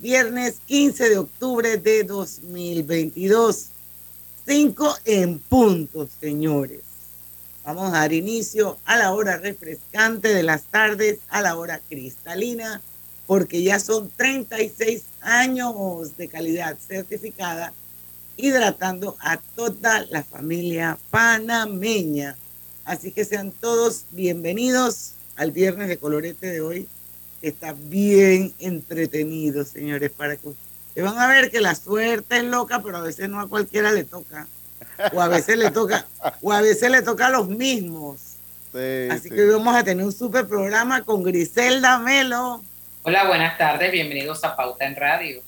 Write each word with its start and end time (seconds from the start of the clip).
viernes 0.00 0.60
15 0.66 1.10
de 1.10 1.18
octubre 1.18 1.76
de 1.76 2.04
2022, 2.04 3.66
5 4.46 4.96
en 5.04 5.38
punto, 5.38 6.08
señores. 6.20 6.80
Vamos 7.64 7.92
a 7.92 7.98
dar 7.98 8.12
inicio 8.14 8.78
a 8.86 8.96
la 8.96 9.12
hora 9.12 9.36
refrescante 9.36 10.28
de 10.28 10.42
las 10.42 10.62
tardes, 10.64 11.18
a 11.28 11.42
la 11.42 11.56
hora 11.56 11.82
cristalina, 11.86 12.80
porque 13.26 13.62
ya 13.62 13.78
son 13.78 14.10
36 14.16 15.02
años 15.20 16.16
de 16.16 16.28
calidad 16.28 16.78
certificada 16.78 17.74
hidratando 18.38 19.16
a 19.20 19.36
toda 19.54 20.06
la 20.06 20.24
familia 20.24 20.98
panameña. 21.10 22.36
Así 22.86 23.12
que 23.12 23.26
sean 23.26 23.52
todos 23.52 24.06
bienvenidos 24.12 25.12
al 25.36 25.52
viernes 25.52 25.88
de 25.88 25.98
colorete 25.98 26.46
de 26.46 26.62
hoy. 26.62 26.88
Está 27.42 27.72
bien 27.74 28.52
entretenido, 28.58 29.64
señores, 29.64 30.10
para 30.10 30.36
que 30.36 30.48
ustedes 30.48 31.04
van 31.04 31.18
a 31.18 31.26
ver 31.28 31.50
que 31.50 31.60
la 31.60 31.74
suerte 31.74 32.36
es 32.38 32.44
loca, 32.44 32.82
pero 32.82 32.98
a 32.98 33.02
veces 33.02 33.28
no 33.28 33.40
a 33.40 33.48
cualquiera 33.48 33.92
le 33.92 34.04
toca. 34.04 34.46
O 35.12 35.20
a 35.22 35.28
veces 35.28 35.56
le 35.56 35.70
toca, 35.70 36.06
o 36.42 36.52
a 36.52 36.60
veces 36.60 36.90
le 36.90 37.00
toca 37.02 37.26
a 37.28 37.30
los 37.30 37.48
mismos. 37.48 38.20
Sí, 38.72 39.08
Así 39.10 39.28
sí. 39.28 39.34
que 39.34 39.42
hoy 39.44 39.50
vamos 39.50 39.74
a 39.74 39.82
tener 39.82 40.04
un 40.04 40.12
super 40.12 40.46
programa 40.46 41.02
con 41.02 41.22
Griselda 41.22 41.98
Melo, 41.98 42.62
Hola, 43.02 43.26
buenas 43.26 43.56
tardes, 43.56 43.90
bienvenidos 43.90 44.44
a 44.44 44.54
Pauta 44.54 44.84
en 44.84 44.94
Radio. 44.94 45.40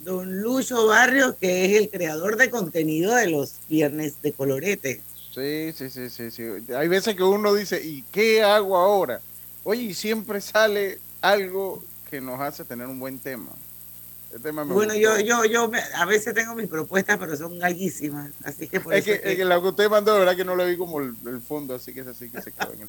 don 0.00 0.42
Lucho 0.42 0.86
Barrios, 0.86 1.34
que 1.40 1.64
es 1.64 1.80
el 1.80 1.88
creador 1.88 2.36
de 2.36 2.50
contenido 2.50 3.14
de 3.14 3.30
los 3.30 3.54
viernes 3.68 4.20
de 4.20 4.32
colorete. 4.32 5.00
Sí, 5.34 5.72
sí, 5.74 5.88
sí, 5.88 6.10
sí, 6.10 6.30
sí. 6.30 6.42
Hay 6.74 6.88
veces 6.88 7.14
que 7.16 7.22
uno 7.22 7.54
dice, 7.54 7.82
¿y 7.82 8.02
qué 8.12 8.42
hago 8.42 8.76
ahora? 8.76 9.20
Oye, 9.64 9.82
y 9.82 9.94
siempre 9.94 10.40
sale 10.42 10.98
algo 11.30 11.84
que 12.10 12.20
nos 12.20 12.40
hace 12.40 12.64
tener 12.64 12.86
un 12.86 12.98
buen 12.98 13.18
tema. 13.18 13.50
El 14.32 14.42
tema 14.42 14.64
me 14.64 14.74
Bueno, 14.74 14.94
gustó. 14.94 15.18
yo, 15.18 15.20
yo, 15.20 15.44
yo 15.44 15.68
me- 15.68 15.80
a 15.94 16.04
veces 16.04 16.34
tengo 16.34 16.54
mis 16.54 16.68
propuestas, 16.68 17.16
pero 17.18 17.36
son 17.36 17.58
larguísimas. 17.58 18.30
Así 18.44 18.68
que 18.68 18.80
por 18.80 18.92
Es 18.92 19.00
eso 19.00 19.06
que, 19.06 19.12
es 19.14 19.20
que- 19.22 19.30
es 19.32 19.36
que 19.38 19.44
la 19.44 19.60
que 19.60 19.68
usted 19.68 19.88
mandó, 19.88 20.12
de 20.14 20.18
verdad 20.20 20.36
que 20.36 20.44
no 20.44 20.56
le 20.56 20.66
vi 20.66 20.76
como 20.76 21.00
el, 21.00 21.14
el 21.26 21.40
fondo, 21.40 21.74
así 21.74 21.94
que 21.94 22.00
es 22.00 22.06
así 22.06 22.28
que 22.30 22.42
se 22.42 22.52
quedó 22.52 22.72
en 22.72 22.82
el 22.82 22.88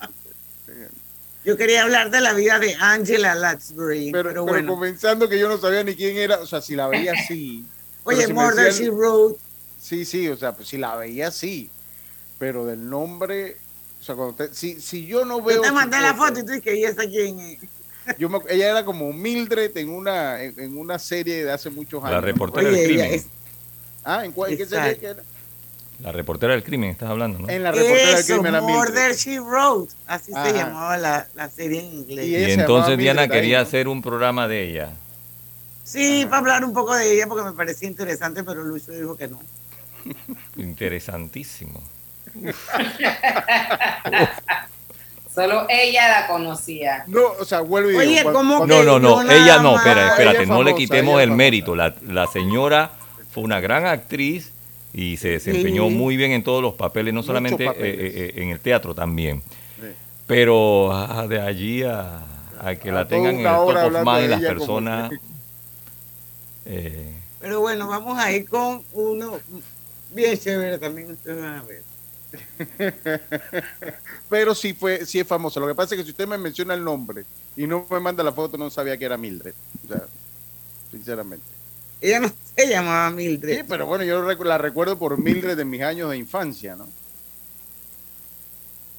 yo 1.46 1.56
quería 1.56 1.84
hablar 1.84 2.12
de 2.12 2.20
la 2.20 2.34
vida 2.34 2.60
de 2.60 2.76
Angela 2.76 3.34
Lansbury, 3.34 4.12
Pero, 4.12 4.30
pero, 4.32 4.44
pero 4.44 4.46
bueno. 4.46 4.74
comenzando 4.74 5.30
que 5.30 5.40
yo 5.40 5.48
no 5.48 5.58
sabía 5.58 5.82
ni 5.82 5.96
quién 5.96 6.18
era, 6.18 6.40
o 6.42 6.46
sea, 6.46 6.60
si 6.62 6.76
la 6.76 6.88
veía 6.90 7.14
así. 7.14 7.66
pero 8.04 8.18
Oye, 8.18 8.28
si 8.28 8.34
me 8.34 8.44
Murder 8.44 8.66
decían- 8.66 8.86
She 8.90 8.92
Wrote, 8.92 9.40
Sí, 9.80 10.04
sí, 10.04 10.28
o 10.28 10.36
sea, 10.36 10.54
pues 10.54 10.68
si 10.68 10.78
la 10.78 10.98
veía 10.98 11.30
así, 11.30 11.70
pero 12.38 12.66
del 12.66 12.90
nombre, 12.90 13.56
o 14.02 14.04
sea, 14.04 14.16
cuando 14.16 14.32
usted, 14.32 14.50
si, 14.52 14.82
si 14.82 15.06
yo 15.06 15.24
no 15.24 15.42
veo... 15.42 15.58
yo 15.58 15.62
te 15.62 15.72
mandé 15.72 16.02
la 16.02 16.14
foto 16.16 16.40
y 16.40 16.44
tú 16.44 16.48
dices 16.48 16.64
que 16.64 16.74
ella 16.74 16.90
está 16.90 17.08
quién 17.08 17.40
es. 17.40 17.60
Yo 18.18 18.30
me- 18.30 18.40
ella 18.50 18.70
era 18.72 18.86
como 18.86 19.12
Mildred 19.14 19.76
en 19.78 19.90
una, 19.90 20.42
en, 20.42 20.60
en 20.60 20.78
una 20.78 20.98
serie 21.00 21.44
de 21.44 21.52
hace 21.52 21.70
muchos 21.70 22.04
años. 22.04 22.14
La 22.16 22.22
reportera 22.22 22.70
Oye, 22.70 22.78
del 22.78 22.88
crimen. 22.88 23.14
es- 23.14 23.28
Ah, 24.04 24.24
¿en 24.26 24.32
cuál? 24.32 24.52
¿En 24.52 24.58
qué 24.58 24.66
serie 24.66 24.98
que 24.98 25.06
era? 25.08 25.24
La 26.02 26.12
reportera 26.12 26.54
del 26.54 26.64
crimen, 26.64 26.92
estás 26.92 27.10
hablando, 27.10 27.40
¿no? 27.40 27.50
En 27.50 27.64
la 27.64 27.72
reportera 27.72 28.18
del 28.18 28.26
crimen 28.26 28.64
Murder. 28.64 29.16
She 29.16 29.40
Wrote. 29.40 29.94
Así 30.06 30.32
Ajá. 30.34 30.46
se 30.46 30.54
llamaba 30.54 30.98
la, 30.98 31.28
la 31.36 31.50
serie 31.50 31.80
en 31.82 31.86
inglés. 31.88 32.28
Y 32.28 32.52
entonces 32.52 32.98
Diana 32.98 33.22
Mildred 33.22 33.36
ahí, 33.36 33.42
quería 33.42 33.58
¿no? 33.58 33.64
hacer 33.64 33.88
un 33.88 34.02
programa 34.02 34.48
de 34.48 34.70
ella. 34.70 34.90
Sí, 35.84 36.26
para 36.26 36.38
hablar 36.38 36.66
un 36.66 36.74
poco 36.74 36.96
de 36.96 37.14
ella 37.14 37.28
porque 37.28 37.44
me 37.46 37.54
parecía 37.54 37.88
interesante, 37.90 38.44
pero 38.44 38.64
Lucho 38.64 38.92
dijo 38.92 39.18
que 39.18 39.28
no. 39.28 39.40
Interesantísimo. 40.58 41.82
Solo 45.38 45.68
ella 45.70 46.10
la 46.22 46.28
conocía. 46.28 47.04
No, 47.08 47.20
o 47.40 47.46
sea, 47.46 47.62
vuelvo 47.62 47.90
y 47.90 47.92
digo. 47.92 48.02
Oye, 48.02 48.24
cuando- 48.24 48.40
¿cómo 48.40 48.66
No, 48.66 48.84
no, 48.84 49.00
no, 49.00 49.22
ella 49.22 49.60
no, 49.60 49.76
espera, 49.78 50.10
espérate, 50.10 50.42
es 50.44 50.48
no 50.50 50.64
le 50.64 50.74
quitemos 50.74 51.22
el 51.22 51.28
famosa. 51.30 51.38
mérito. 51.38 51.76
La, 51.76 51.94
la 52.08 52.26
señora 52.28 52.90
fue 53.32 53.44
una 53.44 53.60
gran 53.60 53.86
actriz 53.86 54.52
y 54.94 55.18
se 55.18 55.30
desempeñó 55.30 55.90
Sí. 55.90 55.94
muy 55.96 56.18
bien 56.18 56.32
en 56.32 56.44
todos 56.44 56.64
los 56.64 56.74
papeles, 56.74 57.14
no 57.14 57.20
Muchos 57.20 57.28
solamente 57.28 57.64
eh, 57.66 57.68
papeles. 57.68 58.00
eh, 58.00 58.34
eh, 58.36 58.42
en 58.42 58.50
el 58.50 58.60
teatro 58.60 58.96
también. 58.96 59.44
Sí. 59.80 59.86
Pero 60.26 60.92
ah, 60.92 61.28
de 61.28 61.40
allí 61.40 61.84
a, 61.84 62.20
a 62.60 62.74
que 62.76 62.90
A 62.90 62.94
la 62.94 63.08
tengan 63.08 63.36
en 63.36 63.46
el 63.46 63.54
top 63.54 63.70
of 63.70 63.92
mind 64.06 64.20
de 64.22 64.28
las 64.30 64.40
como 64.40 64.48
personas. 64.58 65.12
eh, 66.66 67.14
Pero 67.40 67.60
bueno, 67.62 67.88
vamos 67.88 68.18
a 68.18 68.32
ir 68.32 68.50
con 68.50 68.82
uno 68.94 69.40
bien 70.14 70.36
chévere 70.38 70.78
también, 70.80 71.12
ustedes 71.12 71.40
van 71.40 71.56
a 71.60 71.64
ver. 71.64 71.84
Pero 74.30 74.54
sí 74.56 74.74
fue, 74.74 75.06
sí 75.06 75.20
es 75.20 75.28
famosa. 75.28 75.60
Lo 75.60 75.68
que 75.68 75.76
pasa 75.76 75.96
es 75.96 76.00
que 76.00 76.06
si 76.06 76.12
usted 76.12 76.28
me 76.28 76.38
menciona 76.38 76.74
el 76.74 76.84
nombre 76.84 77.26
y 77.56 77.66
no 77.68 77.86
me 77.90 78.00
manda 78.00 78.24
la 78.24 78.32
foto, 78.32 78.58
no 78.58 78.70
sabía 78.70 78.98
que 78.98 79.06
era 79.06 79.18
Mildred. 79.18 79.54
O 79.86 79.88
sea, 79.88 80.06
sinceramente. 80.92 81.46
Ella 82.02 82.20
no 82.20 82.32
se 82.56 82.68
llamaba 82.68 83.10
Sí, 83.10 83.16
Mildred. 83.16 83.66
pero 83.68 83.86
bueno, 83.88 84.04
yo 84.04 84.22
la 84.44 84.58
recuerdo 84.58 84.98
por 85.00 85.18
Mildred 85.18 85.58
de 85.58 85.66
mis 85.66 85.82
años 85.82 86.10
de 86.12 86.18
infancia, 86.18 86.76
¿no? 86.76 86.88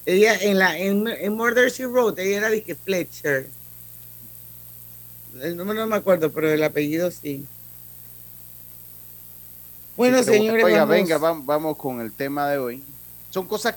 Ella 0.06 0.36
en 0.40 0.58
la 0.58 0.78
en, 0.78 1.06
en 1.06 1.34
Murder 1.34 1.70
She 1.70 1.86
Wrote, 1.86 2.22
ella 2.26 2.38
era 2.38 2.50
de 2.50 2.62
que 2.62 2.74
Fletcher. 2.74 3.48
El 5.40 5.56
nombre 5.56 5.76
no 5.78 5.86
me 5.86 5.96
acuerdo, 5.96 6.32
pero 6.32 6.50
el 6.50 6.62
apellido 6.64 7.10
sí. 7.10 7.44
Bueno, 9.96 10.18
Sí, 10.22 10.30
señores, 10.30 10.64
Oiga, 10.64 10.78
vamos- 10.84 10.90
venga, 10.94 11.18
vam- 11.18 11.44
vamos 11.44 11.76
con 11.76 12.00
el 12.00 12.12
tema 12.12 12.48
de 12.48 12.58
hoy. 12.58 12.82
Son 13.30 13.46
cosas. 13.46 13.76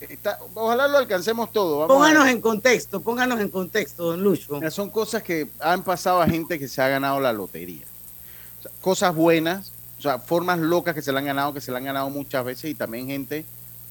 está- 0.00 0.38
ojalá 0.54 0.88
lo 0.88 0.98
alcancemos 0.98 1.52
todo. 1.52 1.80
Vamos 1.80 1.94
pónganos 1.96 2.28
en 2.28 2.40
contexto, 2.40 3.00
pónganos 3.00 3.38
en 3.40 3.48
contexto, 3.50 4.04
don 4.04 4.22
Lucho. 4.22 4.58
Son 4.70 4.88
cosas 4.88 5.22
que 5.22 5.50
han 5.60 5.82
pasado 5.82 6.22
a 6.22 6.26
gente 6.26 6.58
que 6.58 6.68
se 6.68 6.80
ha 6.80 6.88
ganado 6.88 7.20
la 7.20 7.32
lotería. 7.32 7.84
O 8.58 8.62
sea, 8.62 8.70
cosas 8.80 9.14
buenas, 9.14 9.72
o 9.98 10.02
sea, 10.02 10.18
formas 10.18 10.58
locas 10.58 10.94
que 10.94 11.02
se 11.02 11.12
la 11.12 11.18
han 11.18 11.26
ganado, 11.26 11.52
que 11.52 11.60
se 11.60 11.70
la 11.70 11.78
han 11.78 11.84
ganado 11.84 12.08
muchas 12.08 12.44
veces, 12.44 12.70
y 12.70 12.74
también 12.74 13.08
gente 13.08 13.44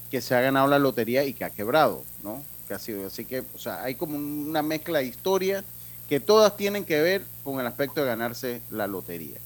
que 0.09 0.21
se 0.21 0.33
ha 0.33 0.41
ganado 0.41 0.67
la 0.67 0.79
lotería 0.79 1.23
y 1.25 1.33
que 1.33 1.45
ha 1.45 1.51
quebrado, 1.51 2.03
¿no? 2.23 2.41
Que 2.67 2.73
ha 2.73 2.79
sido, 2.79 3.05
así 3.05 3.25
que, 3.25 3.43
o 3.53 3.59
sea, 3.59 3.83
hay 3.83 3.93
como 3.93 4.17
una 4.17 4.63
mezcla 4.63 4.99
de 4.99 5.05
historias 5.05 5.63
que 6.07 6.19
todas 6.19 6.57
tienen 6.57 6.85
que 6.85 6.99
ver 7.01 7.23
con 7.43 7.59
el 7.59 7.67
aspecto 7.67 8.01
de 8.01 8.07
ganarse 8.07 8.61
la 8.71 8.87
lotería. 8.87 9.37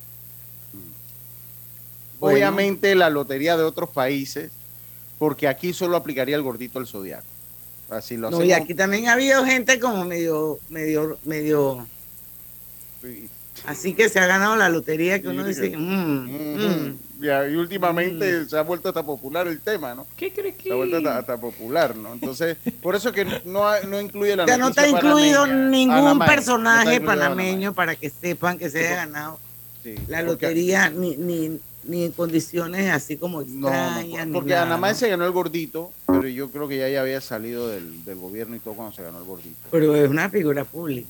Bueno. 2.19 2.38
Obviamente 2.38 2.96
la 2.96 3.09
lotería 3.09 3.57
de 3.57 3.63
otros 3.63 3.90
países, 3.90 4.52
porque 5.19 5.47
aquí 5.47 5.74
solo 5.74 5.96
aplicaría 5.97 6.35
el 6.35 6.41
gordito 6.41 6.79
al 6.79 6.88
zodiaco. 6.88 7.25
Así 7.90 8.16
lo 8.16 8.29
No, 8.31 8.38
hacemos. 8.38 8.46
y 8.46 8.53
aquí 8.53 8.74
también 8.74 9.07
ha 9.07 9.13
habido 9.13 9.46
gente 9.46 9.79
como 9.79 10.03
medio, 10.06 10.57
medio, 10.69 11.18
medio, 11.25 11.85
así 13.68 13.94
que 13.94 14.09
se 14.09 14.19
ha 14.19 14.25
ganado 14.25 14.56
la 14.56 14.69
lotería 14.69 15.18
que 15.22 15.28
Sí, 15.29 15.34
uno 15.34 15.44
que- 15.44 15.50
dice, 15.50 15.78
mm, 15.78 16.88
mm. 16.90 16.97
Y 17.23 17.56
últimamente 17.56 18.46
se 18.50 18.57
ha 18.57 18.63
vuelto 18.63 18.90
hasta 18.90 19.02
popular 19.02 19.47
el 19.47 19.62
tema, 19.62 19.96
¿no? 19.96 20.06
¿Qué 20.18 20.34
crees 20.34 20.56
que? 20.56 20.63
Se 20.63 20.72
ha 20.73 20.75
vuelto 20.75 20.97
hasta, 20.97 21.18
hasta 21.19 21.38
popular, 21.38 21.96
¿no? 21.96 22.12
Entonces, 22.13 22.57
por 22.81 22.96
eso 22.97 23.13
que 23.13 23.23
no, 23.46 23.66
ha- 23.66 23.79
no 23.81 24.02
incluye 24.02 24.35
la 24.35 24.46
Ya 24.46 24.57
no 24.57 24.66
noticia 24.69 24.88
está 24.88 24.97
incluido 24.97 25.41
panameña. 25.44 25.69
ningún 25.69 26.18
no 26.19 26.25
personaje 26.25 26.96
incluido 26.96 27.06
panameño 27.06 27.73
para 27.73 27.96
que 27.96 28.09
sepan 28.09 28.57
que 28.57 28.69
se 28.69 28.79
haya 28.88 28.96
ganado. 29.06 29.40
Sí, 29.84 29.96
la 30.09 30.18
porque- 30.25 30.47
lotería 30.47 30.90
ni, 30.90 31.16
ni, 31.16 31.59
ni 31.85 32.06
en 32.06 32.12
condiciones 32.12 32.91
así 32.91 33.18
como 33.18 33.41
No, 33.41 33.68
extrañas. 33.68 34.28
no, 34.28 34.34
porque 34.34 34.52
nada, 34.52 34.74
Ana 34.76 34.78
¿no? 34.90 34.96
se 34.96 35.09
ganó 35.09 35.26
el 35.26 35.32
gordito, 35.32 35.91
pero 36.08 36.28
yo 36.28 36.50
creo 36.50 36.68
que 36.68 36.78
ya, 36.78 36.90
ya 36.90 37.02
había 37.02 37.22
salido 37.22 37.68
del, 37.68 38.03
del 38.06 38.18
gobierno 38.18 38.56
y 38.56 38.59
todo 38.59 38.74
cuando 38.76 38.96
se 38.96 39.03
ganó 39.03 39.18
el 39.20 39.24
gordito. 39.26 39.56
Pero 39.72 39.96
es 39.96 40.09
una 40.09 40.30
figura 40.30 40.64
pública. 40.66 41.08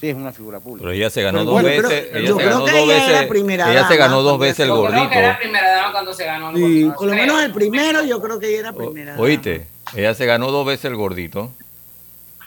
Sí, 0.00 0.08
es 0.08 0.14
una 0.16 0.30
figura 0.30 0.60
pública. 0.60 0.82
Pero 0.82 0.92
ella 0.92 1.08
se 1.08 1.22
ganó 1.22 1.38
Pero 1.38 1.44
dos 1.50 1.62
bueno, 1.62 1.68
pero 1.76 1.88
veces. 1.88 2.08
ella 2.12 2.20
yo 2.28 2.36
se 2.36 2.42
creo 2.42 2.50
ganó 2.52 2.64
que 2.66 2.70
dos 2.72 2.80
ella 2.80 2.96
era 2.96 3.12
veces. 3.12 3.28
primera 3.28 3.70
ella 3.72 3.88
se 3.88 3.94
dama, 3.94 3.96
ganó 3.96 4.22
dos 4.22 4.32
porque 4.32 4.46
veces 4.48 4.60
el 4.60 4.66
Yo 4.68 4.74
creo 4.74 4.82
gordito. 4.90 5.10
que 5.10 5.18
era 5.18 5.38
primera 5.38 5.70
dama 5.74 5.92
cuando 5.92 6.12
se 6.12 6.24
ganó 6.26 6.50
el 6.50 6.56
Sí, 6.56 6.60
gordito, 6.62 6.94
por 6.96 7.06
lo 7.06 7.14
menos 7.14 7.42
el 7.42 7.52
primero 7.52 8.04
yo 8.04 8.20
creo 8.20 8.38
que 8.38 8.48
ella 8.48 8.58
era 8.58 8.70
O- 8.72 8.76
primera. 8.76 9.12
dama. 9.12 9.22
Oíste, 9.22 9.66
ella 9.94 10.12
se 10.14 10.26
ganó 10.26 10.50
dos 10.50 10.66
veces 10.66 10.84
el 10.86 10.96
gordito. 10.96 11.50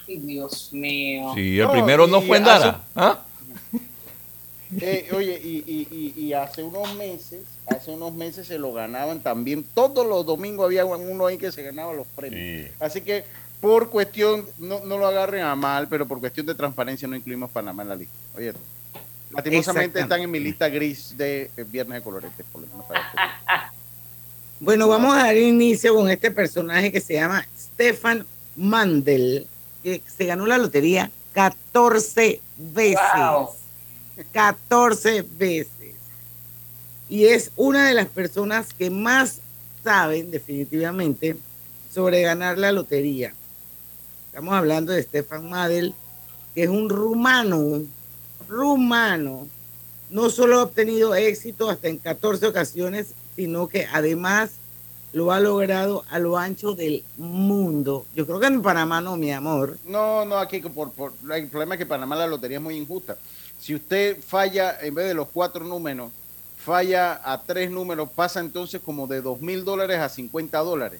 Ay, 0.07 0.17
Dios 0.19 0.69
mío. 0.73 1.31
Sí, 1.33 1.57
el 1.59 1.65
No, 1.65 1.71
primero 1.71 2.05
no 2.07 2.21
fue 2.21 2.37
en 2.37 2.43
hace- 2.47 2.65
Dara. 2.65 2.81
¿ah? 2.95 3.19
Eh, 4.79 5.09
oye, 5.13 5.39
y, 5.43 5.63
y, 5.65 5.87
y, 6.15 6.25
y 6.25 6.33
hace 6.33 6.61
unos 6.63 6.93
meses, 6.95 7.41
hace 7.67 7.89
unos 7.89 8.13
meses 8.13 8.45
se 8.47 8.59
lo 8.59 8.71
ganaban 8.71 9.19
también. 9.21 9.63
Todos 9.73 10.05
los 10.05 10.25
domingos 10.25 10.65
había 10.65 10.85
uno 10.85 11.25
ahí 11.25 11.37
que 11.37 11.51
se 11.51 11.63
ganaba 11.63 11.93
los 11.93 12.05
premios. 12.07 12.67
Sí. 12.67 12.71
Así 12.79 13.01
que 13.01 13.23
por 13.61 13.89
cuestión, 13.89 14.45
no, 14.57 14.79
no 14.85 14.97
lo 14.97 15.07
agarren 15.07 15.43
a 15.43 15.55
mal, 15.55 15.87
pero 15.87 16.07
por 16.07 16.19
cuestión 16.19 16.45
de 16.45 16.55
transparencia 16.55 17.07
no 17.07 17.15
incluimos 17.15 17.49
Panamá 17.51 17.83
en 17.83 17.89
la 17.89 17.95
lista. 17.95 18.13
Oye, 18.37 18.53
Lastimosamente 19.31 19.99
están 19.99 20.21
en 20.21 20.31
mi 20.31 20.39
lista 20.39 20.69
gris 20.69 21.15
de 21.17 21.51
eh, 21.55 21.65
Viernes 21.67 21.99
de 21.99 22.01
Colorete, 22.03 22.43
por 22.51 22.61
lo 22.61 22.67
menos 22.67 22.85
para 22.85 22.99
este- 23.01 23.17
Bueno, 24.59 24.87
vamos 24.87 25.15
a 25.15 25.23
dar 25.23 25.37
inicio 25.37 25.95
con 25.95 26.09
este 26.09 26.31
personaje 26.31 26.91
que 26.91 26.99
se 26.99 27.13
llama 27.13 27.45
Stefan 27.57 28.25
Mandel, 28.55 29.47
que 29.83 30.01
se 30.05 30.25
ganó 30.25 30.45
la 30.45 30.57
lotería 30.57 31.11
14 31.33 32.41
veces. 32.57 32.99
Wow. 33.15 33.49
14 34.31 35.21
veces. 35.37 35.95
Y 37.09 37.25
es 37.25 37.51
una 37.55 37.87
de 37.87 37.93
las 37.93 38.07
personas 38.07 38.73
que 38.73 38.89
más 38.89 39.39
saben 39.83 40.29
definitivamente 40.31 41.35
sobre 41.93 42.21
ganar 42.21 42.57
la 42.57 42.71
lotería. 42.71 43.33
Estamos 44.27 44.53
hablando 44.53 44.91
de 44.93 45.01
Stefan 45.01 45.49
Madel, 45.49 45.93
que 46.53 46.63
es 46.63 46.69
un 46.69 46.89
rumano, 46.89 47.81
rumano. 48.47 49.47
No 50.09 50.29
solo 50.29 50.59
ha 50.59 50.63
obtenido 50.63 51.15
éxito 51.15 51.69
hasta 51.69 51.87
en 51.87 51.97
14 51.97 52.47
ocasiones, 52.47 53.07
sino 53.35 53.67
que 53.67 53.85
además 53.91 54.51
lo 55.13 55.31
ha 55.31 55.39
logrado 55.39 56.03
a 56.09 56.19
lo 56.19 56.37
ancho 56.37 56.73
del 56.73 57.03
mundo. 57.17 58.05
Yo 58.15 58.25
creo 58.27 58.39
que 58.39 58.47
en 58.47 58.61
Panamá 58.61 59.01
no, 59.01 59.17
mi 59.17 59.31
amor. 59.31 59.77
No, 59.85 60.25
no, 60.25 60.37
aquí 60.37 60.59
por, 60.61 60.91
por- 60.91 61.13
el 61.33 61.47
problema 61.47 61.73
es 61.75 61.79
que 61.79 61.85
Panamá 61.87 62.15
la 62.15 62.27
lotería 62.27 62.57
es 62.57 62.63
muy 62.63 62.75
injusta. 62.75 63.17
Si 63.59 63.75
usted 63.75 64.17
falla, 64.25 64.77
en 64.81 64.95
vez 64.95 65.07
de 65.07 65.13
los 65.13 65.27
cuatro 65.29 65.63
números, 65.65 66.11
falla 66.57 67.19
a 67.23 67.41
tres 67.43 67.69
números, 67.69 68.09
pasa 68.15 68.39
entonces 68.39 68.81
como 68.83 69.07
de 69.07 69.21
dos 69.21 69.41
mil 69.41 69.63
dólares 69.65 69.99
a 69.99 70.09
50 70.09 70.57
dólares. 70.59 70.99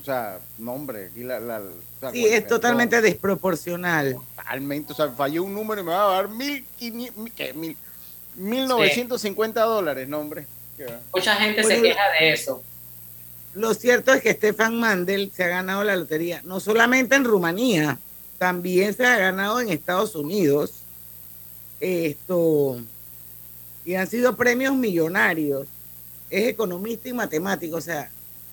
O 0.00 0.02
sea, 0.02 0.38
no, 0.58 0.72
hombre, 0.72 1.06
aquí 1.12 1.22
la, 1.22 1.38
la- 1.38 1.62
Sí, 2.12 2.26
es 2.26 2.46
totalmente 2.48 3.00
desproporcional. 3.00 4.16
Totalmente, 4.36 4.92
o 4.92 4.96
sea, 4.96 5.08
fallé 5.10 5.38
un 5.40 5.54
número 5.54 5.80
y 5.80 5.84
me 5.84 5.92
va 5.92 6.04
a 6.10 6.14
dar 6.16 6.28
mil, 6.28 6.64
quinientos- 6.78 7.16
mil, 7.16 7.32
¿qué? 7.32 7.52
mil, 7.54 7.76
mil 8.34 8.66
novecientos 8.66 9.20
cincuenta 9.22 9.62
dólares, 9.62 10.08
no, 10.08 10.18
hombre. 10.18 10.46
¿Qué 10.76 10.84
va? 10.86 10.98
Mucha 11.14 11.36
gente 11.36 11.62
Bueno, 11.62 11.76
se 11.76 11.82
queja 11.82 12.02
de 12.18 12.32
eso. 12.32 12.62
Lo 13.54 13.72
cierto 13.72 14.12
es 14.12 14.20
que 14.20 14.32
Stefan 14.32 14.80
Mandel 14.80 15.30
se 15.32 15.44
ha 15.44 15.48
ganado 15.48 15.84
la 15.84 15.94
lotería, 15.94 16.40
no 16.44 16.58
solamente 16.58 17.14
en 17.14 17.24
Rumanía, 17.24 17.98
también 18.38 18.92
se 18.94 19.06
ha 19.06 19.16
ganado 19.16 19.60
en 19.60 19.68
Estados 19.68 20.16
Unidos. 20.16 20.72
Esto, 21.80 22.78
y 23.84 23.94
han 23.94 24.06
sido 24.08 24.36
premios 24.36 24.74
millonarios. 24.74 25.66
Es 26.30 26.48
economista 26.48 27.08
y 27.08 27.12
matemático, 27.12 27.76
o 27.76 27.80
sea, 27.80 28.10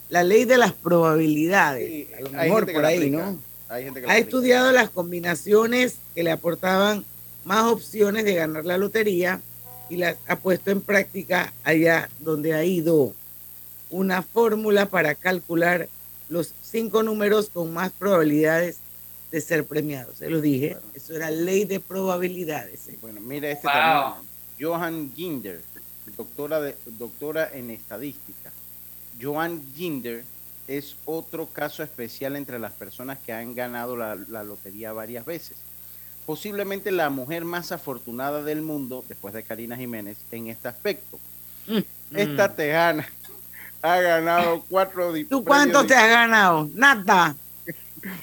la 0.09 0.23
ley 0.23 0.45
de 0.45 0.57
las 0.57 0.73
probabilidades, 0.73 1.87
Sí, 1.89 2.07
a 2.17 2.21
lo 2.21 2.29
mejor 2.31 2.71
por 2.71 2.85
ahí, 2.85 3.09
¿no? 3.09 3.39
Hay 3.69 3.85
gente 3.85 4.01
que 4.01 4.05
Ha 4.07 4.09
aplica. 4.11 4.25
estudiado 4.27 4.71
las 4.73 4.89
combinaciones 4.89 5.95
que 6.13 6.23
le 6.23 6.31
aportaban 6.31 7.05
más 7.45 7.63
opciones 7.71 8.25
de 8.25 8.35
ganar 8.35 8.65
la 8.65 8.77
lotería 8.77 9.39
y 9.89 9.95
las 9.95 10.17
ha 10.27 10.35
puesto 10.35 10.69
en 10.71 10.81
práctica 10.81 11.53
allá 11.63 12.09
donde 12.19 12.53
ha 12.53 12.63
ido 12.65 13.13
una 13.89 14.21
fórmula 14.21 14.87
para 14.87 15.15
calcular 15.15 15.87
los 16.29 16.53
cinco 16.61 17.03
números 17.03 17.49
con 17.51 17.73
más 17.73 17.91
probabilidades 17.91 18.77
de 19.31 19.41
ser 19.41 19.63
premiados. 19.65 20.17
Se 20.17 20.29
lo 20.29 20.41
dije, 20.41 20.71
Bueno. 20.75 20.90
Eso 21.11 21.17
era 21.17 21.29
ley 21.29 21.65
de 21.65 21.79
probabilidades. 21.79 22.87
¿eh? 22.87 22.97
Bueno, 23.01 23.19
mira 23.21 23.49
este 23.49 23.67
Wow. 23.67 23.73
también. 23.73 24.31
Johan 24.59 25.11
Ginder, 25.15 25.61
doctora, 26.17 26.61
de, 26.61 26.75
doctora 26.85 27.49
en 27.53 27.69
estadística. 27.71 28.51
Johan 29.21 29.61
Ginder 29.75 30.23
es 30.67 30.95
otro 31.05 31.47
caso 31.47 31.83
especial 31.83 32.35
entre 32.35 32.59
las 32.59 32.71
personas 32.71 33.17
que 33.19 33.33
han 33.33 33.53
ganado 33.55 33.97
la, 33.97 34.15
la 34.15 34.43
lotería 34.43 34.93
varias 34.93 35.25
veces. 35.25 35.57
Posiblemente 36.25 36.91
la 36.91 37.09
mujer 37.09 37.43
más 37.43 37.71
afortunada 37.71 38.43
del 38.43 38.61
mundo, 38.61 39.03
después 39.09 39.33
de 39.33 39.43
Karina 39.43 39.75
Jiménez, 39.75 40.17
en 40.31 40.47
este 40.47 40.67
aspecto. 40.67 41.19
Esta 42.13 42.47
Mm. 42.47 42.55
tejana 42.55 43.07
ha 43.81 43.99
ganado 43.99 44.63
cuatro 44.69 45.11
¿Tú 45.29 45.43
cuánto 45.43 45.85
te 45.85 45.95
has 45.95 46.09
ganado? 46.09 46.69
Nada. 46.73 47.35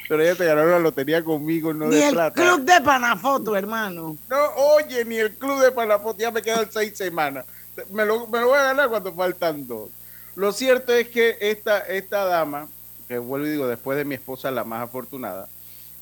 Pero 0.08 0.22
ella 0.22 0.34
te 0.34 0.44
ganó 0.44 0.64
la 0.64 0.78
lotería 0.78 1.22
conmigo, 1.22 1.72
no 1.72 1.86
Ni 1.86 1.96
de 1.96 2.08
el 2.08 2.14
plata. 2.14 2.34
club 2.42 2.64
de 2.64 2.80
Panafoto, 2.80 3.56
hermano. 3.56 4.16
No, 4.28 4.46
oye, 4.56 5.04
ni 5.04 5.16
el 5.16 5.34
club 5.36 5.60
de 5.60 5.70
Panafoto, 5.72 6.19
ya 6.19 6.30
me 6.30 6.42
quedan 6.42 6.69
seis 6.70 6.96
semanas. 6.96 7.44
Me 7.90 8.04
lo, 8.04 8.26
me 8.26 8.40
lo 8.40 8.48
voy 8.48 8.58
a 8.58 8.64
ganar 8.64 8.88
cuando 8.88 9.12
faltan 9.14 9.66
dos. 9.66 9.90
Lo 10.34 10.52
cierto 10.52 10.92
es 10.92 11.08
que 11.08 11.36
esta, 11.40 11.78
esta 11.80 12.25
dama, 12.25 12.69
que 13.06 13.19
vuelvo 13.19 13.46
y 13.46 13.50
digo, 13.50 13.66
después 13.69 13.96
de 13.98 14.04
mi 14.04 14.14
esposa, 14.16 14.50
la 14.50 14.64
más 14.64 14.82
afortunada, 14.82 15.48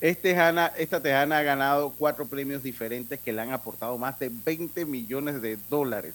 este 0.01 0.31
tejana, 0.31 0.73
esta 0.77 1.01
tejana 1.01 1.39
ha 1.39 1.43
ganado 1.43 1.91
cuatro 1.97 2.27
premios 2.27 2.63
diferentes 2.63 3.19
que 3.19 3.33
le 3.33 3.41
han 3.41 3.53
aportado 3.53 3.97
más 3.97 4.19
de 4.19 4.31
20 4.31 4.85
millones 4.85 5.41
de 5.41 5.59
dólares. 5.71 6.15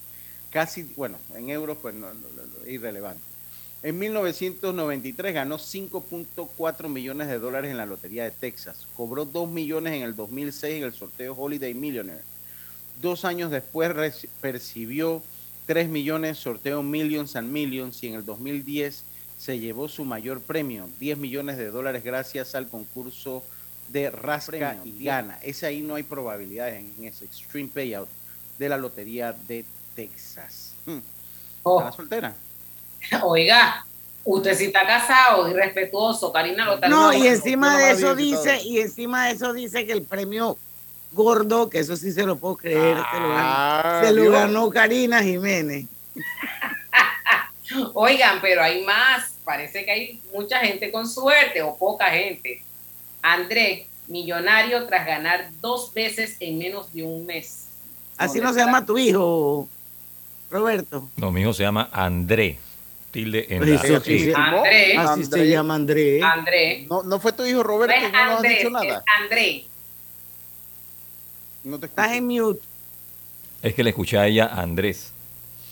Casi, 0.52 0.84
bueno, 0.96 1.18
en 1.36 1.50
euros, 1.50 1.78
pues 1.82 1.96
no, 1.96 2.08
no, 2.08 2.14
no, 2.36 2.44
no, 2.44 2.68
irrelevante. 2.70 3.24
En 3.84 3.98
1993 3.98 5.34
ganó 5.34 5.58
5.4 5.58 6.88
millones 6.88 7.28
de 7.28 7.40
dólares 7.40 7.72
en 7.72 7.78
la 7.78 7.88
Lotería 7.88 8.24
de 8.24 8.32
Texas. 8.32 8.86
Cobró 8.96 9.26
2 9.26 9.50
millones 9.50 9.94
en 9.94 10.04
el 10.04 10.16
2006 10.16 10.76
en 10.76 10.84
el 10.84 10.94
sorteo 10.94 11.34
Holiday 11.34 11.74
Millionaire. 11.74 12.24
Dos 13.02 13.26
años 13.26 13.50
después 13.50 13.92
percibió 14.40 15.24
3 15.66 15.90
millones 15.90 16.38
sorteo 16.38 16.84
Millions 16.84 17.36
and 17.36 17.52
Millions 17.52 18.04
y 18.04 18.08
en 18.08 18.16
el 18.16 18.26
2010 18.26 19.04
se 19.40 19.58
llevó 19.58 19.90
su 19.90 20.06
mayor 20.06 20.42
premio, 20.42 20.88
10 21.00 21.18
millones 21.18 21.58
de 21.58 21.72
dólares 21.72 22.04
gracias 22.04 22.54
al 22.54 22.68
concurso 22.68 23.44
de 23.88 24.12
Rasca 24.12 24.78
y 24.86 25.04
Gana. 25.04 25.40
Ese 25.42 25.66
ahí 25.66 25.82
no 25.82 25.96
hay 25.96 26.04
probabilidades 26.04 26.84
en 26.84 27.06
ese 27.06 27.26
Extreme 27.26 27.70
Payout 27.74 28.10
de 28.60 28.70
la 28.70 28.78
Lotería 28.78 29.34
de 29.34 29.66
Texas. 29.96 30.74
Hmm. 30.86 31.00
Oh, 31.64 31.80
¿Está 31.80 31.92
soltera? 31.92 32.36
oiga, 33.24 33.86
usted 34.24 34.56
si 34.58 34.66
está 34.66 34.86
casado 34.86 35.50
y 35.50 35.54
respetuoso, 35.54 36.32
Karina 36.32 36.66
lo 36.66 36.76
está 36.76 36.88
No, 36.88 37.12
y 37.14 37.28
encima 37.28 37.78
de 37.78 37.92
eso 37.92 38.16
dice, 38.16 38.58
todo. 38.58 38.66
y 38.70 38.80
encima 38.80 39.28
de 39.28 39.34
eso 39.34 39.54
dice 39.54 39.86
que 39.86 39.92
el 39.94 40.04
premio 40.04 40.58
gordo, 41.14 41.70
que 41.70 41.80
eso 41.80 41.96
sí 41.98 42.12
se 42.12 42.24
lo 42.24 42.38
puedo 42.38 42.56
creer, 42.58 42.98
se 43.12 43.20
lo 43.20 43.30
ganó, 43.30 43.36
Ah, 43.38 44.02
se 44.04 44.14
lo 44.14 44.22
Dios. 44.22 44.34
ganó 44.34 44.70
Karina 44.70 45.22
Jiménez. 45.22 45.86
Oigan, 47.94 48.40
pero 48.42 48.62
hay 48.62 48.84
más. 48.84 49.32
Parece 49.44 49.86
que 49.86 49.92
hay 49.92 50.22
mucha 50.34 50.60
gente 50.60 50.92
con 50.92 51.08
suerte 51.08 51.62
o 51.62 51.76
poca 51.78 52.10
gente. 52.10 52.64
André, 53.22 53.88
millonario 54.08 54.86
tras 54.88 55.06
ganar 55.06 55.50
dos 55.62 55.94
veces 55.94 56.36
en 56.40 56.58
menos 56.58 56.92
de 56.94 57.04
un 57.04 57.26
mes. 57.26 57.68
Así 58.18 58.40
¿Dónde 58.40 58.48
no 58.48 58.54
se 58.54 58.60
llama 58.60 58.86
tu 58.86 58.98
hijo, 58.98 59.68
Roberto. 60.50 61.08
No, 61.16 61.32
mi 61.32 61.42
hijo 61.42 61.54
se 61.54 61.64
llama 61.64 61.90
André. 61.92 62.60
Tilde 63.12 63.46
en 63.50 63.58
Pues 63.60 63.70
la 63.70 63.76
eso 63.76 64.00
sí. 64.02 64.32
André, 64.34 64.98
Así 64.98 65.24
se 65.26 65.36
André. 65.36 65.50
llama 65.50 65.76
André. 65.76 66.22
André. 66.24 66.86
No, 66.90 67.04
no 67.04 67.20
fue 67.20 67.34
tu 67.34 67.46
hijo 67.46 67.58
No 67.58 67.64
Roberto, 67.64 67.94
es 67.96 68.12
no 68.12 68.18
has 68.18 68.36
André, 68.38 68.50
dicho 68.56 68.68
es 68.68 68.74
nada. 68.74 69.04
André. 69.22 69.66
No 71.64 71.80
te 71.80 71.86
Estás 71.88 72.12
en 72.14 72.28
mute. 72.28 72.62
Es 73.62 73.74
que 73.76 73.84
le 73.84 73.90
escuché 73.92 74.18
a 74.18 74.28
ella 74.28 74.48
Andrés. 74.48 75.12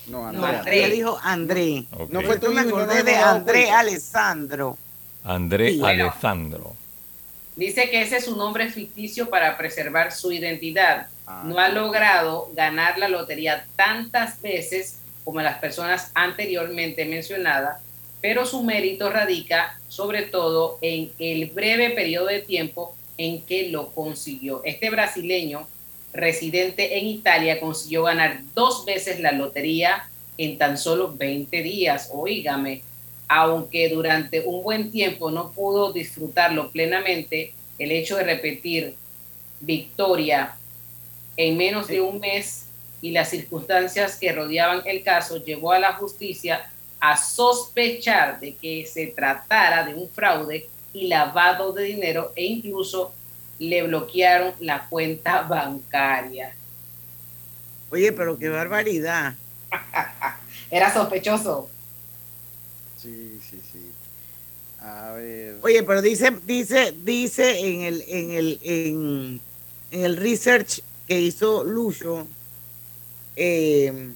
No, 0.07 0.31
No, 0.31 0.45
Andrea. 0.45 0.59
André. 0.59 0.77
ella 0.85 0.89
dijo 0.93 1.19
André. 1.23 1.85
No 2.09 2.21
fue 2.21 2.37
tu 2.39 2.51
me 2.51 2.61
hijo, 2.61 2.71
no 2.71 2.77
acordé 2.83 3.03
de 3.03 3.15
André 3.15 3.53
cuenta. 3.63 3.79
Alessandro. 3.79 4.77
André 5.23 5.71
Sí. 5.71 5.81
Alessandro. 5.83 6.75
Dice 7.55 7.89
que 7.89 8.01
ese 8.01 8.17
es 8.17 8.25
su 8.25 8.35
nombre 8.37 8.69
ficticio 8.69 9.29
para 9.29 9.57
preservar 9.57 10.11
su 10.11 10.31
identidad. 10.31 11.07
Ah, 11.27 11.43
No 11.45 11.57
ha 11.59 11.69
logrado 11.69 12.49
ganar 12.53 12.97
la 12.97 13.09
lotería 13.09 13.65
tantas 13.75 14.41
veces 14.41 14.98
como 15.23 15.41
las 15.41 15.59
personas 15.59 16.11
anteriormente 16.13 17.05
mencionadas, 17.05 17.81
pero 18.21 18.45
su 18.45 18.63
mérito 18.63 19.09
radica 19.09 19.79
sobre 19.87 20.23
todo 20.23 20.77
en 20.81 21.11
el 21.19 21.47
breve 21.51 21.91
periodo 21.91 22.27
de 22.27 22.41
tiempo 22.41 22.95
en 23.17 23.41
que 23.41 23.69
lo 23.69 23.91
consiguió. 23.91 24.61
Este 24.63 24.89
brasileño 24.89 25.67
residente 26.13 26.97
en 26.97 27.05
Italia 27.05 27.59
consiguió 27.59 28.03
ganar 28.03 28.41
dos 28.55 28.85
veces 28.85 29.19
la 29.19 29.31
lotería 29.31 30.09
en 30.37 30.57
tan 30.57 30.77
solo 30.77 31.13
20 31.15 31.61
días. 31.61 32.09
Oígame, 32.13 32.81
aunque 33.27 33.89
durante 33.89 34.41
un 34.41 34.63
buen 34.63 34.91
tiempo 34.91 35.31
no 35.31 35.51
pudo 35.51 35.93
disfrutarlo 35.93 36.71
plenamente, 36.71 37.53
el 37.77 37.91
hecho 37.91 38.17
de 38.17 38.23
repetir 38.23 38.95
victoria 39.59 40.55
en 41.37 41.57
menos 41.57 41.87
de 41.87 42.01
un 42.01 42.19
mes 42.19 42.65
y 43.01 43.11
las 43.11 43.29
circunstancias 43.29 44.15
que 44.15 44.31
rodeaban 44.31 44.81
el 44.85 45.03
caso 45.03 45.37
llevó 45.37 45.71
a 45.71 45.79
la 45.79 45.93
justicia 45.93 46.69
a 46.99 47.15
sospechar 47.15 48.39
de 48.39 48.55
que 48.55 48.85
se 48.85 49.07
tratara 49.07 49.85
de 49.85 49.93
un 49.93 50.09
fraude 50.09 50.67
y 50.93 51.07
lavado 51.07 51.71
de 51.71 51.83
dinero 51.83 52.33
e 52.35 52.43
incluso 52.43 53.13
le 53.57 53.83
bloquearon 53.83 54.53
la 54.59 54.87
cuenta 54.89 55.43
bancaria. 55.43 56.53
Oye, 57.89 58.11
pero 58.11 58.37
qué 58.37 58.49
barbaridad. 58.49 59.35
Era 60.71 60.93
sospechoso. 60.93 61.69
Sí, 62.97 63.39
sí, 63.49 63.61
sí. 63.71 63.91
A 64.81 65.11
ver. 65.11 65.57
Oye, 65.61 65.83
pero 65.83 66.01
dice, 66.01 66.31
dice, 66.45 66.93
dice 67.03 67.59
en 67.59 67.81
el, 67.81 68.03
en 68.07 68.31
el, 68.31 68.59
en, 68.63 69.41
en 69.91 70.05
el 70.05 70.17
research 70.17 70.81
que 71.07 71.19
hizo 71.19 71.63
Lucho, 71.63 72.27
eh, 73.41 74.09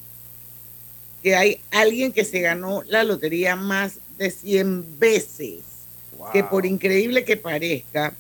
que 1.24 1.36
hay 1.36 1.62
alguien 1.72 2.12
que 2.12 2.26
se 2.26 2.42
ganó 2.42 2.84
la 2.84 3.06
lotería 3.06 3.56
más 3.56 3.94
de 4.18 4.30
100 4.30 5.00
veces. 5.00 5.62
Que 6.32 6.44
por 6.44 6.66
increíble 6.66 7.24
que 7.24 7.38
parezca, 7.38 8.14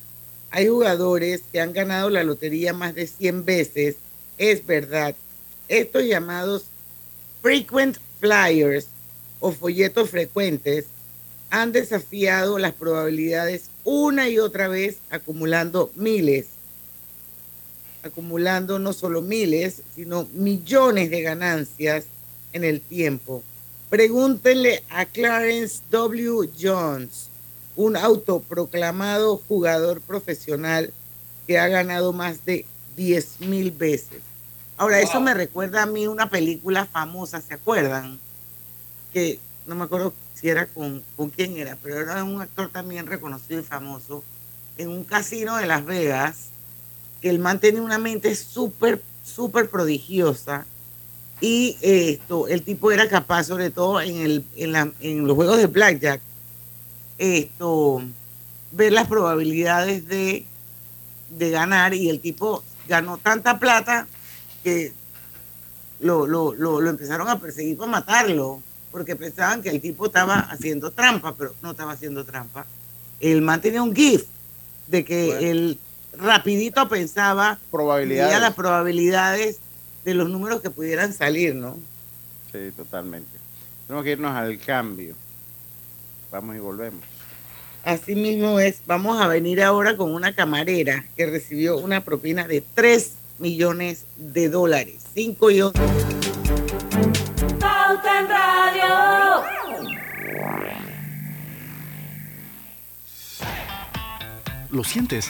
hay 0.49 0.67
jugadores 0.67 1.41
que 1.51 1.59
han 1.59 1.73
ganado 1.73 2.09
la 2.09 2.23
lotería 2.23 2.73
más 2.73 2.95
de 2.95 3.07
100 3.07 3.43
veces. 3.43 3.95
Es 4.37 4.65
verdad. 4.65 5.13
Estos 5.67 6.03
llamados 6.03 6.65
frequent 7.41 7.97
flyers 8.19 8.87
o 9.39 9.51
folletos 9.51 10.09
frecuentes 10.09 10.85
han 11.49 11.71
desafiado 11.73 12.57
las 12.57 12.73
probabilidades 12.73 13.69
una 13.83 14.29
y 14.29 14.39
otra 14.39 14.69
vez 14.69 14.97
acumulando 15.09 15.91
miles, 15.95 16.47
acumulando 18.03 18.79
no 18.79 18.93
solo 18.93 19.21
miles, 19.21 19.81
sino 19.95 20.27
millones 20.33 21.09
de 21.09 21.21
ganancias 21.21 22.05
en 22.51 22.63
el 22.63 22.81
tiempo. 22.81 23.43
Pregúntenle 23.89 24.83
a 24.89 25.05
Clarence 25.05 25.81
W. 25.89 26.49
Jones, 26.59 27.29
un 27.75 27.95
autoproclamado 27.95 29.37
jugador 29.47 30.01
profesional 30.01 30.91
que 31.47 31.57
ha 31.57 31.67
ganado 31.67 32.13
más 32.13 32.45
de 32.45 32.65
10 32.95 33.41
mil 33.41 33.71
veces. 33.71 34.21
Ahora, 34.77 34.99
eso 34.99 35.21
me 35.21 35.33
recuerda 35.33 35.83
a 35.83 35.85
mí 35.85 36.07
una 36.07 36.29
película 36.29 36.85
famosa, 36.85 37.41
¿se 37.41 37.53
acuerdan? 37.53 38.19
Que 39.11 39.39
no 39.65 39.75
me 39.75 39.83
acuerdo 39.83 40.13
si 40.33 40.49
era 40.49 40.65
con, 40.65 41.03
con 41.15 41.29
quién 41.29 41.57
era, 41.57 41.77
pero 41.81 41.99
era 41.99 42.23
un 42.23 42.41
actor 42.41 42.69
también 42.69 43.05
reconocido 43.05 43.59
y 43.59 43.63
famoso 43.63 44.23
en 44.77 44.89
un 44.89 45.03
casino 45.03 45.57
de 45.57 45.67
Las 45.67 45.85
Vegas, 45.85 46.49
el 47.23 47.39
man 47.39 47.59
tenía 47.59 47.81
una 47.81 47.97
mente 47.97 48.35
súper, 48.35 49.01
súper 49.23 49.69
prodigiosa 49.69 50.65
y 51.41 51.77
esto, 51.81 52.47
el 52.47 52.61
tipo 52.63 52.91
era 52.91 53.09
capaz, 53.09 53.45
sobre 53.45 53.69
todo 53.69 53.99
en, 54.01 54.17
el, 54.17 54.45
en, 54.55 54.71
la, 54.71 54.91
en 55.01 55.25
los 55.27 55.35
juegos 55.35 55.57
de 55.57 55.67
blackjack, 55.67 56.21
esto, 57.17 58.01
ver 58.71 58.91
las 58.93 59.07
probabilidades 59.07 60.07
de, 60.07 60.45
de 61.29 61.49
ganar 61.49 61.93
y 61.93 62.09
el 62.09 62.19
tipo 62.19 62.63
ganó 62.87 63.17
tanta 63.17 63.59
plata 63.59 64.07
que 64.63 64.93
lo, 65.99 66.27
lo, 66.27 66.53
lo, 66.53 66.81
lo 66.81 66.89
empezaron 66.89 67.27
a 67.29 67.39
perseguir 67.39 67.77
para 67.77 67.91
matarlo, 67.91 68.61
porque 68.91 69.15
pensaban 69.15 69.61
que 69.61 69.69
el 69.69 69.81
tipo 69.81 70.05
estaba 70.05 70.39
haciendo 70.39 70.91
trampa, 70.91 71.33
pero 71.35 71.53
no 71.61 71.71
estaba 71.71 71.93
haciendo 71.93 72.23
trampa. 72.23 72.65
El 73.19 73.41
man 73.41 73.61
tenía 73.61 73.81
un 73.81 73.95
GIF 73.95 74.25
de 74.87 75.05
que 75.05 75.25
Bueno. 75.27 75.39
él 75.47 75.79
rapidito 76.17 76.87
pensaba, 76.89 77.57
Probabilidades. 77.71 78.39
las 78.39 78.53
probabilidades 78.53 79.59
de 80.05 80.13
los 80.13 80.29
números 80.29 80.61
que 80.61 80.69
pudieran 80.69 81.13
salir, 81.13 81.55
¿no? 81.55 81.77
Sí, 82.51 82.71
totalmente. 82.75 83.29
Tenemos 83.87 84.03
que 84.03 84.11
irnos 84.11 84.35
al 84.35 84.57
cambio. 84.59 85.15
Vamos 86.31 86.55
y 86.55 86.59
volvemos. 86.59 87.01
Así 87.83 88.15
mismo 88.15 88.59
es, 88.59 88.77
vamos 88.85 89.21
a 89.21 89.27
venir 89.27 89.61
ahora 89.61 89.97
con 89.97 90.13
una 90.13 90.33
camarera 90.33 91.05
que 91.17 91.25
recibió 91.25 91.77
una 91.77 92.03
propina 92.03 92.47
de 92.47 92.63
3 92.73 93.11
millones 93.39 94.05
de 94.17 94.49
dólares. 94.49 95.03
5 95.13 95.51
y 95.51 95.61
11. 95.61 95.79
Pauta 97.59 98.19
en 98.19 98.27
Radio. 98.29 99.43
¿Lo 104.69 104.83
sientes? 104.83 105.29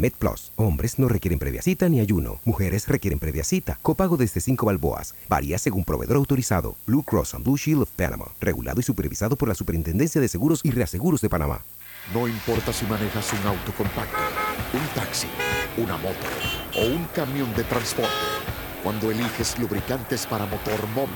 Plus. 0.09 0.51
Hombres 0.55 0.97
no 0.97 1.07
requieren 1.07 1.37
previa 1.37 1.61
cita 1.61 1.87
ni 1.89 1.99
ayuno. 1.99 2.39
Mujeres 2.45 2.87
requieren 2.87 3.19
previa 3.19 3.43
cita. 3.43 3.77
Copago 3.83 4.17
desde 4.17 4.41
5 4.41 4.65
balboas. 4.65 5.13
Varía 5.29 5.59
según 5.59 5.83
proveedor 5.83 6.17
autorizado. 6.17 6.75
Blue 6.87 7.03
Cross 7.03 7.35
and 7.35 7.43
Blue 7.43 7.57
Shield 7.57 7.83
of 7.83 7.91
Panama. 7.91 8.25
Regulado 8.39 8.79
y 8.79 8.83
supervisado 8.83 9.35
por 9.35 9.47
la 9.47 9.53
Superintendencia 9.53 10.19
de 10.19 10.27
Seguros 10.27 10.61
y 10.63 10.71
Reaseguros 10.71 11.21
de 11.21 11.29
Panamá. 11.29 11.63
No 12.13 12.27
importa 12.27 12.73
si 12.73 12.85
manejas 12.87 13.31
un 13.31 13.47
auto 13.47 13.71
compacto, 13.77 14.17
un 14.73 14.87
taxi, 14.95 15.27
una 15.77 15.97
moto 15.97 16.27
o 16.75 16.85
un 16.85 17.05
camión 17.13 17.53
de 17.55 17.63
transporte. 17.63 18.09
Cuando 18.83 19.11
eliges 19.11 19.59
lubricantes 19.59 20.25
para 20.25 20.47
motor 20.47 20.87
móvil, 20.95 21.15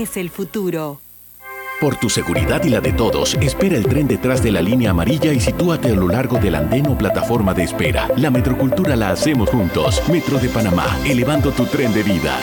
el 0.00 0.30
futuro. 0.30 0.98
Por 1.78 1.96
tu 1.96 2.08
seguridad 2.08 2.64
y 2.64 2.70
la 2.70 2.80
de 2.80 2.92
todos, 2.92 3.34
espera 3.34 3.76
el 3.76 3.86
tren 3.86 4.08
detrás 4.08 4.42
de 4.42 4.50
la 4.50 4.62
línea 4.62 4.90
amarilla 4.90 5.30
y 5.32 5.40
sitúate 5.40 5.88
a 5.88 5.94
lo 5.94 6.08
largo 6.08 6.38
del 6.38 6.54
andén 6.54 6.86
o 6.86 6.96
plataforma 6.96 7.52
de 7.52 7.64
espera. 7.64 8.08
La 8.16 8.30
metrocultura 8.30 8.96
la 8.96 9.10
hacemos 9.10 9.50
juntos. 9.50 10.02
Metro 10.10 10.38
de 10.38 10.48
Panamá, 10.48 10.86
elevando 11.04 11.50
tu 11.52 11.66
tren 11.66 11.92
de 11.92 12.02
vida. 12.02 12.38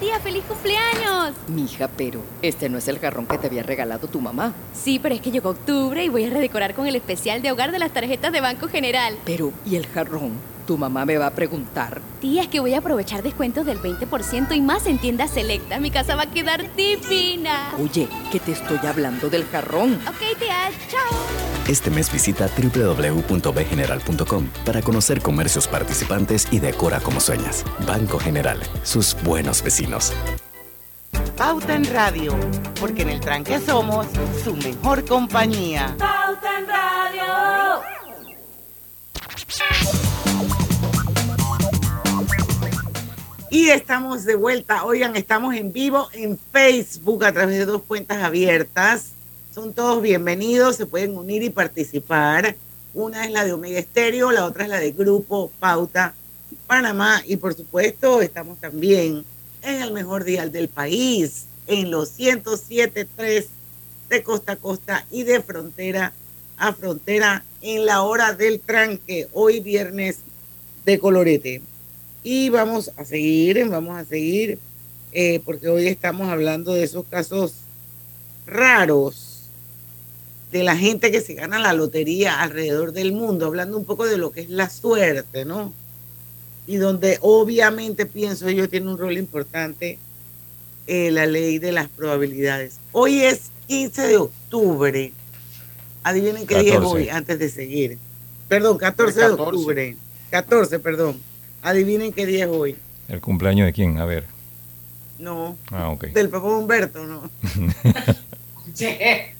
Tía, 0.00 0.18
feliz 0.18 0.42
cumpleaños. 0.48 1.34
Mija, 1.46 1.88
pero 1.96 2.22
este 2.42 2.68
no 2.68 2.78
es 2.78 2.88
el 2.88 2.98
jarrón 2.98 3.26
que 3.26 3.38
te 3.38 3.46
había 3.46 3.62
regalado 3.62 4.08
tu 4.08 4.20
mamá. 4.20 4.52
Sí, 4.74 4.98
pero 4.98 5.14
es 5.14 5.20
que 5.20 5.30
llegó 5.30 5.50
octubre 5.50 6.02
y 6.04 6.08
voy 6.08 6.24
a 6.24 6.30
redecorar 6.30 6.74
con 6.74 6.88
el 6.88 6.96
especial 6.96 7.40
de 7.40 7.52
hogar 7.52 7.70
de 7.70 7.78
las 7.78 7.92
tarjetas 7.92 8.32
de 8.32 8.40
Banco 8.40 8.66
General. 8.66 9.16
Pero, 9.24 9.52
¿y 9.64 9.76
el 9.76 9.86
jarrón? 9.86 10.32
Tu 10.70 10.78
mamá 10.78 11.04
me 11.04 11.18
va 11.18 11.26
a 11.26 11.30
preguntar. 11.32 12.00
Tía, 12.20 12.42
es 12.42 12.48
que 12.48 12.60
voy 12.60 12.74
a 12.74 12.78
aprovechar 12.78 13.24
descuentos 13.24 13.66
del 13.66 13.80
20% 13.80 14.54
y 14.54 14.60
más 14.60 14.86
en 14.86 14.98
tiendas 14.98 15.32
selectas. 15.32 15.80
Mi 15.80 15.90
casa 15.90 16.14
va 16.14 16.22
a 16.22 16.30
quedar 16.30 16.72
divina. 16.76 17.72
Oye, 17.82 18.06
que 18.30 18.38
te 18.38 18.52
estoy 18.52 18.78
hablando 18.86 19.28
del 19.28 19.44
jarrón. 19.46 19.94
Ok, 20.06 20.38
tía, 20.38 20.70
chao. 20.88 21.18
Este 21.66 21.90
mes 21.90 22.12
visita 22.12 22.48
www.bgeneral.com 22.56 24.46
para 24.64 24.80
conocer 24.80 25.20
comercios 25.20 25.66
participantes 25.66 26.46
y 26.52 26.60
decora 26.60 27.00
como 27.00 27.18
sueñas. 27.18 27.64
Banco 27.84 28.20
General, 28.20 28.60
sus 28.84 29.16
buenos 29.24 29.64
vecinos. 29.64 30.12
Pauta 31.36 31.74
en 31.74 31.84
Radio, 31.92 32.38
porque 32.78 33.02
en 33.02 33.08
el 33.08 33.18
tranque 33.18 33.58
somos 33.58 34.06
su 34.44 34.54
mejor 34.54 35.04
compañía. 35.04 35.96
Y 43.52 43.70
estamos 43.70 44.24
de 44.24 44.36
vuelta. 44.36 44.84
Oigan, 44.84 45.16
estamos 45.16 45.56
en 45.56 45.72
vivo 45.72 46.08
en 46.12 46.38
Facebook 46.52 47.24
a 47.24 47.32
través 47.32 47.58
de 47.58 47.66
dos 47.66 47.82
cuentas 47.82 48.22
abiertas. 48.22 49.10
Son 49.52 49.72
todos 49.72 50.00
bienvenidos, 50.00 50.76
se 50.76 50.86
pueden 50.86 51.18
unir 51.18 51.42
y 51.42 51.50
participar. 51.50 52.54
Una 52.94 53.24
es 53.24 53.32
la 53.32 53.44
de 53.44 53.52
Omega 53.52 53.80
Estéreo, 53.80 54.30
la 54.30 54.46
otra 54.46 54.62
es 54.62 54.70
la 54.70 54.78
de 54.78 54.92
Grupo 54.92 55.50
Pauta 55.58 56.14
Panamá. 56.68 57.24
Y 57.26 57.38
por 57.38 57.54
supuesto, 57.54 58.22
estamos 58.22 58.60
también 58.60 59.24
en 59.62 59.82
el 59.82 59.92
mejor 59.92 60.22
dial 60.22 60.52
del 60.52 60.68
país, 60.68 61.46
en 61.66 61.90
los 61.90 62.16
107.3 62.20 63.46
de 64.10 64.22
costa 64.22 64.52
a 64.52 64.56
costa 64.56 65.06
y 65.10 65.24
de 65.24 65.42
frontera 65.42 66.12
a 66.56 66.72
frontera 66.72 67.42
en 67.62 67.84
la 67.84 68.02
hora 68.02 68.32
del 68.32 68.60
tranque, 68.60 69.26
hoy 69.32 69.58
viernes 69.58 70.18
de 70.84 71.00
colorete. 71.00 71.62
Y 72.22 72.50
vamos 72.50 72.90
a 72.96 73.04
seguir, 73.04 73.66
vamos 73.68 73.96
a 73.96 74.04
seguir, 74.04 74.58
eh, 75.12 75.40
porque 75.44 75.68
hoy 75.68 75.86
estamos 75.86 76.28
hablando 76.28 76.74
de 76.74 76.84
esos 76.84 77.04
casos 77.06 77.54
raros 78.46 79.48
de 80.52 80.62
la 80.64 80.76
gente 80.76 81.10
que 81.10 81.20
se 81.20 81.34
gana 81.34 81.58
la 81.58 81.72
lotería 81.72 82.40
alrededor 82.42 82.92
del 82.92 83.12
mundo, 83.12 83.46
hablando 83.46 83.78
un 83.78 83.84
poco 83.84 84.06
de 84.06 84.18
lo 84.18 84.32
que 84.32 84.42
es 84.42 84.50
la 84.50 84.68
suerte, 84.68 85.44
¿no? 85.44 85.72
Y 86.66 86.76
donde 86.76 87.18
obviamente 87.22 88.04
pienso 88.04 88.50
yo 88.50 88.68
tiene 88.68 88.90
un 88.90 88.98
rol 88.98 89.16
importante 89.16 89.98
eh, 90.86 91.10
la 91.10 91.26
ley 91.26 91.58
de 91.58 91.72
las 91.72 91.88
probabilidades. 91.88 92.78
Hoy 92.92 93.22
es 93.22 93.50
15 93.68 94.08
de 94.08 94.16
octubre. 94.18 95.12
Adivinen 96.02 96.46
qué 96.46 96.58
día 96.58 96.74
es 96.74 96.80
14. 96.80 96.96
hoy 96.96 97.08
antes 97.08 97.38
de 97.38 97.48
seguir. 97.48 97.98
Perdón, 98.48 98.76
14 98.76 99.20
de 99.20 99.26
14. 99.30 99.42
octubre. 99.42 99.96
14, 100.30 100.78
perdón. 100.80 101.29
Adivinen 101.62 102.12
qué 102.12 102.26
día 102.26 102.44
es 102.44 102.50
hoy. 102.50 102.76
¿El 103.08 103.20
cumpleaños 103.20 103.66
de 103.66 103.72
quién? 103.72 103.98
A 103.98 104.04
ver. 104.04 104.24
No. 105.18 105.56
Ah, 105.70 105.88
ok. 105.90 106.04
Del 106.06 106.28
papá 106.28 106.46
Humberto, 106.48 107.04
¿no? 107.06 107.30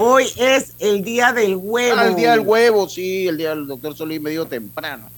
Hoy 0.00 0.26
es 0.36 0.74
el 0.78 1.02
día 1.02 1.32
del 1.32 1.56
huevo. 1.56 1.96
Ah, 1.98 2.06
el 2.08 2.14
día 2.16 2.32
del 2.32 2.40
huevo, 2.40 2.88
sí, 2.88 3.26
el 3.26 3.36
día 3.36 3.50
del 3.50 3.66
doctor 3.66 3.96
Solís 3.96 4.20
me 4.20 4.30
dijo 4.30 4.46
temprano. 4.46 5.08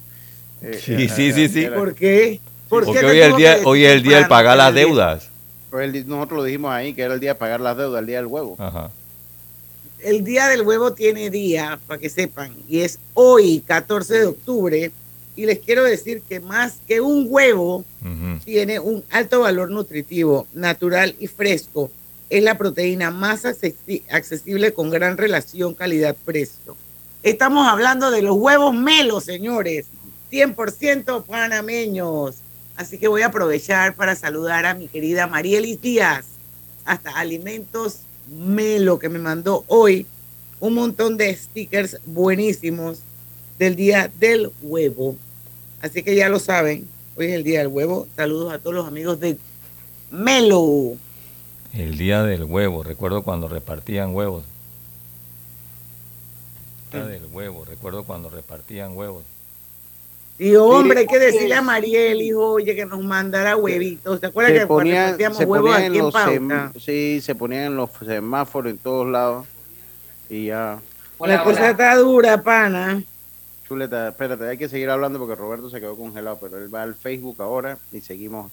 Eh, 0.62 0.78
Sí, 0.82 1.08
sí, 1.08 1.32
sí, 1.32 1.48
sí. 1.48 1.66
¿Por 1.66 1.94
qué? 1.94 2.40
¿Por 2.68 2.84
Porque 2.84 3.00
qué 3.00 3.06
hoy 3.06 3.18
el 3.20 3.36
día, 3.36 3.58
hoy 3.64 3.84
es 3.84 3.92
el 3.92 4.02
día 4.02 4.16
de 4.16 4.22
temprano? 4.22 4.28
pagar 4.28 4.56
las 4.56 4.74
deudas. 4.74 5.28
El- 5.72 6.08
nosotros 6.08 6.38
lo 6.38 6.44
dijimos 6.44 6.70
ahí, 6.72 6.94
que 6.94 7.02
era 7.02 7.14
el 7.14 7.20
día 7.20 7.30
de 7.30 7.34
pagar 7.38 7.60
las 7.60 7.76
deudas, 7.76 8.00
el 8.00 8.06
día 8.06 8.16
del 8.18 8.26
huevo. 8.26 8.56
Ajá. 8.58 8.90
El 9.98 10.24
día 10.24 10.48
del 10.48 10.62
huevo 10.62 10.92
tiene 10.92 11.28
día, 11.30 11.78
para 11.86 12.00
que 12.00 12.08
sepan, 12.08 12.52
y 12.68 12.80
es 12.80 12.98
hoy, 13.14 13.62
14 13.66 14.14
de 14.20 14.26
octubre. 14.26 14.90
Y 15.36 15.46
les 15.46 15.60
quiero 15.60 15.84
decir 15.84 16.22
que 16.28 16.40
más 16.40 16.78
que 16.86 17.00
un 17.00 17.26
huevo, 17.28 17.84
tiene 18.44 18.78
un 18.80 19.04
alto 19.10 19.40
valor 19.40 19.70
nutritivo, 19.70 20.46
natural 20.52 21.14
y 21.18 21.26
fresco. 21.28 21.90
Es 22.28 22.42
la 22.42 22.58
proteína 22.58 23.10
más 23.10 23.44
accesi- 23.44 24.02
accesible 24.10 24.72
con 24.72 24.90
gran 24.90 25.16
relación 25.16 25.74
calidad-precio. 25.74 26.76
Estamos 27.22 27.68
hablando 27.68 28.10
de 28.10 28.22
los 28.22 28.36
huevos 28.36 28.74
melos, 28.74 29.24
señores, 29.24 29.86
100% 30.30 31.24
panameños. 31.24 32.36
Así 32.76 32.98
que 32.98 33.08
voy 33.08 33.22
a 33.22 33.26
aprovechar 33.26 33.94
para 33.94 34.14
saludar 34.16 34.64
a 34.64 34.74
mi 34.74 34.88
querida 34.88 35.26
Marielis 35.26 35.80
Díaz, 35.80 36.24
hasta 36.84 37.10
Alimentos 37.18 38.00
Melo, 38.30 38.98
que 38.98 39.08
me 39.08 39.18
mandó 39.18 39.64
hoy 39.66 40.06
un 40.60 40.74
montón 40.74 41.16
de 41.16 41.34
stickers 41.34 41.98
buenísimos 42.06 43.00
del 43.60 43.76
Día 43.76 44.10
del 44.18 44.50
Huevo. 44.62 45.16
Así 45.82 46.02
que 46.02 46.16
ya 46.16 46.30
lo 46.30 46.38
saben, 46.38 46.88
hoy 47.14 47.26
es 47.26 47.32
el 47.34 47.44
Día 47.44 47.58
del 47.58 47.68
Huevo. 47.68 48.08
Saludos 48.16 48.54
a 48.54 48.58
todos 48.58 48.74
los 48.74 48.88
amigos 48.88 49.20
de 49.20 49.36
Melo. 50.10 50.96
El 51.74 51.98
día 51.98 52.22
del 52.22 52.44
huevo. 52.44 52.82
Recuerdo 52.82 53.22
cuando 53.22 53.48
repartían 53.48 54.14
huevos. 54.14 54.44
El 56.90 57.00
día 57.00 57.08
del 57.08 57.26
huevo. 57.30 57.66
Recuerdo 57.66 58.04
cuando 58.04 58.30
repartían 58.30 58.96
huevos. 58.96 59.24
Y 60.38 60.56
hombre, 60.56 61.00
hay 61.00 61.06
que 61.06 61.18
decirle 61.18 61.54
a 61.54 61.60
Mariel, 61.60 62.22
hijo, 62.22 62.52
oye, 62.52 62.74
que 62.74 62.86
nos 62.86 63.04
mandara 63.04 63.56
huevitos. 63.56 64.20
¿Te 64.20 64.28
acuerdas 64.28 64.52
Se 64.52 65.18
que 65.18 65.34
se 65.34 65.44
huevos 65.44 65.74
aquí 65.74 65.84
en 65.84 65.94
en 65.96 65.98
los 65.98 66.14
Pauta? 66.14 66.72
sí, 66.80 67.20
se 67.20 67.34
ponían 67.34 67.64
en 67.64 67.76
los 67.76 67.90
semáforos 68.04 68.72
en 68.72 68.78
todos 68.78 69.06
lados. 69.06 69.46
Y 70.30 70.46
ya. 70.46 70.80
La 71.20 71.44
cosa 71.44 71.70
está 71.70 71.94
dura, 71.96 72.42
pana. 72.42 73.04
Chuleta, 73.70 74.08
espérate, 74.08 74.48
hay 74.48 74.58
que 74.58 74.68
seguir 74.68 74.90
hablando 74.90 75.20
porque 75.20 75.36
Roberto 75.36 75.70
se 75.70 75.78
quedó 75.78 75.94
congelado, 75.96 76.38
pero 76.40 76.58
él 76.58 76.74
va 76.74 76.82
al 76.82 76.96
Facebook 76.96 77.36
ahora 77.40 77.78
y 77.92 78.00
seguimos 78.00 78.50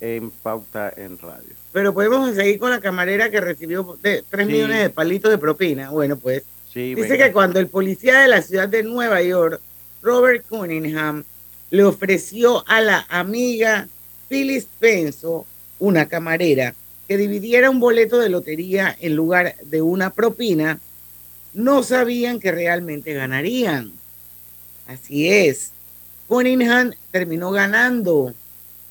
en 0.00 0.32
Pauta 0.32 0.92
en 0.96 1.18
Radio. 1.18 1.54
Pero 1.70 1.94
podemos 1.94 2.34
seguir 2.34 2.58
con 2.58 2.70
la 2.70 2.80
camarera 2.80 3.30
que 3.30 3.40
recibió 3.40 3.96
de 4.02 4.24
3 4.28 4.44
Sí. 4.48 4.52
millones 4.52 4.82
de 4.82 4.90
palitos 4.90 5.30
de 5.30 5.38
propina. 5.38 5.90
Bueno, 5.90 6.16
pues 6.16 6.42
Sí, 6.74 6.96
dice 6.96 7.10
venga. 7.10 7.26
que 7.26 7.32
cuando 7.32 7.60
el 7.60 7.68
policía 7.68 8.18
de 8.18 8.26
la 8.26 8.42
ciudad 8.42 8.68
de 8.68 8.82
Nueva 8.82 9.22
York, 9.22 9.60
Robert 10.02 10.44
Cunningham, 10.48 11.22
le 11.70 11.84
ofreció 11.84 12.64
a 12.66 12.80
la 12.80 13.06
amiga 13.08 13.86
Phyllis 14.28 14.66
Penso, 14.80 15.46
una 15.78 16.06
camarera, 16.08 16.74
que 17.06 17.16
dividiera 17.16 17.70
un 17.70 17.78
boleto 17.78 18.18
de 18.18 18.30
lotería 18.30 18.96
en 19.00 19.14
lugar 19.14 19.54
de 19.62 19.80
una 19.80 20.10
propina, 20.10 20.80
no 21.54 21.84
sabían 21.84 22.40
que 22.40 22.50
realmente 22.50 23.14
ganarían. 23.14 23.92
Así 24.86 25.28
es. 25.28 25.70
Cunningham 26.28 26.92
terminó 27.10 27.50
ganando 27.50 28.32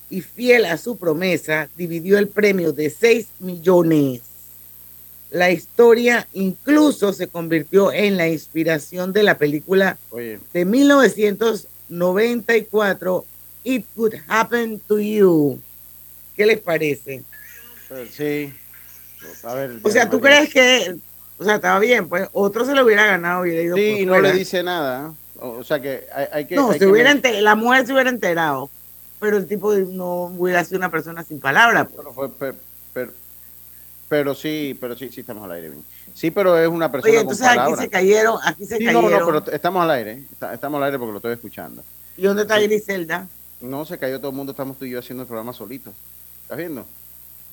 y 0.09 0.21
fiel 0.21 0.65
a 0.65 0.77
su 0.77 0.97
promesa, 0.97 1.67
dividió 1.75 2.17
el 2.17 2.27
premio 2.27 2.71
de 2.71 2.89
6 2.89 3.27
millones. 3.39 4.21
La 5.31 5.51
historia 5.51 6.27
incluso 6.33 7.11
se 7.11 7.27
convirtió 7.27 7.91
en 7.91 8.15
la 8.15 8.27
inspiración 8.29 9.11
de 9.11 9.23
la 9.23 9.37
película 9.37 9.97
Oye, 10.11 10.39
de 10.53 10.65
1994, 11.89 13.25
It 13.63 13.85
Could 13.95 14.13
Happen 14.27 14.79
to 14.87 14.99
You. 14.99 15.59
¿Qué 16.35 16.45
les 16.45 16.59
parece? 16.59 17.23
eh, 17.91 18.09
sí. 18.11 18.53
A 19.43 19.53
ver, 19.55 19.79
O 19.81 19.89
sea, 19.89 20.09
¿tú 20.09 20.19
María. 20.19 20.47
crees 20.47 20.53
que, 20.53 20.95
o 21.39 21.43
sea, 21.43 21.55
estaba 21.55 21.79
bien, 21.79 22.07
pues 22.07 22.29
otro 22.33 22.63
se 22.65 22.73
lo 22.75 22.85
hubiera 22.85 23.05
ganado, 23.05 23.41
hubiera 23.41 23.61
ido 23.61 23.75
Sí, 23.75 23.81
y 24.01 24.05
no 24.05 24.13
fuera. 24.13 24.29
le 24.31 24.37
dice 24.39 24.61
nada. 24.63 25.13
O, 25.39 25.63
sea 25.63 25.81
que 25.81 26.05
hay, 26.13 26.25
hay 26.31 26.45
que. 26.45 26.55
No, 26.55 26.67
hay 26.71 26.73
se 26.73 26.85
que 26.85 26.91
hubiera 26.91 27.11
enter- 27.11 27.41
la 27.41 27.55
mujer 27.55 27.85
se 27.85 27.93
hubiera 27.93 28.09
enterado, 28.09 28.69
pero 29.19 29.37
el 29.37 29.47
tipo 29.47 29.73
no 29.73 30.25
hubiera 30.37 30.63
sido 30.63 30.77
una 30.77 30.89
persona 30.89 31.23
sin 31.23 31.39
palabras. 31.39 31.87
pues. 31.87 31.97
Pero, 31.97 32.13
fue- 32.13 32.29
per- 32.29 32.55
per- 32.93 33.13
pero 34.07 34.33
sí, 34.35 34.77
pero 34.79 34.95
sí, 34.97 35.09
sí 35.09 35.21
estamos 35.21 35.43
al 35.45 35.51
aire 35.53 35.69
bien. 35.69 35.83
Sí, 36.13 36.31
pero 36.31 36.57
es 36.57 36.67
una 36.69 36.89
persona 36.91 37.09
Oye, 37.11 37.25
con 37.25 37.33
entonces 37.33 37.57
aquí 37.57 37.75
se 37.83 37.89
cayeron, 37.89 38.37
aquí 38.45 38.65
se 38.65 38.77
Sí, 38.77 38.85
no, 38.85 39.01
cayeron. 39.01 39.19
no, 39.33 39.41
pero 39.43 39.55
estamos 39.55 39.83
al 39.83 39.91
aire. 39.91 40.23
Está- 40.31 40.53
estamos 40.53 40.77
al 40.77 40.83
aire 40.85 40.97
porque 40.99 41.11
lo 41.11 41.17
estoy 41.17 41.33
escuchando. 41.33 41.83
¿Y 42.15 42.21
dónde 42.23 42.43
está 42.43 42.59
Griselda? 42.59 43.27
No, 43.59 43.83
se 43.85 43.97
cayó 43.97 44.19
todo 44.19 44.29
el 44.29 44.35
mundo, 44.37 44.51
estamos 44.51 44.77
tú 44.77 44.85
y 44.85 44.91
yo 44.91 44.99
haciendo 44.99 45.23
el 45.23 45.27
programa 45.27 45.51
solitos. 45.53 45.93
¿Estás 46.43 46.57
viendo? 46.57 46.85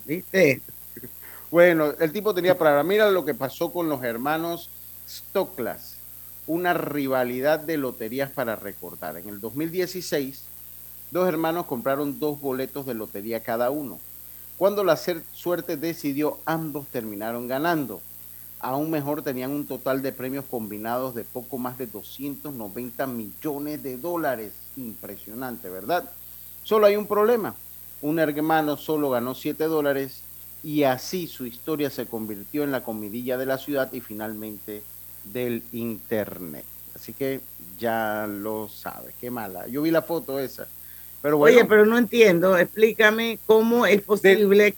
¿Viste? 0.05 0.61
Bueno, 1.51 1.93
el 2.01 2.13
tipo 2.13 2.33
tenía 2.35 2.57
palabras. 2.57 2.83
Mira 2.87 3.11
lo 3.11 3.27
que 3.27 3.35
pasó 3.35 3.71
con 3.73 3.87
los 3.89 4.03
hermanos 4.03 4.71
Stoklas. 5.07 5.97
Una 6.47 6.75
rivalidad 6.75 7.61
de 7.61 7.77
loterías 7.77 8.31
para 8.31 8.57
recordar. 8.57 9.17
En 9.17 9.29
el 9.29 9.41
2016, 9.41 10.43
dos 11.11 11.29
hermanos 11.29 11.67
compraron 11.67 12.19
dos 12.19 12.41
boletos 12.41 12.85
de 12.87 12.95
lotería 12.95 13.43
cada 13.43 13.71
uno. 13.71 14.01
Cuando 14.59 14.85
la 14.85 14.97
suerte 14.97 15.77
decidió, 15.77 16.39
ambos 16.45 16.87
terminaron 16.89 17.49
ganando. 17.49 18.01
Aún 18.59 18.91
mejor 18.91 19.23
tenían 19.23 19.51
un 19.51 19.67
total 19.67 20.03
de 20.03 20.13
premios 20.13 20.45
combinados 20.45 21.15
de 21.15 21.25
poco 21.25 21.59
más 21.59 21.79
de 21.79 21.87
290 21.87 23.07
millones 23.07 23.83
de 23.83 23.97
dólares. 23.97 24.53
Impresionante, 24.77 25.69
¿verdad? 25.69 26.11
Solo 26.63 26.87
hay 26.87 26.97
un 26.97 27.07
problema. 27.07 27.55
Un 28.03 28.19
hermano 28.19 28.77
solo 28.77 29.11
ganó 29.11 29.35
7 29.35 29.65
dólares 29.65 30.23
y 30.63 30.85
así 30.85 31.27
su 31.27 31.47
historia 31.47 31.91
se 31.91 32.07
convirtió 32.07 32.63
en 32.63 32.73
la 32.73 32.85
comidilla 32.85 33.37
de 33.37 33.47
la 33.47 33.59
ciudad 33.59 33.93
y 33.93 34.01
finalmente 34.01 34.83
del 35.25 35.63
internet. 35.73 36.65
Así 36.95 37.13
que 37.13 37.41
ya 37.79 38.27
lo 38.29 38.69
sabes, 38.69 39.15
qué 39.21 39.31
mala. 39.31 39.67
Yo 39.67 39.83
vi 39.83 39.91
la 39.91 40.03
foto 40.03 40.39
esa. 40.39 40.67
Pero 41.21 41.37
bueno, 41.39 41.57
Oye, 41.57 41.65
pero 41.65 41.87
no 41.87 41.99
entiendo. 41.99 42.57
Explícame 42.59 43.39
cómo 43.47 43.87
es 43.87 44.03
posible 44.03 44.75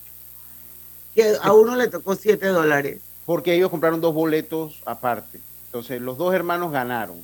que 1.14 1.34
a 1.40 1.52
uno 1.52 1.76
le 1.76 1.88
tocó 1.88 2.14
7 2.14 2.46
dólares. 2.48 3.00
porque 3.24 3.54
ellos 3.54 3.70
compraron 3.70 4.00
dos 4.00 4.12
boletos 4.12 4.82
aparte. 4.84 5.40
Entonces, 5.66 6.00
los 6.00 6.18
dos 6.18 6.34
hermanos 6.34 6.72
ganaron. 6.72 7.16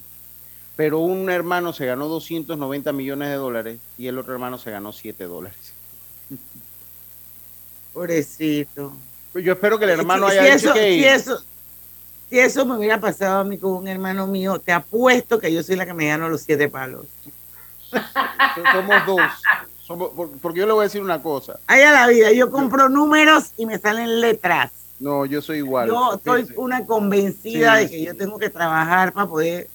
Pero 0.76 1.00
un 1.00 1.28
hermano 1.28 1.74
se 1.74 1.84
ganó 1.84 2.08
290 2.08 2.92
millones 2.92 3.28
de 3.28 3.34
dólares 3.34 3.78
y 3.98 4.06
el 4.06 4.18
otro 4.18 4.32
hermano 4.32 4.56
se 4.56 4.70
ganó 4.70 4.92
7 4.92 5.24
dólares. 5.24 5.74
Pobrecito. 7.92 8.92
Yo 9.34 9.52
espero 9.52 9.78
que 9.78 9.84
el 9.84 9.90
hermano 9.90 10.30
si, 10.30 10.38
haya 10.38 10.58
si 10.58 10.66
dicho 10.66 10.68
eso, 10.68 10.74
que 10.74 10.94
si, 10.94 11.04
eso, 11.04 11.44
si 12.30 12.38
eso 12.38 12.64
me 12.64 12.76
hubiera 12.76 13.00
pasado 13.00 13.40
a 13.40 13.44
mí 13.44 13.58
con 13.58 13.72
un 13.72 13.88
hermano 13.88 14.26
mío, 14.26 14.58
te 14.60 14.72
apuesto 14.72 15.38
que 15.40 15.52
yo 15.52 15.62
soy 15.62 15.76
la 15.76 15.84
que 15.84 15.94
me 15.94 16.06
gano 16.08 16.28
los 16.28 16.42
siete 16.42 16.68
palos. 16.68 17.06
somos 18.72 19.06
dos. 19.06 19.20
Somos- 19.86 20.10
porque 20.40 20.60
yo 20.60 20.66
le 20.66 20.72
voy 20.72 20.82
a 20.82 20.84
decir 20.84 21.02
una 21.02 21.20
cosa. 21.20 21.58
Ay, 21.66 21.82
a 21.82 21.90
la 21.92 22.06
vida, 22.06 22.30
yo 22.32 22.50
compro 22.50 22.88
números 22.88 23.50
y 23.56 23.66
me 23.66 23.78
salen 23.78 24.20
letras. 24.20 24.70
No, 25.00 25.24
yo 25.26 25.42
soy 25.42 25.58
igual. 25.58 25.88
Yo 25.88 26.20
soy 26.24 26.42
Fíjense. 26.42 26.60
una 26.60 26.86
convencida 26.86 27.76
Sí, 27.76 27.84
de 27.84 27.90
que 27.90 27.96
sí. 27.98 28.04
yo 28.04 28.14
tengo 28.16 28.38
que 28.38 28.50
trabajar 28.50 29.12
para 29.12 29.26
poder, 29.26 29.68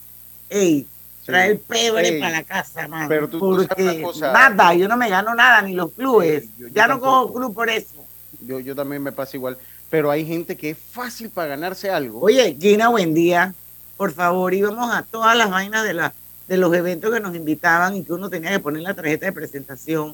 ey, 0.50 0.88
traer 1.26 1.60
pebre 1.60 2.08
Ey, 2.10 2.20
para 2.22 2.32
la 2.38 2.44
casa, 2.44 2.88
man. 2.88 3.08
pero 3.10 3.28
tú- 3.28 3.40
tú 3.40 3.56
sabes 3.56 3.68
porque 3.68 3.92
una 3.98 4.04
cosa. 4.04 4.32
nada, 4.32 4.74
yo 4.76 4.88
no 4.88 4.96
me 4.96 5.10
gano 5.10 5.34
nada, 5.36 5.62
ni 5.64 5.74
los 5.74 5.92
clubes. 5.92 6.46
yo- 6.58 6.68
yo 6.68 6.74
ya 6.74 6.88
no 6.88 7.00
cojo 7.00 7.34
club 7.34 7.54
por 7.54 7.70
eso. 7.70 8.06
Yo, 8.42 8.60
yo 8.60 8.76
también 8.76 9.02
me 9.02 9.12
pasa 9.12 9.36
igual. 9.36 9.58
Pero 9.96 10.12
hay 10.12 10.26
gente 10.26 10.58
que 10.58 10.72
es 10.72 10.78
fácil 10.78 11.30
para 11.30 11.48
ganarse 11.48 11.90
algo. 11.90 12.20
Oye, 12.20 12.58
Gina, 12.60 12.90
buen 12.90 13.14
día. 13.14 13.54
Por 13.96 14.12
favor, 14.12 14.54
íbamos 14.54 14.94
a 14.94 15.04
todas 15.04 15.38
las 15.38 15.50
vainas 15.50 15.86
de, 15.86 15.94
la, 15.94 16.14
de 16.50 16.58
los 16.58 16.74
eventos 16.76 17.14
que 17.14 17.22
nos 17.22 17.34
invitaban 17.34 17.96
y 17.96 18.04
que 18.04 18.12
uno 18.12 18.30
tenía 18.30 18.50
que 18.50 18.60
poner 18.60 18.82
la 18.82 18.94
tarjeta 18.94 19.28
de 19.28 19.32
presentación. 19.32 20.14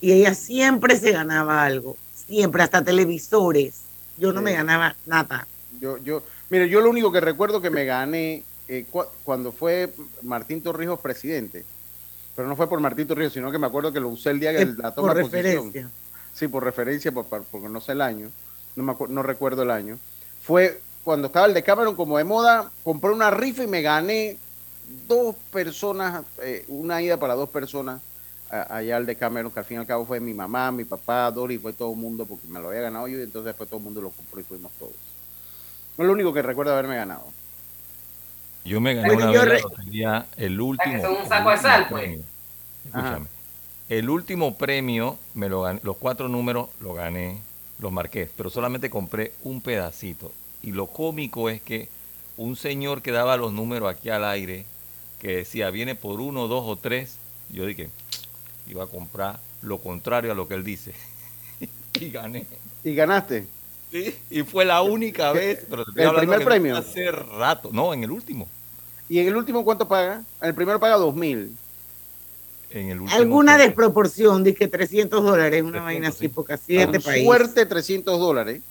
Y 0.00 0.10
ella 0.10 0.34
siempre 0.34 0.96
se 0.96 1.12
ganaba 1.12 1.62
algo. 1.62 1.96
Siempre, 2.26 2.64
hasta 2.64 2.82
televisores. 2.82 3.82
Yo 4.18 4.32
no 4.32 4.42
me 4.42 4.54
ganaba 4.54 4.96
nada. 5.06 5.46
Yo, 5.80 5.96
yo, 5.98 6.24
mire, 6.48 6.68
yo 6.68 6.80
lo 6.80 6.90
único 6.90 7.12
que 7.12 7.20
recuerdo 7.20 7.60
que 7.62 7.70
me 7.70 7.84
gané 7.84 8.42
eh, 8.66 8.86
cu- 8.90 9.04
cuando 9.22 9.52
fue 9.52 9.92
Martín 10.22 10.62
Torrijos 10.62 10.98
presidente, 10.98 11.64
pero 12.34 12.48
no 12.48 12.56
fue 12.56 12.68
por 12.68 12.80
Martín 12.80 13.06
Torrijos, 13.06 13.34
sino 13.34 13.52
que 13.52 13.58
me 13.58 13.68
acuerdo 13.68 13.92
que 13.92 14.00
lo 14.00 14.08
usé 14.08 14.30
el 14.30 14.40
día 14.40 14.50
que 14.50 14.66
la 14.66 14.92
toma 14.92 15.14
de 15.14 15.22
referencia. 15.22 15.88
Sí, 16.34 16.48
por 16.48 16.64
referencia, 16.64 17.12
por- 17.12 17.26
por- 17.26 17.44
porque 17.44 17.68
no 17.68 17.80
sé 17.80 17.92
el 17.92 18.00
año, 18.00 18.30
no, 18.76 18.82
me 18.84 18.92
acu- 18.92 19.08
no 19.08 19.22
recuerdo 19.22 19.62
el 19.62 19.70
año. 19.70 19.98
Fue 20.42 20.80
cuando 21.04 21.26
estaba 21.28 21.46
el 21.46 21.54
de 21.54 21.62
Cameron 21.62 21.96
como 21.96 22.18
de 22.18 22.24
moda, 22.24 22.70
compré 22.84 23.10
una 23.10 23.30
rifa 23.30 23.64
y 23.64 23.66
me 23.66 23.82
gané 23.82 24.36
dos 25.08 25.34
personas, 25.52 26.24
eh, 26.42 26.64
una 26.68 27.00
ida 27.02 27.16
para 27.18 27.34
dos 27.34 27.48
personas 27.48 28.00
a- 28.50 28.76
allá 28.76 28.96
al 28.96 29.06
de 29.06 29.16
Cameron, 29.16 29.50
que 29.52 29.60
al 29.60 29.64
fin 29.64 29.76
y 29.76 29.80
al 29.80 29.86
cabo 29.86 30.04
fue 30.04 30.18
mi 30.20 30.34
mamá, 30.34 30.72
mi 30.72 30.84
papá, 30.84 31.30
Dori, 31.30 31.58
fue 31.58 31.72
todo 31.72 31.92
el 31.92 31.98
mundo, 31.98 32.26
porque 32.26 32.46
me 32.48 32.60
lo 32.60 32.68
había 32.68 32.80
ganado 32.82 33.06
yo 33.08 33.18
y 33.18 33.22
entonces 33.22 33.46
después 33.46 33.68
todo 33.68 33.78
el 33.78 33.84
mundo 33.84 34.00
lo 34.00 34.10
compró 34.10 34.40
y 34.40 34.44
fuimos 34.44 34.72
todos. 34.78 34.92
No 35.96 36.04
es 36.04 36.06
lo 36.06 36.12
único 36.12 36.32
que 36.32 36.42
recuerdo 36.42 36.72
haberme 36.72 36.96
ganado. 36.96 37.24
Yo 38.64 38.80
me 38.80 38.94
gané 38.94 39.14
una 39.14 39.30
vez 39.30 39.46
la 39.46 39.58
lotería, 39.60 40.26
el 40.36 40.60
último. 40.60 41.00
son 41.02 41.12
un 41.12 41.22
el 41.22 41.28
saco 41.28 41.50
de 41.50 41.56
sal, 41.58 41.86
pues. 41.88 42.02
premio. 42.02 42.24
Escúchame. 42.86 43.26
El 43.88 44.10
último 44.10 44.54
premio, 44.56 45.18
me 45.34 45.48
lo 45.48 45.62
gané, 45.62 45.80
los 45.82 45.96
cuatro 45.96 46.28
números 46.28 46.68
los 46.80 46.94
gané, 46.94 47.40
los 47.80 47.92
marqué, 47.92 48.28
pero 48.36 48.50
solamente 48.50 48.90
compré 48.90 49.32
un 49.42 49.60
pedacito. 49.60 50.32
Y 50.62 50.72
lo 50.72 50.86
cómico 50.86 51.48
es 51.48 51.62
que 51.62 51.88
un 52.36 52.56
señor 52.56 53.02
que 53.02 53.10
daba 53.10 53.36
los 53.36 53.52
números 53.52 53.90
aquí 53.90 54.10
al 54.10 54.24
aire, 54.24 54.64
que 55.20 55.36
decía, 55.36 55.70
viene 55.70 55.94
por 55.94 56.20
uno, 56.20 56.48
dos 56.48 56.64
o 56.66 56.76
tres, 56.76 57.16
yo 57.50 57.66
dije, 57.66 57.88
iba 58.66 58.84
a 58.84 58.86
comprar 58.86 59.40
lo 59.62 59.78
contrario 59.78 60.32
a 60.32 60.34
lo 60.34 60.48
que 60.48 60.54
él 60.54 60.64
dice. 60.64 60.94
y 62.00 62.10
gané. 62.10 62.46
¿Y 62.84 62.94
ganaste? 62.94 63.46
Sí, 63.90 64.14
y 64.30 64.42
fue 64.42 64.64
la 64.64 64.82
única 64.82 65.32
vez, 65.32 65.66
pero 65.68 65.84
te 65.84 66.02
¿El 66.02 66.14
primer 66.14 66.44
premio? 66.44 66.76
Hace 66.76 67.10
rato, 67.10 67.70
no, 67.72 67.92
en 67.92 68.04
el 68.04 68.10
último. 68.10 68.46
¿Y 69.08 69.18
en 69.18 69.26
el 69.26 69.36
último 69.36 69.64
cuánto 69.64 69.88
paga? 69.88 70.22
En 70.40 70.48
el 70.48 70.54
primero 70.54 70.78
paga 70.78 70.96
dos 70.96 71.14
mil. 71.14 71.56
En 72.70 72.88
el 72.90 73.00
último. 73.00 73.18
Alguna 73.20 73.58
desproporción, 73.58 74.44
de 74.44 74.54
que 74.54 74.68
300 74.68 75.22
dólares, 75.22 75.62
una 75.62 75.82
vaina 75.82 76.08
así, 76.08 76.28
porque 76.28 76.54
es 76.54 76.60
este 76.66 77.00
Con 77.00 77.14
suerte 77.24 77.66
300 77.66 78.18
dólares. 78.18 78.62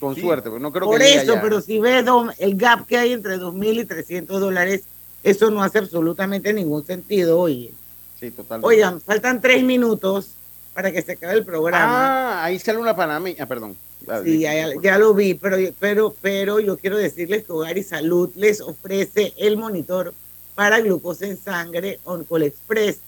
Con 0.00 0.16
suerte, 0.16 0.50
porque 0.50 0.62
no 0.62 0.72
creo 0.72 0.86
Por 0.86 0.98
que 0.98 1.14
eso, 1.14 1.32
allá. 1.32 1.42
pero 1.42 1.60
si 1.60 1.78
ves 1.78 2.04
el 2.38 2.56
gap 2.56 2.86
que 2.86 2.98
hay 2.98 3.12
entre 3.12 3.38
2.000 3.38 3.80
y 3.80 3.84
300 3.84 4.40
dólares, 4.40 4.82
eso 5.22 5.50
no 5.50 5.62
hace 5.62 5.78
absolutamente 5.78 6.52
ningún 6.52 6.84
sentido, 6.84 7.38
oye. 7.38 7.72
Sí, 8.18 8.30
totalmente. 8.30 8.66
Oigan, 8.66 9.00
faltan 9.00 9.40
tres 9.40 9.62
minutos 9.62 10.30
para 10.74 10.90
que 10.92 11.02
se 11.02 11.12
acabe 11.12 11.34
el 11.34 11.44
programa. 11.44 12.40
Ah, 12.40 12.44
ahí 12.44 12.58
sale 12.58 12.78
una 12.78 12.96
panameña. 12.96 13.44
Ah, 13.44 13.46
perdón. 13.46 13.76
Ah, 14.08 14.20
Sí, 14.24 14.40
ya, 14.40 14.52
ya 14.82 14.98
lo 14.98 15.14
vi, 15.14 15.34
pero, 15.34 15.56
pero, 15.78 16.14
pero 16.20 16.60
yo 16.60 16.76
quiero 16.76 16.96
decirles 16.98 17.44
que 17.44 17.52
Hogar 17.52 17.78
y 17.78 17.82
Salud 17.82 18.30
les 18.36 18.60
ofrece 18.60 19.32
el 19.36 19.56
monitor 19.56 20.14
para 20.54 20.80
glucosa 20.80 21.26
en 21.26 21.38
sangre 21.38 22.00
Oncol 22.04 22.42
Express. 22.42 22.98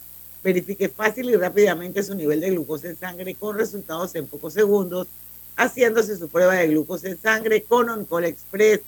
Verifique 0.42 0.88
fácil 0.88 1.30
y 1.30 1.36
rápidamente 1.36 2.02
su 2.02 2.14
nivel 2.14 2.40
de 2.40 2.50
glucosa 2.50 2.88
en 2.88 2.96
sangre 2.96 3.34
con 3.34 3.56
resultados 3.56 4.14
en 4.14 4.26
pocos 4.26 4.54
segundos, 4.54 5.08
haciéndose 5.56 6.16
su 6.16 6.28
prueba 6.28 6.54
de 6.54 6.68
glucosa 6.68 7.08
en 7.08 7.20
sangre 7.20 7.62
con 7.62 7.88
Oncol 7.90 8.24
Express. 8.24 8.80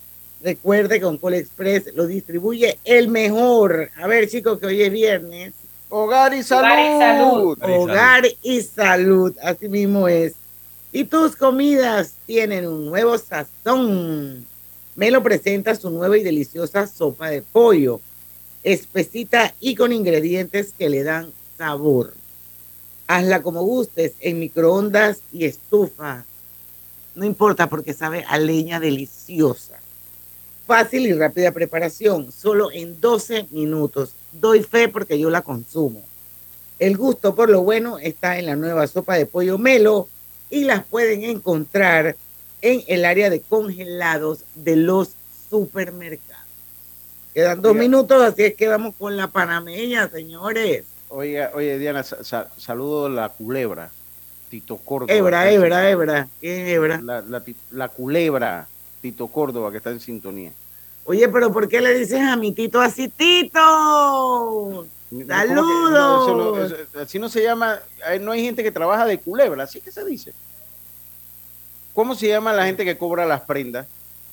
Recuerde 0.42 1.00
que 1.00 1.06
Oncol 1.06 1.34
Express 1.34 1.92
lo 1.94 2.06
distribuye 2.06 2.78
el 2.84 3.08
mejor. 3.08 3.90
A 3.96 4.06
ver, 4.06 4.28
chicos, 4.28 4.58
que 4.58 4.66
hoy 4.66 4.82
es 4.82 4.92
viernes. 4.92 5.52
Hogar 5.88 6.32
y 6.34 6.40
Hogar 6.40 6.78
y 6.78 6.98
salud. 6.98 7.58
Hogar 7.60 8.24
y 8.42 8.62
salud, 8.62 9.36
así 9.42 9.68
mismo 9.68 10.06
es. 10.06 10.34
Y 10.92 11.04
tus 11.04 11.34
comidas 11.34 12.14
tienen 12.26 12.66
un 12.66 12.86
nuevo 12.86 13.18
sazón. 13.18 14.46
Melo 14.94 15.22
presenta 15.22 15.74
su 15.74 15.90
nueva 15.90 16.16
y 16.16 16.22
deliciosa 16.22 16.86
sopa 16.86 17.30
de 17.30 17.42
pollo, 17.42 18.00
espesita 18.62 19.52
y 19.60 19.74
con 19.74 19.92
ingredientes 19.92 20.74
que 20.76 20.88
le 20.88 21.02
dan 21.02 21.32
sabor. 21.60 22.14
Hazla 23.06 23.42
como 23.42 23.62
gustes, 23.62 24.14
en 24.20 24.38
microondas 24.38 25.18
y 25.30 25.44
estufa. 25.44 26.24
No 27.14 27.26
importa 27.26 27.68
porque 27.68 27.92
sabe 27.92 28.24
a 28.26 28.38
leña 28.38 28.80
deliciosa. 28.80 29.78
Fácil 30.66 31.06
y 31.06 31.12
rápida 31.12 31.52
preparación, 31.52 32.32
solo 32.32 32.72
en 32.72 32.98
12 32.98 33.48
minutos. 33.50 34.12
Doy 34.32 34.62
fe 34.62 34.88
porque 34.88 35.18
yo 35.18 35.28
la 35.28 35.42
consumo. 35.42 36.02
El 36.78 36.96
gusto 36.96 37.34
por 37.34 37.50
lo 37.50 37.62
bueno 37.62 37.98
está 37.98 38.38
en 38.38 38.46
la 38.46 38.56
nueva 38.56 38.86
sopa 38.86 39.16
de 39.16 39.26
pollo 39.26 39.58
Melo 39.58 40.08
y 40.48 40.64
las 40.64 40.82
pueden 40.86 41.24
encontrar 41.24 42.16
en 42.62 42.82
el 42.86 43.04
área 43.04 43.28
de 43.28 43.40
congelados 43.40 44.44
de 44.54 44.76
los 44.76 45.10
supermercados. 45.50 46.46
Quedan 47.34 47.60
dos 47.60 47.76
minutos, 47.76 48.22
así 48.22 48.44
es 48.44 48.54
que 48.54 48.66
vamos 48.66 48.94
con 48.96 49.18
la 49.18 49.28
panameña, 49.28 50.08
señores. 50.08 50.84
Oiga, 51.10 51.50
oye, 51.54 51.78
Diana, 51.78 52.02
sa- 52.02 52.22
sa- 52.24 52.48
saludo 52.56 53.06
a 53.06 53.10
la 53.10 53.28
culebra. 53.28 53.90
Tito 54.48 54.76
Córdoba. 54.78 55.12
Hebra, 55.12 55.42
que 55.44 55.48
está 55.54 55.54
en 55.54 55.62
hebra, 55.62 55.76
sintonía. 55.76 55.90
hebra. 55.90 56.28
¿Quién 56.40 56.60
es 56.60 56.68
hebra? 56.74 57.00
La, 57.02 57.20
la 57.22 57.40
ti- 57.40 57.56
la 57.70 57.88
culebra, 57.88 58.68
Tito 59.00 59.28
Córdoba, 59.28 59.70
que 59.70 59.76
está 59.78 59.90
en 59.90 60.00
sintonía. 60.00 60.52
Oye, 61.04 61.28
pero 61.28 61.52
¿por 61.52 61.68
qué 61.68 61.80
le 61.80 61.94
dices 61.98 62.20
a 62.20 62.36
mi 62.36 62.52
Tito 62.52 62.80
así, 62.80 63.08
Tito? 63.08 63.60
¿Cómo 63.60 64.86
que- 65.18 65.24
no, 65.24 65.44
eso 65.44 65.54
no- 65.54 66.24
¡Saludos! 66.26 66.72
eso- 66.72 67.00
así 67.00 67.18
no 67.18 67.28
se 67.28 67.42
llama, 67.42 67.78
eh, 68.08 68.18
no 68.20 68.32
hay 68.32 68.42
gente 68.44 68.62
que 68.62 68.70
trabaja 68.72 69.06
de 69.06 69.18
culebra, 69.18 69.64
así 69.64 69.80
que 69.80 69.90
se 69.92 70.04
dice. 70.04 70.32
¿Cómo 71.94 72.14
se 72.14 72.28
llama 72.28 72.52
la 72.52 72.64
gente 72.66 72.84
que 72.84 72.96
cobra 72.96 73.26
las 73.26 73.40
prendas 73.42 73.86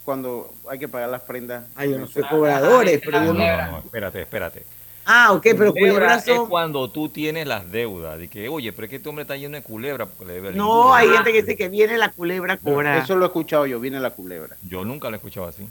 cuando 0.05 0.53
hay 0.69 0.77
que 0.79 0.87
pagar 0.87 1.09
las 1.09 1.21
prendas? 1.21 1.65
Ay, 1.75 1.91
yo 1.91 1.97
no 1.99 2.07
soy 2.07 2.23
cobradores, 2.23 3.01
pero 3.03 3.23
yo 3.23 3.33
No, 3.33 3.39
no. 3.39 3.57
no, 3.65 3.71
no, 3.71 3.77
espérate, 3.79 4.21
espérate. 4.21 4.63
Ah, 5.09 5.31
ok, 5.31 5.41
pero 5.57 5.71
culebras 5.73 6.27
es 6.27 6.37
cuando 6.49 6.89
tú 6.89 7.07
tienes 7.07 7.47
las 7.47 7.71
deudas. 7.71 8.19
De 8.19 8.27
que, 8.27 8.49
oye, 8.49 8.73
pero 8.73 8.83
es 8.85 8.89
que 8.89 8.97
este 8.97 9.07
hombre 9.07 9.21
está 9.21 9.37
lleno 9.37 9.55
de 9.55 9.63
culebra. 9.63 10.05
Porque 10.05 10.25
le 10.25 10.33
debe 10.33 10.51
No, 10.51 10.93
hay 10.93 11.07
gente 11.07 11.31
que 11.31 11.41
dice 11.43 11.55
que 11.55 11.69
viene 11.69 11.97
la 11.97 12.09
culebra 12.09 12.55
a 12.55 12.57
cobrar. 12.57 12.97
Eso 12.97 13.15
lo 13.15 13.23
he 13.23 13.27
escuchado 13.27 13.65
yo, 13.65 13.79
viene 13.79 14.01
la 14.01 14.09
culebra. 14.09 14.57
Yo 14.63 14.83
nunca 14.83 15.07
lo 15.09 15.15
he 15.15 15.17
escuchado 15.17 15.47
así. 15.47 15.65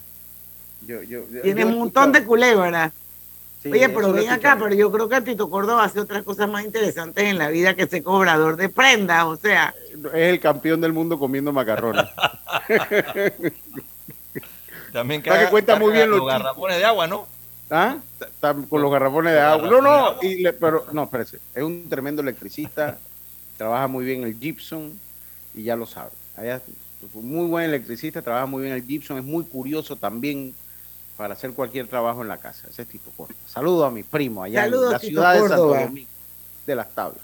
Yo, 0.87 1.03
yo, 1.03 1.25
yo- 1.31 1.43
Tiene 1.43 1.67
un 1.67 1.79
montón 1.79 2.13
de 2.13 2.25
culebras. 2.25 2.93
Sí, 3.63 3.71
Oye, 3.73 3.91
pero 3.91 4.13
ven 4.13 4.31
acá, 4.31 4.57
pero 4.59 4.75
yo 4.75 4.91
creo 4.91 5.07
que 5.09 5.21
Tito 5.21 5.51
Córdoba 5.51 5.85
hace 5.85 6.01
otras 6.01 6.23
cosas 6.23 6.49
más 6.49 6.65
interesantes 6.65 7.25
en 7.25 7.37
la 7.37 7.49
vida 7.49 7.75
que 7.75 7.87
ser 7.87 8.03
cobrador 8.03 8.57
de 8.57 8.71
prendas. 8.71 9.25
O 9.27 9.37
sea, 9.37 9.75
es 10.15 10.15
el 10.15 10.41
campeón 10.41 10.81
del 10.81 10.95
mundo 10.95 11.19
comiendo 11.19 11.53
macarrones. 11.53 12.07
También 14.93 15.21
Está 15.21 15.45
que 15.45 15.51
cuenta 15.51 15.77
muy 15.79 15.93
bien 15.93 16.09
los 16.09 16.21
los 16.21 16.29
garrafones 16.29 16.79
de 16.79 16.85
agua, 16.87 17.07
¿no? 17.07 17.27
¿Ah? 17.71 17.99
Con 18.69 18.81
los 18.83 18.91
garrafones 18.93 19.33
de 19.33 19.41
agua. 19.41 19.69
No, 19.69 19.81
no, 19.81 20.17
y 20.23 20.37
le- 20.43 20.53
pero 20.53 20.87
no, 20.93 21.05
espérese. 21.05 21.39
Es 21.55 21.63
un 21.63 21.89
tremendo 21.89 22.23
electricista, 22.23 22.99
trabaja 23.57 23.89
muy 23.89 24.05
bien 24.05 24.23
el 24.23 24.39
Gibson 24.39 24.99
y 25.55 25.65
ya 25.65 25.75
lo 25.77 25.87
sabe. 25.87 26.11
Allá, 26.37 26.61
muy 27.15 27.47
buen 27.47 27.65
electricista, 27.65 28.23
trabaja 28.23 28.47
muy 28.47 28.63
bien 28.63 28.75
el 28.75 28.85
Gibson, 28.85 29.19
es 29.19 29.25
muy 29.25 29.45
curioso 29.45 29.97
también 29.97 30.55
para 31.17 31.35
hacer 31.35 31.53
cualquier 31.53 31.89
trabajo 31.89 32.23
en 32.23 32.29
la 32.29 32.37
casa. 32.37 32.69
Ese 32.71 32.83
es 32.83 32.89
Tito 32.89 33.11
Costa. 33.17 33.35
Saludos 33.47 33.89
a 33.89 33.91
mi 33.91 34.03
primo 34.03 34.43
allá 34.43 34.63
Saludos, 34.65 34.87
en 34.87 34.93
la 34.93 34.99
Tito 34.99 35.11
ciudad 35.11 35.35
de 35.35 35.49
Santo. 35.49 35.67
Domingo, 35.75 36.09
de 36.67 36.75
las 36.77 36.91
tablas. 36.95 37.21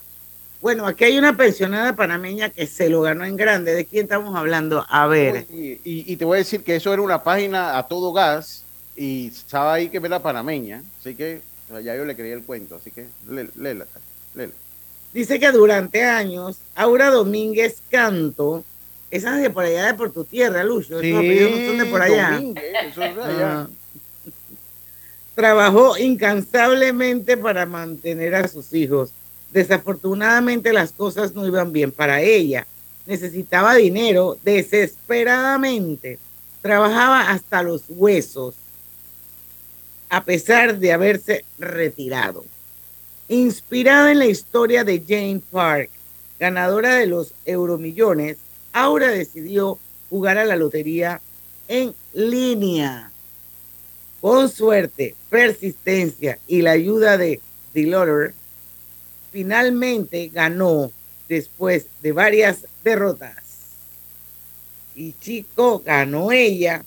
Bueno, 0.61 0.87
aquí 0.87 1.05
hay 1.05 1.19
una 1.19 1.37
pensionada 1.37 1.95
panameña 1.95 2.49
que 2.49 2.67
se 2.67 2.89
lo 2.89 3.03
ganó 3.03 3.25
en 3.25 3.37
grande. 3.37 3.75
¿De 3.75 3.85
quién 3.85 4.05
estamos 4.05 4.35
hablando? 4.37 4.87
A 4.89 5.07
ver. 5.09 5.47
Y, 5.51 5.73
y- 5.85 6.13
y 6.13 6.17
te 6.17 6.25
voy 6.25 6.37
a 6.37 6.39
decir 6.39 6.63
que 6.65 6.77
eso 6.77 6.93
era 6.93 7.03
una 7.03 7.23
página 7.23 7.77
a 7.77 7.87
todo 7.87 8.13
gas 8.13 8.65
y 8.97 9.29
estaba 9.29 9.75
ahí 9.75 9.89
que 9.89 9.99
era 9.99 10.21
panameña, 10.23 10.83
así 11.01 11.15
que 11.15 11.41
o 11.69 11.73
sea, 11.75 11.81
ya 11.81 11.97
yo 11.97 12.05
le 12.05 12.15
creí 12.17 12.33
el 12.33 12.43
cuento, 12.45 12.77
así 12.77 12.91
que 12.91 13.07
lé- 13.29 13.49
léela, 13.57 13.87
léela. 14.35 14.53
Dice 15.15 15.39
que 15.39 15.51
durante 15.53 16.05
años, 16.05 16.57
Aura 16.75 17.11
Domínguez 17.11 17.83
Canto, 17.91 18.65
esa 19.11 19.37
es 19.37 19.43
de 19.43 19.51
por 19.51 19.65
allá 19.65 19.87
de 19.87 19.95
por 19.95 20.11
tu 20.13 20.25
tierra, 20.25 20.65
Lucho. 20.65 21.01
Esos 21.01 21.19
apellidos 21.19 21.51
no 21.53 21.67
son 21.67 21.79
de 21.79 21.85
por 21.87 22.03
allá. 22.03 22.31
Domínguez, 22.33 22.65
eso 22.91 23.03
es 23.03 23.17
de 23.17 23.23
allá. 23.23 23.61
Ah. 23.61 23.69
Trabajó 25.35 25.97
incansablemente 25.97 27.37
para 27.37 27.65
mantener 27.67 28.35
a 28.35 28.49
sus 28.49 28.73
hijos. 28.75 29.11
Desafortunadamente 29.51 30.73
las 30.73 30.93
cosas 30.93 31.35
no 31.35 31.47
iban 31.47 31.73
bien 31.73 31.91
para 31.93 32.21
ella. 32.21 32.67
Necesitaba 33.07 33.75
dinero 33.75 34.39
desesperadamente. 34.43 36.19
Trabajaba 36.61 37.31
hasta 37.31 37.63
los 37.63 37.83
huesos, 37.89 38.55
a 40.13 40.23
pesar 40.25 40.79
de 40.79 40.93
haberse 40.93 41.43
retirado. 41.59 42.45
Inspirada 43.29 44.13
en 44.13 44.19
la 44.19 44.27
historia 44.27 44.85
de 44.85 45.01
Jane 45.01 45.41
Park, 45.51 45.89
ganadora 46.39 46.97
de 46.97 47.07
los 47.07 47.33
Euromillones, 47.47 48.37
Aura 48.75 49.09
decidió 49.09 49.79
jugar 50.11 50.37
a 50.37 50.45
la 50.45 50.57
lotería 50.57 51.23
en 51.67 51.95
línea. 52.13 53.11
Con 54.21 54.51
suerte, 54.51 55.15
persistencia 55.31 56.39
y 56.47 56.61
la 56.61 56.73
ayuda 56.73 57.17
de 57.17 57.41
Delotter, 57.73 58.35
finalmente 59.33 60.29
ganó 60.29 60.93
después 61.27 61.87
de 62.03 62.13
varias 62.13 62.67
derrotas. 62.85 63.37
Y 64.95 65.15
chico, 65.15 65.79
ganó 65.79 66.33
ella 66.33 66.85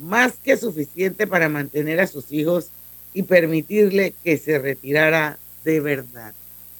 más 0.00 0.32
que 0.42 0.56
suficiente 0.56 1.26
para 1.26 1.48
mantener 1.48 2.00
a 2.00 2.06
sus 2.06 2.32
hijos 2.32 2.70
y 3.14 3.22
permitirle 3.22 4.14
que 4.24 4.36
se 4.38 4.58
retirara 4.58 5.38
de 5.64 5.78
verdad. 5.80 6.34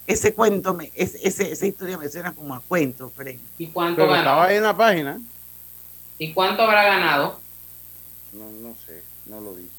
Ese 0.07 0.33
cuento, 0.35 0.75
me, 0.75 0.91
es- 0.95 1.17
ese- 1.23 1.53
esa 1.53 1.67
historia 1.67 1.99
me 1.99 2.09
suena 2.09 2.33
como 2.33 2.55
a 2.55 2.61
cuento, 2.61 3.11
Fred. 3.11 3.39
¿Y 3.59 3.69
cuánto 3.69 3.97
Pero 3.97 4.09
ganó? 4.11 4.21
estaba 4.23 4.45
ahí 4.47 4.57
en 4.57 4.63
la 4.63 4.77
página. 4.77 5.21
¿Y 6.19 6.33
cuánto 6.33 6.63
habrá 6.63 6.83
ganado? 6.85 7.39
No, 8.33 8.51
no 8.69 8.75
sé, 8.87 9.03
no 9.27 9.41
lo 9.41 9.55
dice. 9.55 9.71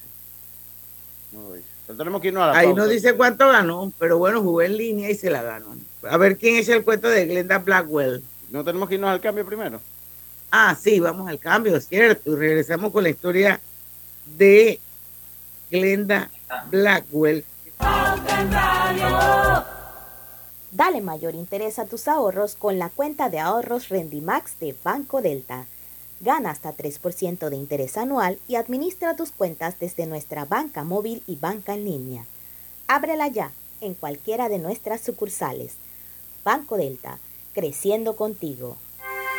No 1.32 1.42
lo 1.50 1.54
dice. 1.56 1.68
Pero 1.88 1.98
tenemos 1.98 2.22
que 2.22 2.28
irnos 2.30 2.44
a 2.44 2.48
la 2.48 2.58
Ahí 2.58 2.68
pausa. 2.68 2.82
no 2.82 2.88
dice 2.88 3.14
cuánto 3.16 3.48
ganó, 3.50 3.92
pero 4.00 4.18
bueno, 4.18 4.42
jugó 4.42 4.62
en 4.62 4.78
línea 4.78 5.10
y 5.10 5.16
se 5.16 5.30
la 5.30 5.42
ganó. 5.42 5.76
A 6.10 6.18
ver 6.18 6.38
quién 6.38 6.56
es 6.58 6.70
el 6.70 6.84
cuento 6.84 7.10
de 7.10 7.26
Glenda 7.26 7.58
Blackwell. 7.60 8.24
No 8.50 8.64
tenemos 8.64 8.88
que 8.88 8.96
irnos 8.96 9.10
al 9.10 9.20
cambio 9.22 9.46
primero. 9.46 9.82
Ah, 10.52 10.76
sí, 10.80 11.00
vamos 11.00 11.30
al 11.30 11.40
cambio, 11.40 11.80
cierto. 11.80 12.36
Regresamos 12.36 12.92
con 12.92 13.04
la 13.04 13.10
historia 13.10 13.62
de 14.38 14.80
Glenda 15.70 16.30
Blackwell. 16.70 17.46
Dale 20.72 21.02
mayor 21.02 21.36
interés 21.36 21.80
a 21.80 21.86
tus 21.86 22.10
ahorros 22.10 22.56
con 22.56 22.80
la 22.80 22.90
cuenta 22.90 23.30
de 23.30 23.40
ahorros 23.40 23.88
Rendimax 23.88 24.60
de 24.60 24.76
Banco 24.84 25.22
Delta. 25.22 25.66
Gana 26.20 26.52
hasta 26.52 26.76
3% 26.76 27.50
de 27.50 27.56
interés 27.56 27.98
anual 27.98 28.38
y 28.48 28.56
administra 28.56 29.16
tus 29.16 29.32
cuentas 29.32 29.80
desde 29.80 30.06
nuestra 30.06 30.46
banca 30.46 30.84
móvil 30.84 31.24
y 31.28 31.38
banca 31.38 31.74
en 31.74 31.86
línea. 31.86 32.26
Ábrela 32.88 33.28
ya 33.30 33.52
en 33.80 33.94
cualquiera 33.94 34.50
de 34.50 34.60
nuestras 34.60 35.02
sucursales. 35.02 35.74
Banco 36.44 36.78
Delta, 36.78 37.20
creciendo 37.54 38.16
contigo. 38.16 38.78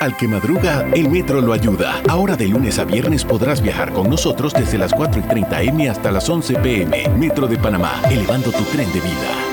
Al 0.01 0.17
que 0.17 0.27
madruga, 0.27 0.85
el 0.95 1.09
metro 1.09 1.41
lo 1.41 1.53
ayuda. 1.53 2.03
Ahora 2.09 2.37
de 2.37 2.49
lunes 2.49 2.79
a 2.79 2.85
viernes 2.85 3.25
podrás 3.25 3.61
viajar 3.63 3.93
con 3.93 4.11
nosotros 4.11 4.53
desde 4.53 4.79
las 4.79 4.93
4 4.93 5.21
y 5.21 5.23
30 5.25 5.63
M 5.63 5.89
hasta 5.89 6.11
las 6.11 6.29
11 6.29 6.55
PM. 6.57 7.09
Metro 7.11 7.47
de 7.47 7.57
Panamá, 7.57 8.03
elevando 8.11 8.51
tu 8.51 8.65
tren 8.65 8.93
de 8.93 9.01
vida. 9.01 9.53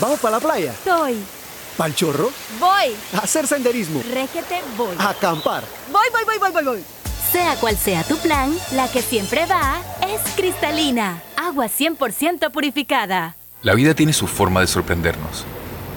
¿Vamos 0.00 0.18
para 0.18 0.36
la 0.36 0.40
playa? 0.40 0.72
Estoy. 0.72 1.18
¿Pal 1.76 1.94
chorro? 1.94 2.30
Voy. 2.58 2.96
¿A 3.14 3.18
hacer 3.18 3.46
senderismo? 3.46 4.02
Régete, 4.12 4.60
voy. 4.76 4.96
¿A 4.98 5.10
acampar? 5.10 5.62
Voy, 5.92 6.06
voy, 6.12 6.24
voy, 6.24 6.38
voy, 6.38 6.50
voy, 6.50 6.64
voy. 6.64 6.84
Sea 7.30 7.54
cual 7.56 7.76
sea 7.76 8.02
tu 8.02 8.16
plan, 8.18 8.52
la 8.72 8.88
que 8.88 9.02
siempre 9.02 9.46
va 9.46 9.80
es 10.02 10.20
cristalina. 10.34 11.22
Agua 11.36 11.66
100% 11.66 12.50
purificada. 12.50 13.36
La 13.62 13.74
vida 13.74 13.94
tiene 13.94 14.12
su 14.12 14.26
forma 14.26 14.60
de 14.62 14.66
sorprendernos, 14.66 15.44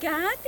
Kathy. 0.00 0.47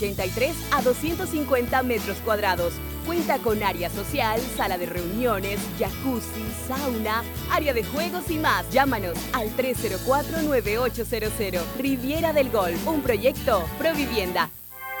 183 0.01 0.55
a 0.71 0.81
250 0.81 1.83
metros 1.83 2.17
cuadrados. 2.25 2.73
Cuenta 3.05 3.37
con 3.39 3.63
área 3.63 3.89
social, 3.89 4.41
sala 4.57 4.77
de 4.77 4.87
reuniones, 4.87 5.59
jacuzzi, 5.79 6.43
sauna, 6.67 7.23
área 7.51 7.73
de 7.73 7.83
juegos 7.83 8.29
y 8.29 8.37
más. 8.37 8.69
Llámanos 8.71 9.17
al 9.33 9.49
304-9800. 9.55 11.61
Riviera 11.77 12.31
del 12.33 12.49
Golf, 12.49 12.85
un 12.87 13.01
proyecto 13.01 13.63
Provivienda. 13.77 14.49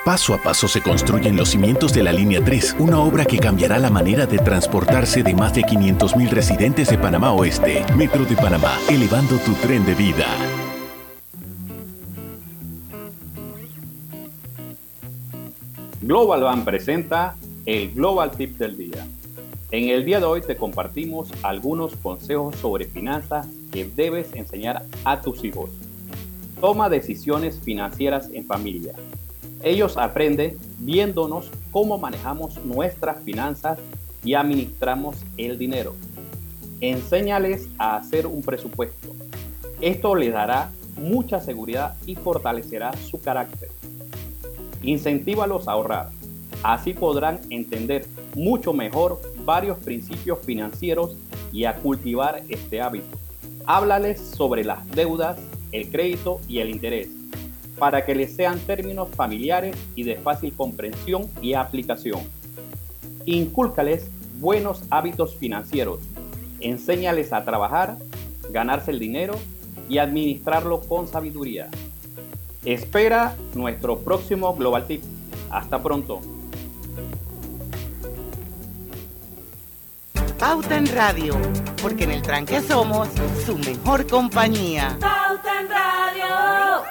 Paso 0.05 0.33
a 0.33 0.41
paso 0.41 0.67
se 0.67 0.81
construyen 0.81 1.37
los 1.37 1.49
cimientos 1.49 1.93
de 1.93 2.01
la 2.01 2.11
Línea 2.11 2.43
3, 2.43 2.77
una 2.79 2.97
obra 2.99 3.23
que 3.23 3.37
cambiará 3.37 3.77
la 3.77 3.91
manera 3.91 4.25
de 4.25 4.39
transportarse 4.39 5.21
de 5.21 5.35
más 5.35 5.53
de 5.53 5.61
500.000 5.61 6.29
residentes 6.29 6.89
de 6.89 6.97
Panamá 6.97 7.33
Oeste. 7.33 7.85
Metro 7.95 8.25
de 8.25 8.35
Panamá, 8.35 8.79
elevando 8.89 9.37
tu 9.37 9.53
tren 9.53 9.85
de 9.85 9.93
vida. 9.93 10.25
Global 16.11 16.43
Bank 16.43 16.65
presenta 16.65 17.37
el 17.65 17.93
Global 17.93 18.31
Tip 18.31 18.57
del 18.57 18.75
Día. 18.75 19.07
En 19.71 19.87
el 19.87 20.03
día 20.03 20.19
de 20.19 20.25
hoy 20.25 20.41
te 20.41 20.57
compartimos 20.57 21.31
algunos 21.41 21.95
consejos 21.95 22.57
sobre 22.57 22.83
finanzas 22.83 23.47
que 23.71 23.85
debes 23.85 24.33
enseñar 24.33 24.83
a 25.05 25.21
tus 25.21 25.41
hijos. 25.45 25.69
Toma 26.59 26.89
decisiones 26.89 27.61
financieras 27.61 28.29
en 28.33 28.45
familia. 28.45 28.91
Ellos 29.63 29.95
aprenden 29.95 30.57
viéndonos 30.79 31.49
cómo 31.71 31.97
manejamos 31.97 32.61
nuestras 32.65 33.23
finanzas 33.23 33.79
y 34.21 34.33
administramos 34.33 35.15
el 35.37 35.57
dinero. 35.57 35.95
Enséñales 36.81 37.69
a 37.77 37.95
hacer 37.95 38.27
un 38.27 38.41
presupuesto. 38.41 39.15
Esto 39.79 40.13
les 40.15 40.33
dará 40.33 40.71
mucha 40.97 41.39
seguridad 41.39 41.95
y 42.05 42.15
fortalecerá 42.15 42.91
su 42.97 43.21
carácter. 43.21 43.69
Incentívalos 44.83 45.67
a 45.67 45.73
ahorrar. 45.73 46.09
Así 46.63 46.93
podrán 46.93 47.39
entender 47.49 48.05
mucho 48.35 48.73
mejor 48.73 49.21
varios 49.45 49.77
principios 49.79 50.39
financieros 50.39 51.17
y 51.51 51.65
a 51.65 51.75
cultivar 51.75 52.43
este 52.49 52.81
hábito. 52.81 53.17
Háblales 53.65 54.19
sobre 54.19 54.63
las 54.63 54.89
deudas, 54.91 55.37
el 55.71 55.89
crédito 55.89 56.39
y 56.47 56.59
el 56.59 56.69
interés, 56.69 57.09
para 57.77 58.05
que 58.05 58.15
les 58.15 58.35
sean 58.35 58.59
términos 58.59 59.09
familiares 59.15 59.75
y 59.95 60.03
de 60.03 60.17
fácil 60.17 60.53
comprensión 60.53 61.27
y 61.41 61.53
aplicación. 61.53 62.21
Incúlcales 63.25 64.09
buenos 64.39 64.83
hábitos 64.89 65.35
financieros. 65.35 65.99
Enséñales 66.59 67.33
a 67.33 67.43
trabajar, 67.43 67.97
ganarse 68.49 68.91
el 68.91 68.99
dinero 68.99 69.35
y 69.87 69.99
administrarlo 69.99 70.81
con 70.81 71.07
sabiduría. 71.07 71.69
Espera 72.63 73.35
nuestro 73.55 73.99
próximo 73.99 74.55
Global 74.55 74.85
Tip. 74.85 75.01
Hasta 75.49 75.81
pronto. 75.81 76.21
Pauta 80.37 80.77
en 80.77 80.85
Radio, 80.87 81.35
porque 81.81 82.03
en 82.03 82.11
el 82.11 82.21
tranque 82.21 82.61
somos 82.61 83.09
su 83.45 83.57
mejor 83.57 84.07
compañía. 84.07 84.97
Pauta 84.99 85.59
en 85.59 85.69
Radio. 85.69 86.83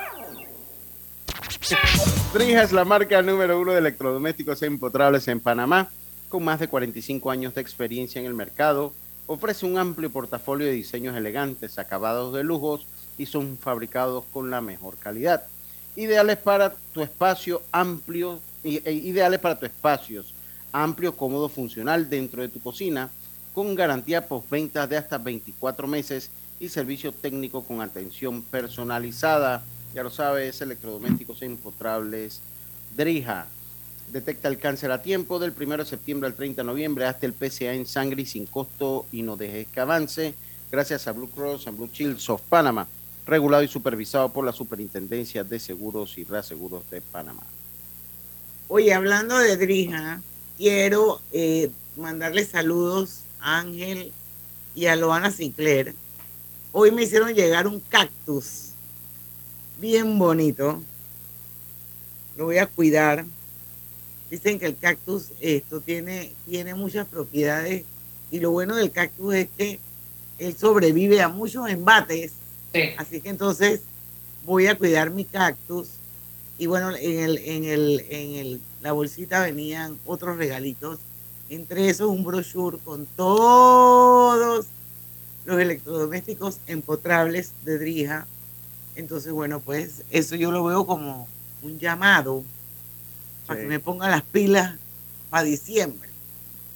Drija 2.34 2.62
es 2.62 2.72
la 2.72 2.84
marca 2.84 3.22
número 3.22 3.60
uno 3.60 3.72
de 3.72 3.78
electrodomésticos 3.78 4.62
empotrables 4.62 5.26
en 5.28 5.38
Panamá, 5.38 5.88
con 6.28 6.44
más 6.44 6.58
de 6.58 6.68
45 6.68 7.30
años 7.30 7.54
de 7.54 7.60
experiencia 7.60 8.20
en 8.20 8.26
el 8.26 8.34
mercado. 8.34 8.92
Ofrece 9.26 9.66
un 9.66 9.78
amplio 9.78 10.10
portafolio 10.10 10.66
de 10.66 10.72
diseños 10.72 11.16
elegantes, 11.16 11.78
acabados 11.78 12.34
de 12.34 12.42
lujos 12.42 12.86
y 13.18 13.26
son 13.26 13.56
fabricados 13.56 14.24
con 14.32 14.50
la 14.50 14.60
mejor 14.60 14.96
calidad. 14.96 15.44
Ideales 16.00 16.38
para 16.38 16.72
tu 16.94 17.02
espacio 17.02 17.60
amplio, 17.70 18.40
e 18.64 18.90
ideales 18.90 19.38
para 19.38 19.58
tu 19.58 19.66
espacios 19.66 20.32
amplio, 20.72 21.14
cómodo, 21.14 21.50
funcional 21.50 22.08
dentro 22.08 22.40
de 22.40 22.48
tu 22.48 22.58
cocina, 22.58 23.10
con 23.52 23.74
garantía 23.74 24.26
postventa 24.26 24.86
de 24.86 24.96
hasta 24.96 25.18
24 25.18 25.86
meses 25.86 26.30
y 26.58 26.70
servicio 26.70 27.12
técnico 27.12 27.64
con 27.64 27.82
atención 27.82 28.40
personalizada. 28.40 29.62
Ya 29.92 30.02
lo 30.02 30.08
sabes, 30.08 30.62
electrodomésticos 30.62 31.42
empotrables. 31.42 32.40
Drija 32.96 33.48
detecta 34.10 34.48
el 34.48 34.56
cáncer 34.56 34.92
a 34.92 35.02
tiempo 35.02 35.38
del 35.38 35.52
1 35.52 35.76
de 35.76 35.84
septiembre 35.84 36.28
al 36.28 36.34
30 36.34 36.62
de 36.62 36.66
noviembre 36.66 37.04
hasta 37.04 37.26
el 37.26 37.34
PCA 37.34 37.74
en 37.74 37.84
sangre 37.84 38.22
y 38.22 38.26
sin 38.26 38.46
costo 38.46 39.04
y 39.12 39.20
no 39.20 39.36
dejes 39.36 39.68
que 39.68 39.80
avance. 39.80 40.32
Gracias 40.72 41.06
a 41.06 41.12
Blue 41.12 41.28
Cross 41.28 41.66
and 41.66 41.76
Blue 41.76 41.90
Shield 41.92 42.18
of 42.28 42.40
Panama, 42.48 42.88
regulado 43.26 43.62
y 43.62 43.68
supervisado 43.68 44.28
por 44.30 44.44
la 44.44 44.52
Superintendencia 44.52 45.44
de 45.44 45.58
Seguros 45.58 46.18
y 46.18 46.24
Reaseguros 46.24 46.88
de 46.90 47.00
Panamá. 47.00 47.42
Oye, 48.68 48.92
hablando 48.94 49.38
de 49.38 49.56
Drija, 49.56 50.22
quiero 50.56 51.20
eh, 51.32 51.70
mandarle 51.96 52.44
saludos 52.44 53.20
a 53.40 53.58
Ángel 53.58 54.12
y 54.74 54.86
a 54.86 54.96
Loana 54.96 55.30
Sinclair. 55.30 55.94
Hoy 56.72 56.92
me 56.92 57.02
hicieron 57.02 57.34
llegar 57.34 57.66
un 57.66 57.80
cactus 57.80 58.70
bien 59.80 60.18
bonito. 60.18 60.80
Lo 62.36 62.44
voy 62.44 62.58
a 62.58 62.66
cuidar. 62.66 63.24
Dicen 64.30 64.60
que 64.60 64.66
el 64.66 64.76
cactus 64.76 65.32
esto 65.40 65.80
tiene, 65.80 66.32
tiene 66.46 66.74
muchas 66.74 67.06
propiedades 67.08 67.84
y 68.30 68.38
lo 68.38 68.52
bueno 68.52 68.76
del 68.76 68.92
cactus 68.92 69.34
es 69.34 69.48
que 69.56 69.80
él 70.38 70.56
sobrevive 70.56 71.20
a 71.20 71.28
muchos 71.28 71.68
embates. 71.68 72.32
Así 72.98 73.20
que 73.20 73.28
entonces 73.28 73.80
voy 74.44 74.66
a 74.66 74.76
cuidar 74.76 75.10
mi 75.10 75.24
cactus. 75.24 75.88
Y 76.58 76.66
bueno, 76.66 76.90
en, 76.90 77.18
el, 77.18 77.38
en, 77.38 77.64
el, 77.64 78.06
en 78.10 78.34
el, 78.36 78.60
la 78.82 78.92
bolsita 78.92 79.40
venían 79.40 79.98
otros 80.06 80.36
regalitos. 80.36 80.98
Entre 81.48 81.88
esos 81.88 82.08
un 82.08 82.22
brochure 82.22 82.78
con 82.78 83.06
todos 83.16 84.66
los 85.46 85.60
electrodomésticos 85.60 86.58
empotrables 86.66 87.52
de 87.64 87.78
Drija 87.78 88.26
entonces, 89.00 89.32
bueno, 89.32 89.60
pues 89.60 90.02
eso 90.10 90.36
yo 90.36 90.50
lo 90.50 90.64
veo 90.64 90.86
como 90.86 91.28
un 91.62 91.78
llamado 91.78 92.44
para 93.46 93.60
que 93.60 93.66
me 93.66 93.80
pongan 93.80 94.10
las 94.10 94.22
pilas 94.22 94.76
para 95.30 95.44
diciembre. 95.44 96.08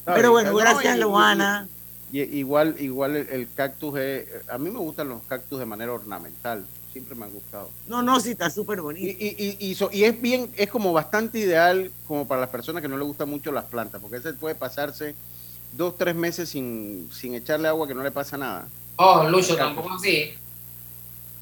Pero 0.04 0.30
bueno, 0.30 0.54
gracias, 0.54 0.98
Luana. 0.98 1.68
Igual, 2.22 2.76
igual 2.78 3.16
el, 3.16 3.48
cactus 3.54 3.98
es, 3.98 4.26
a 4.48 4.58
mí 4.58 4.70
me 4.70 4.78
gustan 4.78 5.08
los 5.08 5.22
cactus 5.22 5.58
de 5.58 5.66
manera 5.66 5.92
ornamental, 5.92 6.64
siempre 6.92 7.14
me 7.14 7.24
han 7.24 7.32
gustado. 7.32 7.70
No, 7.88 8.02
no, 8.02 8.20
sí 8.20 8.30
está 8.30 8.50
súper 8.50 8.80
bonito. 8.80 9.06
Y, 9.06 9.56
y, 9.58 9.76
y, 9.92 10.04
es 10.04 10.20
bien, 10.20 10.50
es 10.56 10.70
como 10.70 10.92
bastante 10.92 11.38
ideal 11.38 11.90
como 12.06 12.26
para 12.26 12.42
las 12.42 12.50
personas 12.50 12.82
que 12.82 12.88
no 12.88 12.96
les 12.96 13.06
gustan 13.06 13.28
mucho 13.28 13.50
las 13.52 13.64
plantas, 13.64 14.00
porque 14.00 14.18
ese 14.18 14.32
puede 14.34 14.54
pasarse 14.54 15.14
dos, 15.72 15.96
tres 15.96 16.14
meses 16.14 16.48
sin, 16.48 17.08
sin 17.12 17.34
echarle 17.34 17.68
agua 17.68 17.88
que 17.88 17.94
no 17.94 18.02
le 18.02 18.10
pasa 18.10 18.36
nada. 18.36 18.68
Oh, 18.96 19.28
Lucho, 19.28 19.56
tampoco 19.56 19.94
así. 19.94 20.34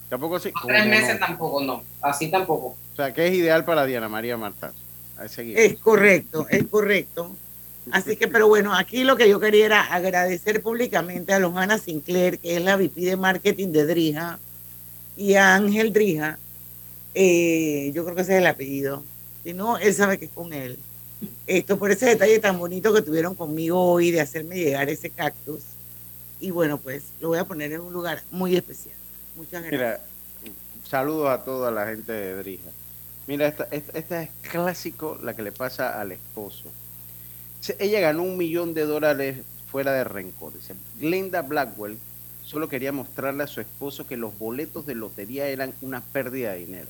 Tampoco 0.09 0.37
así. 0.37 0.53
Tres 0.67 0.87
meses 0.87 1.19
tampoco, 1.19 1.63
no. 1.63 1.83
Así 2.01 2.31
tampoco. 2.31 2.77
O 2.93 2.97
sea, 2.97 3.13
que 3.13 3.27
es 3.27 3.35
ideal 3.35 3.65
para 3.65 3.85
Diana 3.85 4.09
María 4.09 4.37
Marta. 4.37 4.73
Es 5.25 5.79
correcto, 5.79 6.47
es 6.49 6.67
correcto. 6.67 7.37
Así 7.91 8.17
que, 8.17 8.29
pero 8.29 8.47
bueno, 8.47 8.75
aquí 8.75 9.03
lo 9.03 9.17
que 9.17 9.29
yo 9.29 9.41
quería 9.41 9.67
era 9.67 9.93
agradecer 9.93 10.63
públicamente 10.63 11.33
a 11.33 11.41
Lojana 11.41 11.79
Sinclair, 11.79 12.39
que 12.39 12.57
es 12.57 12.63
la 12.63 12.77
VP 12.77 13.01
de 13.01 13.17
Marketing 13.17 13.69
de 13.69 13.87
Drija, 13.87 14.39
y 15.17 15.35
a 15.35 15.55
Ángel 15.55 15.93
Drija. 15.93 16.39
Eh, 17.15 17.91
yo 17.95 18.05
creo 18.05 18.15
que 18.15 18.23
ese 18.23 18.35
es 18.35 18.39
el 18.39 18.47
apellido. 18.47 19.03
Si 19.43 19.53
no, 19.53 19.79
él 19.79 19.93
sabe 19.93 20.19
que 20.19 20.27
es 20.27 20.31
con 20.31 20.53
él. 20.53 20.79
Esto 21.47 21.79
por 21.79 21.91
ese 21.91 22.07
detalle 22.07 22.39
tan 22.39 22.59
bonito 22.59 22.95
que 22.95 23.03
tuvieron 23.03 23.35
conmigo 23.35 23.81
hoy 23.81 24.11
de 24.11 24.21
hacerme 24.21 24.57
llegar 24.57 24.89
ese 24.89 25.11
cactus. 25.11 25.63
Y 26.41 26.51
bueno, 26.51 26.79
pues 26.79 27.05
lo 27.21 27.29
voy 27.29 27.39
a 27.39 27.45
poner 27.45 27.73
en 27.73 27.81
un 27.81 27.93
lugar 27.93 28.23
muy 28.31 28.57
especial. 28.57 28.97
Muchas 29.37 29.63
gracias. 29.63 29.73
Mira, 29.73 30.01
saludos 30.89 31.31
a 31.31 31.45
toda 31.45 31.71
la 31.71 31.87
gente 31.87 32.13
de 32.13 32.37
Drija. 32.37 32.71
Mira, 33.27 33.47
esta, 33.47 33.69
esta, 33.71 34.23
es 34.23 34.31
clásico 34.51 35.19
la 35.23 35.35
que 35.35 35.43
le 35.43 35.53
pasa 35.53 36.01
al 36.01 36.13
esposo. 36.13 36.69
Ella 37.79 38.01
ganó 38.01 38.23
un 38.23 38.37
millón 38.37 38.75
de 38.75 38.85
dólares 38.85 39.39
fuera 39.71 39.93
de 39.93 40.05
rencor. 40.05 40.53
Dice, 40.53 40.75
Glenda 40.99 41.43
Blackwell 41.43 41.97
solo 42.45 42.69
quería 42.69 42.93
mostrarle 42.93 43.45
a 43.45 43.47
su 43.47 43.61
esposo 43.61 44.07
que 44.07 44.17
los 44.17 44.39
boletos 44.39 44.85
de 44.87 44.95
lotería 44.95 45.49
eran 45.49 45.73
una 45.81 46.01
pérdida 46.01 46.53
de 46.53 46.59
dinero. 46.59 46.89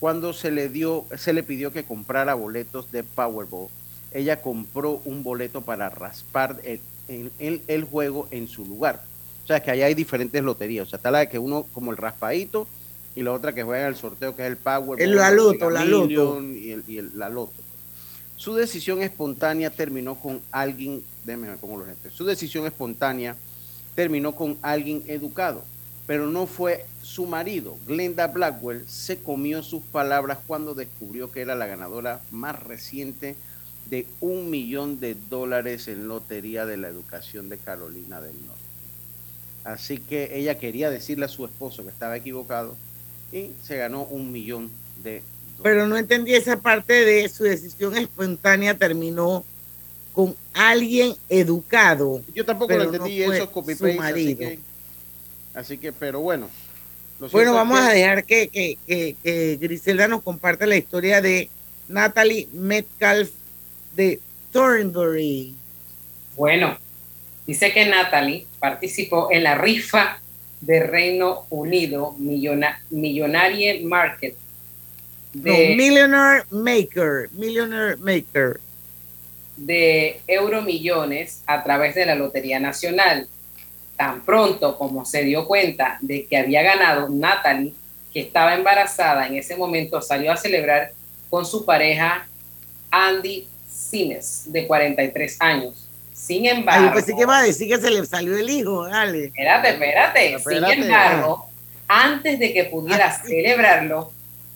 Cuando 0.00 0.32
se 0.32 0.50
le 0.50 0.68
dio, 0.68 1.04
se 1.16 1.32
le 1.32 1.42
pidió 1.42 1.72
que 1.72 1.84
comprara 1.84 2.34
boletos 2.34 2.90
de 2.90 3.04
Powerball, 3.04 3.68
ella 4.12 4.40
compró 4.40 5.00
un 5.04 5.22
boleto 5.22 5.60
para 5.60 5.90
raspar 5.90 6.60
el, 6.64 6.80
el 7.38 7.84
juego 7.84 8.26
en 8.30 8.48
su 8.48 8.64
lugar. 8.64 9.02
O 9.44 9.46
sea, 9.46 9.60
que 9.62 9.70
allá 9.70 9.86
hay 9.86 9.94
diferentes 9.94 10.42
loterías. 10.42 10.86
O 10.86 10.90
sea, 10.90 10.96
está 10.96 11.10
la 11.10 11.26
que 11.26 11.38
uno 11.38 11.66
como 11.72 11.90
el 11.90 11.96
raspadito 11.96 12.66
y 13.14 13.22
la 13.22 13.32
otra 13.32 13.52
que 13.52 13.62
juega 13.62 13.88
el 13.88 13.96
sorteo, 13.96 14.34
que 14.34 14.42
es 14.42 14.48
el 14.48 14.56
Power. 14.56 15.00
El 15.00 15.16
la 15.16 15.30
loto, 15.30 15.70
la 15.70 15.84
loto. 15.84 16.42
Y, 16.42 16.70
el, 16.70 16.84
y 16.86 17.00
la 17.14 17.28
loto. 17.28 17.60
Su 18.40 18.54
decisión 18.54 19.02
espontánea 19.02 19.68
terminó 19.68 20.14
con 20.14 20.40
alguien, 20.50 21.02
déjenme 21.26 21.58
pongo 21.58 21.76
los. 21.76 22.14
Su 22.14 22.24
decisión 22.24 22.64
espontánea 22.64 23.36
terminó 23.94 24.34
con 24.34 24.56
alguien 24.62 25.04
educado, 25.08 25.62
pero 26.06 26.26
no 26.26 26.46
fue 26.46 26.86
su 27.02 27.26
marido. 27.26 27.76
Glenda 27.86 28.28
Blackwell 28.28 28.88
se 28.88 29.18
comió 29.18 29.62
sus 29.62 29.82
palabras 29.82 30.38
cuando 30.46 30.74
descubrió 30.74 31.30
que 31.30 31.42
era 31.42 31.54
la 31.54 31.66
ganadora 31.66 32.22
más 32.30 32.58
reciente 32.62 33.36
de 33.90 34.06
un 34.22 34.48
millón 34.48 35.00
de 35.00 35.16
dólares 35.28 35.86
en 35.86 36.08
lotería 36.08 36.64
de 36.64 36.78
la 36.78 36.88
educación 36.88 37.50
de 37.50 37.58
Carolina 37.58 38.22
del 38.22 38.40
Norte. 38.46 38.62
Así 39.64 39.98
que 39.98 40.38
ella 40.38 40.58
quería 40.58 40.88
decirle 40.88 41.26
a 41.26 41.28
su 41.28 41.44
esposo 41.44 41.82
que 41.82 41.90
estaba 41.90 42.16
equivocado 42.16 42.74
y 43.32 43.50
se 43.62 43.76
ganó 43.76 44.04
un 44.04 44.32
millón 44.32 44.70
de. 45.04 45.22
Pero 45.62 45.86
no 45.86 45.96
entendí 45.96 46.34
esa 46.34 46.60
parte 46.60 47.04
de 47.04 47.28
su 47.28 47.44
decisión 47.44 47.96
espontánea 47.96 48.76
terminó 48.76 49.44
con 50.12 50.34
alguien 50.54 51.14
educado. 51.28 52.22
Yo 52.34 52.44
tampoco 52.44 52.74
lo 52.74 52.84
entendí, 52.84 53.22
eso 53.22 53.32
es 53.34 53.44
copy 53.50 53.74
paste, 53.74 53.98
así 54.00 54.36
que, 54.36 54.58
así 55.54 55.78
que, 55.78 55.92
pero 55.92 56.20
bueno. 56.20 56.48
Bueno, 57.32 57.52
vamos 57.52 57.78
a 57.78 57.90
dejar 57.90 58.24
que, 58.24 58.48
que, 58.48 58.78
que, 58.86 59.14
que, 59.22 59.58
Griselda 59.60 60.08
nos 60.08 60.22
comparte 60.22 60.66
la 60.66 60.76
historia 60.76 61.20
de 61.20 61.50
Natalie 61.86 62.48
Metcalf 62.52 63.30
de 63.94 64.20
Thornbury. 64.52 65.54
Bueno, 66.34 66.78
Dice 67.50 67.72
que 67.72 67.84
Natalie 67.84 68.46
participó 68.60 69.32
en 69.32 69.42
la 69.42 69.56
rifa 69.56 70.20
de 70.60 70.84
Reino 70.84 71.46
Unido 71.50 72.14
Millionaire 72.16 73.80
Market. 73.82 74.36
De, 75.32 75.74
Millionaire 75.76 76.44
Maker, 76.50 77.28
Millionaire 77.32 77.96
Maker. 77.98 78.60
De 79.56 80.20
euromillones 80.26 81.42
a 81.46 81.62
través 81.62 81.94
de 81.94 82.06
la 82.06 82.14
Lotería 82.14 82.58
Nacional. 82.58 83.28
Tan 83.96 84.22
pronto 84.22 84.76
como 84.78 85.04
se 85.04 85.22
dio 85.24 85.46
cuenta 85.46 85.98
de 86.00 86.26
que 86.26 86.36
había 86.36 86.62
ganado 86.62 87.08
Natalie, 87.10 87.74
que 88.12 88.20
estaba 88.20 88.54
embarazada 88.54 89.26
en 89.26 89.36
ese 89.36 89.56
momento 89.56 90.00
salió 90.00 90.32
a 90.32 90.36
celebrar 90.36 90.92
con 91.28 91.46
su 91.46 91.64
pareja 91.64 92.26
Andy 92.90 93.46
Simes, 93.68 94.44
de 94.46 94.66
43 94.66 95.36
años. 95.40 95.86
Sin 96.12 96.44
Ay, 96.44 96.58
embargo, 96.58 96.88
yo 96.88 96.94
pensé 96.94 97.14
que 97.14 97.22
iba 97.22 97.38
a 97.38 97.42
decir 97.42 97.68
que 97.68 97.80
se 97.80 97.90
le 97.90 98.04
salió 98.04 98.36
el 98.36 98.50
hijo, 98.50 98.86
dale. 98.86 99.26
espérate, 99.26 99.70
espérate. 99.70 100.34
Espérate. 100.34 100.74
Sin 100.74 100.84
embargo, 100.84 101.48
antes 101.88 102.38
de 102.38 102.52
que 102.52 102.64
pudiera 102.64 103.10
celebrarlo, 103.22 104.12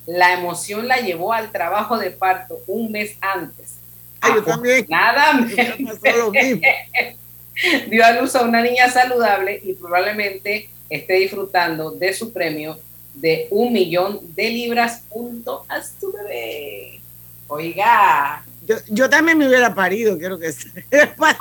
la 0.06 0.34
emoción 0.34 0.88
la 0.88 0.98
llevó 0.98 1.32
al 1.32 1.50
trabajo 1.50 1.98
de 1.98 2.10
parto 2.10 2.60
un 2.66 2.92
mes 2.92 3.16
antes. 3.20 3.76
Ay, 4.20 4.32
yo 4.36 4.42
también. 4.42 4.86
Nada 4.88 5.32
dio 7.88 8.04
a 8.04 8.12
luz 8.12 8.34
a 8.34 8.42
una 8.42 8.62
niña 8.62 8.90
saludable 8.90 9.60
y 9.62 9.74
probablemente 9.74 10.68
esté 10.90 11.14
disfrutando 11.14 11.92
de 11.92 12.12
su 12.12 12.32
premio 12.32 12.78
de 13.14 13.46
un 13.50 13.72
millón 13.72 14.20
de 14.34 14.50
libras 14.50 15.02
junto 15.08 15.64
a 15.68 15.82
su 15.82 16.12
bebé. 16.12 17.00
Oiga, 17.46 18.42
Yo, 18.66 18.76
yo 18.88 19.08
también 19.08 19.38
me 19.38 19.46
hubiera 19.46 19.74
parido, 19.74 20.18
quiero 20.18 20.38
que 20.38 20.50
sepa. 20.50 21.36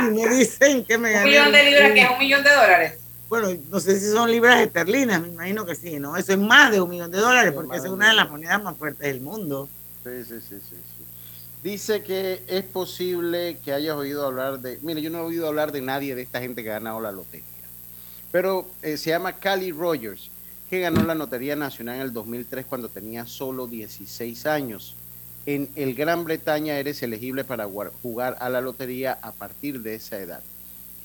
y 0.00 0.02
me 0.12 0.28
dicen 0.28 0.84
que 0.84 0.98
me 0.98 1.08
un 1.08 1.14
gané 1.14 1.30
millón 1.30 1.52
de 1.52 1.64
libras 1.64 1.92
que 1.92 2.02
es 2.02 2.10
un 2.10 2.18
millón 2.18 2.44
de 2.44 2.50
dólares. 2.50 2.92
Bueno, 3.28 3.48
no 3.70 3.80
sé 3.80 3.98
si 3.98 4.06
son 4.06 4.30
libras 4.30 4.60
esterlinas, 4.60 5.20
me 5.20 5.28
imagino 5.28 5.66
que 5.66 5.74
sí, 5.74 5.98
¿no? 5.98 6.16
Eso 6.16 6.32
es 6.32 6.38
más 6.38 6.70
de 6.70 6.80
un 6.80 6.90
millón 6.90 7.10
de 7.10 7.18
dólares, 7.18 7.52
porque 7.52 7.76
es 7.76 7.84
una 7.84 8.08
de 8.08 8.14
las 8.14 8.30
monedas 8.30 8.62
más 8.62 8.76
fuertes 8.76 9.00
del 9.00 9.20
mundo. 9.20 9.68
Sí, 10.04 10.24
sí, 10.24 10.34
sí, 10.40 10.56
sí, 10.60 10.76
sí. 10.76 11.04
Dice 11.62 12.04
que 12.04 12.44
es 12.46 12.64
posible 12.64 13.58
que 13.64 13.72
hayas 13.72 13.96
oído 13.96 14.24
hablar 14.24 14.60
de. 14.60 14.78
Mire, 14.82 15.02
yo 15.02 15.10
no 15.10 15.18
he 15.18 15.22
oído 15.22 15.48
hablar 15.48 15.72
de 15.72 15.80
nadie 15.80 16.14
de 16.14 16.22
esta 16.22 16.40
gente 16.40 16.62
que 16.62 16.70
ha 16.70 16.74
ganado 16.74 17.00
la 17.00 17.10
lotería. 17.10 17.44
Pero 18.30 18.68
eh, 18.82 18.96
se 18.96 19.10
llama 19.10 19.32
Cali 19.32 19.72
Rogers, 19.72 20.30
que 20.70 20.80
ganó 20.80 21.02
la 21.02 21.14
Lotería 21.14 21.56
Nacional 21.56 21.96
en 21.96 22.02
el 22.02 22.12
2003 22.12 22.66
cuando 22.66 22.88
tenía 22.88 23.26
solo 23.26 23.66
16 23.66 24.46
años. 24.46 24.94
En 25.46 25.68
el 25.74 25.94
Gran 25.94 26.24
Bretaña 26.24 26.78
eres 26.78 27.02
elegible 27.02 27.44
para 27.44 27.68
jugar 28.02 28.36
a 28.40 28.48
la 28.48 28.60
lotería 28.60 29.18
a 29.22 29.32
partir 29.32 29.80
de 29.80 29.94
esa 29.94 30.18
edad. 30.18 30.42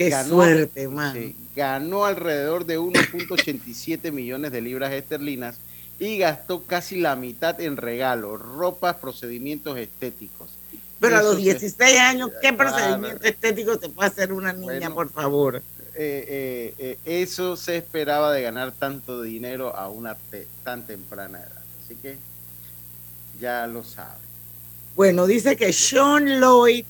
Qué 0.09 0.23
suerte, 0.29 0.87
man. 0.87 1.13
sí, 1.13 1.35
ganó 1.55 2.05
alrededor 2.05 2.65
de 2.65 2.79
1.87 2.79 4.11
millones 4.11 4.51
de 4.51 4.61
libras 4.61 4.91
esterlinas 4.93 5.55
y 5.99 6.17
gastó 6.17 6.63
casi 6.63 6.99
la 6.99 7.15
mitad 7.15 7.59
en 7.61 7.77
regalos, 7.77 8.41
ropas, 8.41 8.95
procedimientos 8.97 9.77
estéticos. 9.77 10.49
Pero 10.99 11.17
a 11.17 11.21
los 11.23 11.35
se- 11.35 11.41
16 11.41 11.99
años, 11.99 12.29
¿qué 12.41 12.53
Claro. 12.55 12.57
procedimiento 12.57 13.25
estético 13.27 13.77
se 13.79 13.89
puede 13.89 14.09
hacer 14.09 14.31
una 14.33 14.53
niña, 14.53 14.89
Bueno. 14.89 14.95
por 14.95 15.09
favor? 15.11 15.61
eh, 15.93 16.73
eh, 16.79 16.97
eh, 17.05 17.21
eso 17.23 17.57
se 17.57 17.75
esperaba 17.77 18.31
de 18.31 18.41
ganar 18.41 18.71
tanto 18.71 19.21
dinero 19.21 19.75
a 19.75 19.89
una 19.89 20.15
te- 20.15 20.47
tan 20.63 20.85
temprana 20.87 21.39
edad. 21.39 21.61
Así 21.83 21.95
que 21.95 22.15
ya 23.39 23.67
lo 23.67 23.83
saben. 23.83 24.21
Bueno, 24.95 25.27
dice 25.27 25.55
que 25.55 25.73
Sean 25.73 26.25
Lloyd 26.39 26.85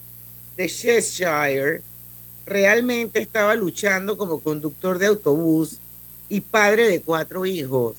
de 0.56 0.68
Cheshire 0.68 1.82
realmente 2.52 3.20
estaba 3.20 3.56
luchando 3.56 4.18
como 4.18 4.42
conductor 4.42 5.00
de 5.00 5.08
autobús 5.08 5.78
y 6.30 6.42
padre 6.42 6.88
de 6.90 7.02
cuatro 7.02 7.46
hijos. 7.46 7.96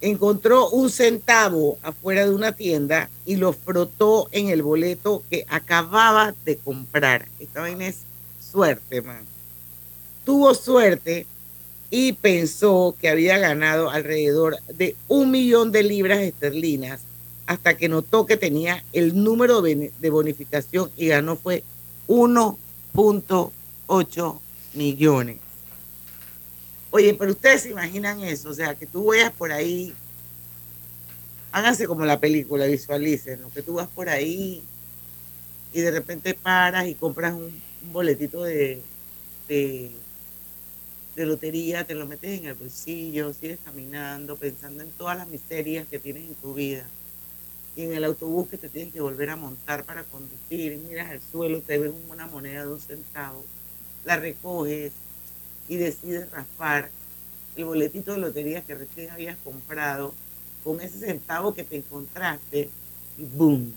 Encontró 0.00 0.68
un 0.70 0.90
centavo 0.90 1.78
afuera 1.82 2.24
de 2.24 2.34
una 2.34 2.52
tienda 2.52 3.10
y 3.26 3.36
lo 3.36 3.52
frotó 3.52 4.28
en 4.32 4.48
el 4.48 4.62
boleto 4.62 5.22
que 5.30 5.44
acababa 5.48 6.34
de 6.44 6.56
comprar. 6.56 7.28
Esta 7.38 7.60
vaina 7.60 7.86
es 7.86 7.98
suerte, 8.40 9.02
man. 9.02 9.24
Tuvo 10.24 10.54
suerte 10.54 11.26
y 11.90 12.12
pensó 12.14 12.94
que 13.00 13.08
había 13.08 13.38
ganado 13.38 13.90
alrededor 13.90 14.56
de 14.68 14.96
un 15.08 15.30
millón 15.30 15.70
de 15.70 15.82
libras 15.82 16.20
esterlinas 16.20 17.02
hasta 17.46 17.76
que 17.76 17.88
notó 17.88 18.26
que 18.26 18.36
tenía 18.36 18.84
el 18.92 19.22
número 19.22 19.60
de 19.60 20.10
bonificación 20.10 20.90
y 20.96 21.08
ganó 21.08 21.36
fue 21.36 21.62
1.8 23.90 24.38
millones. 24.74 25.38
Oye, 26.92 27.14
pero 27.14 27.32
ustedes 27.32 27.62
se 27.62 27.70
imaginan 27.70 28.20
eso, 28.22 28.50
o 28.50 28.54
sea, 28.54 28.74
que 28.74 28.86
tú 28.86 29.06
vayas 29.06 29.32
por 29.32 29.52
ahí, 29.52 29.92
háganse 31.52 31.86
como 31.86 32.04
la 32.04 32.18
película, 32.18 32.66
visualicen, 32.66 33.40
que 33.52 33.62
tú 33.62 33.74
vas 33.74 33.88
por 33.88 34.08
ahí 34.08 34.62
y 35.72 35.80
de 35.80 35.90
repente 35.90 36.34
paras 36.34 36.86
y 36.86 36.94
compras 36.94 37.34
un, 37.34 37.52
boletito 37.92 38.42
de, 38.42 38.82
de, 39.48 39.90
de 41.16 41.26
lotería, 41.26 41.84
te 41.84 41.94
lo 41.94 42.06
metes 42.06 42.38
en 42.38 42.46
el 42.46 42.54
bolsillo, 42.54 43.32
sigues 43.32 43.58
caminando, 43.64 44.36
pensando 44.36 44.82
en 44.82 44.90
todas 44.92 45.16
las 45.16 45.28
miserias 45.28 45.88
que 45.88 45.98
tienes 45.98 46.28
en 46.28 46.34
tu 46.34 46.54
vida. 46.54 46.84
Y 47.76 47.84
en 47.84 47.94
el 47.94 48.04
autobús 48.04 48.48
que 48.48 48.58
te 48.58 48.68
tienes 48.68 48.92
que 48.92 49.00
volver 49.00 49.30
a 49.30 49.36
montar 49.36 49.84
para 49.84 50.04
conducir, 50.04 50.76
miras 50.88 51.10
al 51.10 51.22
suelo, 51.22 51.62
te 51.62 51.78
ves 51.78 51.92
una 52.10 52.26
moneda 52.26 52.66
de 52.66 52.72
un 52.72 52.80
centavo, 52.80 53.42
la 54.04 54.16
recoges 54.16 54.92
y 55.68 55.76
decides 55.76 56.30
raspar 56.30 56.90
el 57.56 57.64
boletito 57.64 58.12
de 58.12 58.18
lotería 58.18 58.62
que 58.62 58.74
recién 58.74 59.10
habías 59.10 59.36
comprado 59.44 60.14
con 60.64 60.80
ese 60.80 60.98
centavo 60.98 61.54
que 61.54 61.64
te 61.64 61.76
encontraste 61.76 62.68
y 63.18 63.24
¡boom! 63.24 63.72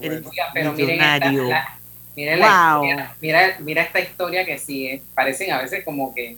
Eres 0.00 0.26
Oiga, 0.26 0.44
pero 0.52 0.72
miren 0.72 1.00
esta, 1.00 1.28
millonario. 1.30 1.48
la- 1.50 1.78
miren 2.16 2.38
Wow. 2.40 2.84
historia, 2.84 3.14
mira, 3.20 3.56
mira 3.60 3.82
esta 3.82 4.00
historia 4.00 4.44
que 4.44 4.58
sigue. 4.58 5.02
Parecen 5.14 5.52
a 5.52 5.62
veces 5.62 5.84
como 5.84 6.14
que. 6.14 6.36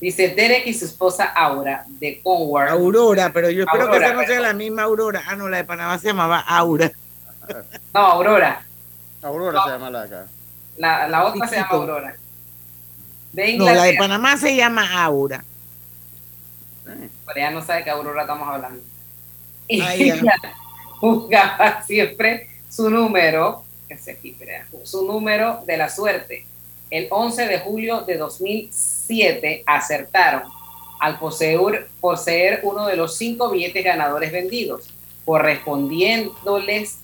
Dice 0.00 0.28
Derek 0.28 0.66
y 0.66 0.72
su 0.74 0.86
esposa 0.86 1.24
Aura 1.26 1.84
de 1.88 2.20
Conward. 2.22 2.70
Aurora, 2.70 3.30
pero 3.34 3.50
yo 3.50 3.64
espero 3.64 3.90
que 3.90 3.98
esa 3.98 4.14
no 4.14 4.20
sea 4.20 4.26
perdón. 4.28 4.42
la 4.44 4.52
misma 4.54 4.82
Aurora. 4.84 5.22
Ah, 5.26 5.36
no, 5.36 5.46
la 5.48 5.58
de 5.58 5.64
Panamá 5.64 5.98
se 5.98 6.06
llamaba 6.08 6.40
Aura. 6.40 6.90
No, 7.92 8.00
Aurora. 8.00 8.64
Aurora 9.22 9.62
se 9.62 9.70
llama 9.70 9.90
la 9.90 10.02
acá. 10.02 10.26
La, 10.80 11.06
la 11.08 11.26
otra 11.26 11.46
se 11.46 11.56
llama. 11.56 11.68
Aurora. 11.72 12.16
De 13.32 13.56
No, 13.58 13.66
la 13.66 13.84
de. 13.84 13.94
Panamá 13.98 14.36
se 14.38 14.56
llama 14.56 15.04
Aura. 15.04 15.44
Pero 16.84 17.36
ella 17.36 17.50
no 17.50 17.62
sabe 17.62 17.84
que 17.84 17.90
Aurora 17.90 18.22
estamos 18.22 18.48
hablando. 18.48 18.82
Y 19.68 19.80
Ah, 19.82 19.94
ella 19.94 20.34
juzgaba 20.98 21.82
siempre 21.82 22.48
su 22.70 22.88
número, 22.88 23.62
que 23.86 23.98
se 23.98 24.12
aquí, 24.12 24.30
espera, 24.30 24.66
su 24.84 25.06
número 25.06 25.60
de 25.66 25.76
la 25.76 25.90
suerte. 25.90 26.46
El 26.90 27.08
11 27.10 27.46
de 27.46 27.58
julio 27.60 28.00
de 28.00 28.16
2007 28.16 29.62
acertaron 29.66 30.44
al 30.98 31.18
poseer, 31.18 31.88
poseer 32.00 32.60
uno 32.62 32.86
de 32.86 32.96
los 32.96 33.18
cinco 33.18 33.50
billetes 33.50 33.84
ganadores 33.84 34.32
vendidos, 34.32 34.88
correspondiéndoles 35.26 36.96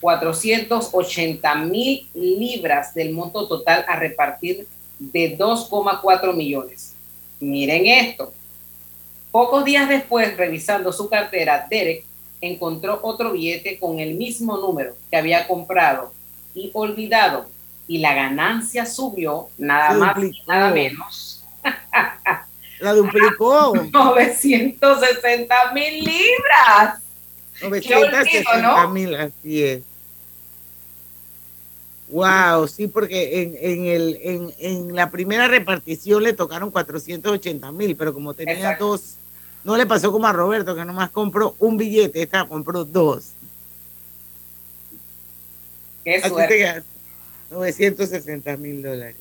480 0.00 1.54
mil 1.56 2.08
libras 2.14 2.94
del 2.94 3.12
monto 3.12 3.46
total 3.48 3.84
a 3.88 3.96
repartir 3.96 4.66
de 4.98 5.36
2,4 5.36 6.34
millones. 6.34 6.94
Miren 7.40 7.86
esto. 7.86 8.32
Pocos 9.30 9.64
días 9.64 9.88
después, 9.88 10.36
revisando 10.36 10.92
su 10.92 11.08
cartera, 11.08 11.66
Derek 11.68 12.04
encontró 12.40 12.98
otro 13.02 13.32
billete 13.32 13.78
con 13.78 13.98
el 13.98 14.14
mismo 14.14 14.56
número 14.56 14.96
que 15.10 15.16
había 15.16 15.46
comprado 15.46 16.12
y 16.54 16.70
olvidado. 16.74 17.46
Y 17.86 17.98
la 17.98 18.14
ganancia 18.14 18.84
subió 18.84 19.48
nada 19.56 19.92
Se 19.92 19.96
más 19.96 20.18
y 20.22 20.42
nada 20.46 20.70
menos. 20.70 21.44
La 22.80 22.92
duplicó. 22.94 23.72
960 23.92 25.72
mil 25.72 26.04
libras. 26.04 27.00
960 27.62 28.88
mil, 28.88 29.14
así 29.14 29.62
es. 29.64 29.82
Wow, 32.10 32.66
sí, 32.68 32.86
porque 32.86 33.42
en, 33.42 33.56
en, 33.60 33.84
el, 33.86 34.18
en, 34.22 34.54
en 34.58 34.94
la 34.94 35.10
primera 35.10 35.46
repartición 35.46 36.22
le 36.22 36.32
tocaron 36.32 36.70
480 36.70 37.70
mil, 37.72 37.96
pero 37.96 38.14
como 38.14 38.32
tenía 38.32 38.54
Exacto. 38.54 38.86
dos, 38.88 39.16
no 39.62 39.76
le 39.76 39.84
pasó 39.84 40.10
como 40.10 40.26
a 40.26 40.32
Roberto, 40.32 40.74
que 40.74 40.84
nomás 40.86 41.10
compró 41.10 41.54
un 41.58 41.76
billete, 41.76 42.22
esta 42.22 42.48
compró 42.48 42.84
dos. 42.84 43.32
Qué 46.04 46.16
Así 46.16 46.28
suerte. 46.30 46.54
te 46.54 46.60
ganas 46.60 46.84
960 47.50 48.56
mil 48.56 48.82
dólares. 48.82 49.16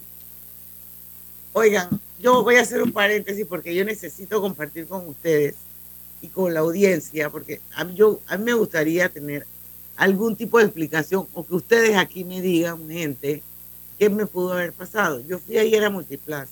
Oigan, 1.51 1.89
yo 2.19 2.43
voy 2.43 2.55
a 2.55 2.61
hacer 2.61 2.81
un 2.81 2.91
paréntesis 2.93 3.45
porque 3.45 3.75
yo 3.75 3.83
necesito 3.83 4.39
compartir 4.39 4.87
con 4.87 5.07
ustedes 5.07 5.55
y 6.21 6.27
con 6.27 6.53
la 6.53 6.61
audiencia, 6.61 7.29
porque 7.29 7.61
a 7.75 7.83
mí, 7.83 7.95
yo, 7.95 8.19
a 8.27 8.37
mí 8.37 8.45
me 8.45 8.53
gustaría 8.53 9.09
tener 9.09 9.45
algún 9.95 10.35
tipo 10.35 10.59
de 10.59 10.65
explicación 10.65 11.27
o 11.33 11.45
que 11.45 11.55
ustedes 11.55 11.97
aquí 11.97 12.23
me 12.23 12.41
digan, 12.41 12.87
gente, 12.89 13.43
qué 13.97 14.09
me 14.09 14.25
pudo 14.25 14.53
haber 14.53 14.73
pasado. 14.73 15.21
Yo 15.27 15.39
fui 15.39 15.57
ayer 15.57 15.83
a 15.83 15.89
Multiplaza. 15.89 16.51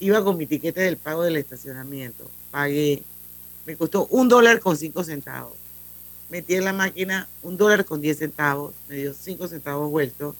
Iba 0.00 0.24
con 0.24 0.36
mi 0.36 0.46
tiquete 0.46 0.80
del 0.80 0.96
pago 0.96 1.22
del 1.22 1.36
estacionamiento. 1.36 2.28
Pagué. 2.50 3.02
Me 3.66 3.76
costó 3.76 4.06
un 4.06 4.28
dólar 4.28 4.58
con 4.58 4.76
cinco 4.76 5.04
centavos. 5.04 5.54
Metí 6.28 6.54
en 6.54 6.64
la 6.64 6.72
máquina 6.72 7.28
un 7.42 7.56
dólar 7.56 7.84
con 7.84 8.00
diez 8.00 8.18
centavos. 8.18 8.74
Me 8.88 8.96
dio 8.96 9.14
cinco 9.14 9.46
centavos 9.46 9.90
vueltos. 9.90 10.34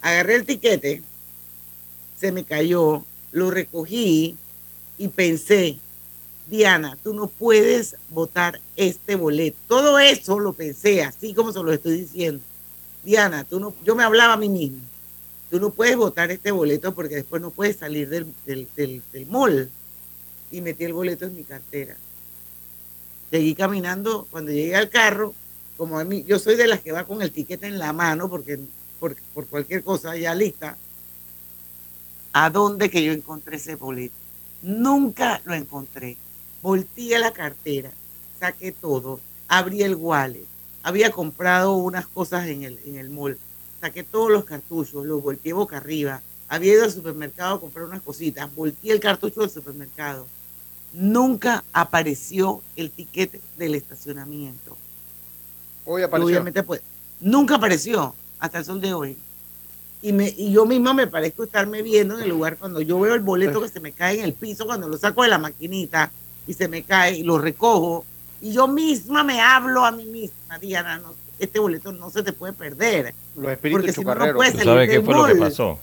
Agarré 0.00 0.36
el 0.36 0.46
tiquete. 0.46 1.02
Se 2.18 2.32
me 2.32 2.44
cayó. 2.44 3.04
Lo 3.30 3.50
recogí. 3.50 4.36
y 4.96 5.08
pensé, 5.08 5.78
Diana, 6.56 6.96
tú 7.02 7.12
no 7.14 7.26
puedes 7.26 7.96
votar 8.10 8.60
este 8.76 9.16
boleto. 9.16 9.58
Todo 9.66 9.98
eso 9.98 10.38
lo 10.38 10.52
pensé, 10.52 11.02
así 11.02 11.34
como 11.34 11.52
se 11.52 11.60
lo 11.60 11.72
estoy 11.72 12.02
diciendo. 12.02 12.44
Diana, 13.02 13.42
tú 13.42 13.58
no, 13.58 13.74
yo 13.84 13.96
me 13.96 14.04
hablaba 14.04 14.34
a 14.34 14.36
mí 14.36 14.48
mismo. 14.48 14.78
Tú 15.50 15.58
no 15.58 15.70
puedes 15.70 15.96
votar 15.96 16.30
este 16.30 16.52
boleto 16.52 16.94
porque 16.94 17.16
después 17.16 17.42
no 17.42 17.50
puedes 17.50 17.78
salir 17.78 18.08
del, 18.08 18.32
del, 18.46 18.68
del, 18.76 19.26
mall. 19.26 19.68
Y 20.52 20.60
metí 20.60 20.84
el 20.84 20.92
boleto 20.92 21.24
en 21.24 21.34
mi 21.34 21.42
cartera. 21.42 21.96
Seguí 23.32 23.56
caminando. 23.56 24.28
Cuando 24.30 24.52
llegué 24.52 24.76
al 24.76 24.90
carro, 24.90 25.34
como 25.76 25.98
a 25.98 26.04
mí, 26.04 26.22
yo 26.22 26.38
soy 26.38 26.54
de 26.54 26.68
las 26.68 26.82
que 26.82 26.92
va 26.92 27.02
con 27.02 27.20
el 27.20 27.32
tiquete 27.32 27.66
en 27.66 27.80
la 27.80 27.92
mano 27.92 28.30
porque 28.30 28.60
por, 29.00 29.16
por 29.34 29.48
cualquier 29.48 29.82
cosa 29.82 30.16
ya 30.16 30.36
lista. 30.36 30.78
¿A 32.32 32.48
dónde 32.48 32.90
que 32.90 33.02
yo 33.02 33.10
encontré 33.10 33.56
ese 33.56 33.74
boleto? 33.74 34.14
Nunca 34.62 35.42
lo 35.44 35.54
encontré. 35.54 36.16
Volteé 36.64 37.18
la 37.18 37.30
cartera, 37.30 37.90
saqué 38.40 38.72
todo, 38.72 39.20
abrí 39.48 39.82
el 39.82 39.96
wallet. 39.96 40.46
Había 40.82 41.10
comprado 41.10 41.74
unas 41.74 42.06
cosas 42.06 42.46
en 42.46 42.62
el, 42.62 42.80
en 42.86 42.96
el 42.96 43.10
mall. 43.10 43.38
Saqué 43.82 44.02
todos 44.02 44.32
los 44.32 44.46
cartuchos, 44.46 45.04
los 45.04 45.22
volteé 45.22 45.52
boca 45.52 45.76
arriba. 45.76 46.22
Había 46.48 46.72
ido 46.72 46.84
al 46.84 46.90
supermercado 46.90 47.56
a 47.56 47.60
comprar 47.60 47.84
unas 47.84 48.00
cositas. 48.00 48.48
Volteé 48.54 48.92
el 48.92 49.00
cartucho 49.00 49.42
del 49.42 49.50
supermercado. 49.50 50.26
Nunca 50.94 51.62
apareció 51.70 52.62
el 52.76 52.90
tiquete 52.90 53.42
del 53.58 53.74
estacionamiento. 53.74 54.74
Hoy 55.84 56.00
apareció. 56.00 56.28
Obviamente, 56.28 56.62
pues, 56.62 56.80
nunca 57.20 57.56
apareció 57.56 58.14
hasta 58.38 58.60
el 58.60 58.64
sol 58.64 58.80
de 58.80 58.94
hoy. 58.94 59.18
Y, 60.00 60.14
me, 60.14 60.32
y 60.34 60.50
yo 60.50 60.64
misma 60.64 60.94
me 60.94 61.08
parezco 61.08 61.44
estarme 61.44 61.82
viendo 61.82 62.16
en 62.16 62.22
el 62.22 62.30
lugar 62.30 62.56
cuando 62.56 62.80
yo 62.80 62.98
veo 63.00 63.12
el 63.12 63.20
boleto 63.20 63.60
que 63.60 63.68
se 63.68 63.80
me 63.80 63.92
cae 63.92 64.20
en 64.20 64.24
el 64.24 64.32
piso, 64.32 64.64
cuando 64.64 64.88
lo 64.88 64.96
saco 64.96 65.24
de 65.24 65.28
la 65.28 65.36
maquinita 65.36 66.10
y 66.46 66.54
se 66.54 66.68
me 66.68 66.82
cae 66.82 67.18
y 67.18 67.22
lo 67.22 67.38
recojo. 67.38 68.04
Y 68.40 68.52
yo 68.52 68.68
misma 68.68 69.24
me 69.24 69.40
hablo 69.40 69.84
a 69.84 69.90
mí 69.90 70.04
misma, 70.04 70.58
Diana, 70.58 70.98
no, 70.98 71.14
este 71.38 71.58
boleto 71.58 71.92
no 71.92 72.10
se 72.10 72.22
te 72.22 72.32
puede 72.32 72.52
perder. 72.52 73.14
Los 73.36 73.52
espíritus 73.52 73.82
Porque 73.82 73.92
si 73.92 74.04
no, 74.04 74.14
no 74.14 74.34
puedes 74.34 74.52
¿Tú 74.52 74.58
salir 74.58 74.72
sabes 74.72 74.90
qué 74.90 75.00
fue 75.00 75.14
lo 75.14 75.26
que 75.26 75.36
pasó? 75.36 75.78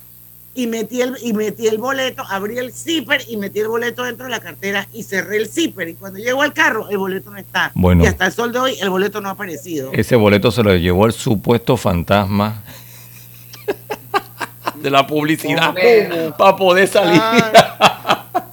Y 0.54 0.68
metí, 0.68 1.02
el, 1.02 1.16
y 1.22 1.32
metí 1.32 1.68
el 1.68 1.78
boleto, 1.78 2.24
abrí 2.30 2.58
el 2.58 2.74
zipper 2.74 3.22
y 3.30 3.38
metí 3.38 3.62
el 3.62 3.70
boleto 3.70 4.04
dentro 4.04 4.26
de 4.26 4.32
la 4.32 4.42
cartera 4.42 4.86
y 4.92 5.04
cerré 5.04 5.38
el 5.38 5.48
zipper. 5.48 5.88
Y 5.88 5.94
cuando 5.94 6.20
llego 6.20 6.42
al 6.42 6.52
carro, 6.52 6.90
el 6.90 6.98
boleto 6.98 7.32
no 7.32 7.38
está. 7.38 7.72
Bueno. 7.74 8.04
Y 8.04 8.08
hasta 8.08 8.26
el 8.26 8.34
sol 8.34 8.52
de 8.52 8.60
hoy, 8.60 8.78
el 8.82 8.90
boleto 8.90 9.22
no 9.22 9.30
ha 9.30 9.32
aparecido. 9.32 9.92
Ese 9.94 10.18
boleto 10.18 10.52
se 10.52 10.62
lo 10.62 10.76
llevó 10.76 11.06
el 11.06 11.14
supuesto 11.14 11.78
fantasma 11.78 12.64
de 14.76 14.90
la 14.90 15.08
publicidad 15.08 15.74
para 16.38 16.56
poder 16.56 16.88
salir. 16.88 17.22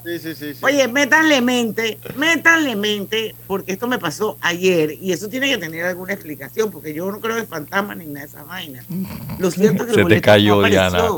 Sí, 0.05 0.19
sí, 0.19 0.35
sí. 0.35 0.55
sí. 0.55 0.61
Oye, 0.65 0.89
métanle 0.89 1.41
mente, 1.41 1.99
métanle 2.17 2.75
mente, 2.77 3.35
porque 3.47 3.73
esto 3.73 3.87
me 3.87 3.99
pasó 3.99 4.37
ayer 4.41 4.93
y 5.01 5.13
eso 5.13 5.29
tiene 5.29 5.49
que 5.49 5.59
tener 5.59 5.85
alguna 5.85 6.13
explicación, 6.15 6.71
porque 6.71 6.93
yo 6.95 7.11
no 7.11 7.21
creo 7.21 7.37
en 7.39 7.47
fantasmas 7.47 7.97
ni 7.97 8.07
nada 8.07 8.21
de 8.21 8.27
esa 8.27 8.43
vaina. 8.45 8.85
Lo 9.39 9.51
cierto 9.53 9.83
es 9.85 9.89
que 9.91 9.95
Se 9.95 10.01
el 10.01 10.09
te 10.09 10.21
cayó, 10.21 10.63
no. 10.63 10.69
Diana. 10.69 11.09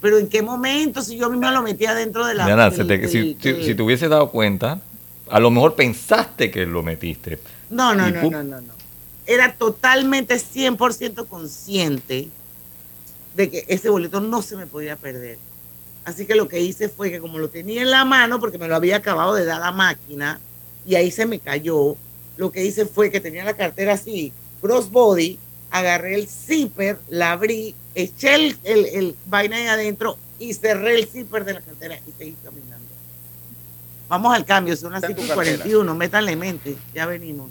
Pero 0.00 0.18
en 0.18 0.28
qué 0.28 0.42
momento, 0.42 1.02
si 1.02 1.16
yo 1.18 1.28
misma 1.28 1.50
lo 1.50 1.62
metía 1.62 1.92
dentro 1.94 2.24
de 2.24 2.34
la. 2.34 2.46
Diana, 2.46 2.70
del- 2.70 2.76
se 2.76 2.84
te- 2.84 2.98
del- 2.98 3.08
si, 3.10 3.36
si- 3.40 3.52
del- 3.52 3.64
si 3.64 3.74
te 3.74 3.82
hubieses 3.82 4.08
dado 4.08 4.30
cuenta, 4.30 4.80
a 5.28 5.40
lo 5.40 5.50
mejor 5.50 5.74
pensaste 5.74 6.50
que 6.50 6.64
lo 6.66 6.82
metiste. 6.82 7.38
No, 7.68 7.94
no, 7.94 8.08
y 8.08 8.12
no, 8.12 8.22
no, 8.30 8.42
no, 8.44 8.60
no. 8.60 8.72
Era 9.26 9.52
totalmente 9.54 10.36
100% 10.36 11.26
consciente 11.26 12.28
de 13.36 13.50
que 13.50 13.64
ese 13.68 13.90
boleto 13.90 14.20
no 14.20 14.40
se 14.40 14.56
me 14.56 14.66
podía 14.66 14.96
perder. 14.96 15.36
Así 16.08 16.24
que 16.24 16.34
lo 16.34 16.48
que 16.48 16.58
hice 16.58 16.88
fue 16.88 17.10
que 17.10 17.20
como 17.20 17.38
lo 17.38 17.50
tenía 17.50 17.82
en 17.82 17.90
la 17.90 18.06
mano, 18.06 18.40
porque 18.40 18.56
me 18.56 18.66
lo 18.66 18.74
había 18.74 18.96
acabado 18.96 19.34
de 19.34 19.44
dar 19.44 19.60
la 19.60 19.72
máquina, 19.72 20.40
y 20.86 20.94
ahí 20.94 21.10
se 21.10 21.26
me 21.26 21.38
cayó, 21.38 21.96
lo 22.38 22.50
que 22.50 22.64
hice 22.64 22.86
fue 22.86 23.10
que 23.10 23.20
tenía 23.20 23.44
la 23.44 23.52
cartera 23.52 23.92
así, 23.92 24.32
crossbody, 24.62 25.38
agarré 25.70 26.14
el 26.14 26.26
zipper, 26.26 26.98
la 27.10 27.32
abrí, 27.32 27.74
eché 27.94 28.36
el, 28.36 28.56
el, 28.64 28.86
el 28.86 29.16
vaina 29.26 29.56
ahí 29.56 29.66
adentro 29.66 30.16
y 30.38 30.54
cerré 30.54 30.98
el 30.98 31.06
zipper 31.08 31.44
de 31.44 31.52
la 31.52 31.60
cartera 31.60 31.98
y 32.06 32.12
seguí 32.16 32.34
caminando. 32.42 32.86
Vamos 34.08 34.34
al 34.34 34.46
cambio, 34.46 34.78
son 34.78 34.92
las 34.92 35.02
Está 35.02 35.12
en 35.12 35.16
tu 35.16 35.20
5 35.20 35.32
y 35.34 35.34
41, 35.34 35.94
métanle 35.94 36.36
mente, 36.36 36.74
ya 36.94 37.04
venimos. 37.04 37.50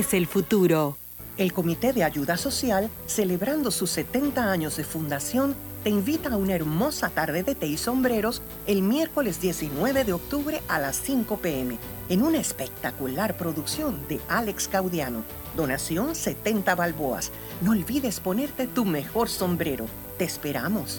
el 0.00 0.26
futuro. 0.26 0.96
El 1.36 1.52
Comité 1.52 1.92
de 1.92 2.04
Ayuda 2.04 2.38
Social, 2.38 2.88
celebrando 3.06 3.70
sus 3.70 3.90
70 3.90 4.50
años 4.50 4.76
de 4.78 4.84
fundación, 4.84 5.54
te 5.84 5.90
invita 5.90 6.30
a 6.30 6.36
una 6.36 6.54
hermosa 6.54 7.10
tarde 7.10 7.42
de 7.42 7.54
té 7.54 7.66
y 7.66 7.76
sombreros 7.76 8.40
el 8.66 8.80
miércoles 8.80 9.40
19 9.42 10.04
de 10.04 10.12
octubre 10.14 10.62
a 10.68 10.78
las 10.78 10.96
5 11.00 11.36
pm 11.36 11.76
en 12.08 12.22
una 12.22 12.38
espectacular 12.38 13.36
producción 13.36 13.98
de 14.08 14.20
Alex 14.28 14.68
Caudiano. 14.68 15.22
Donación 15.54 16.14
70 16.14 16.74
balboas. 16.74 17.30
No 17.60 17.72
olvides 17.72 18.20
ponerte 18.20 18.66
tu 18.66 18.86
mejor 18.86 19.28
sombrero. 19.28 19.84
Te 20.16 20.24
esperamos. 20.24 20.98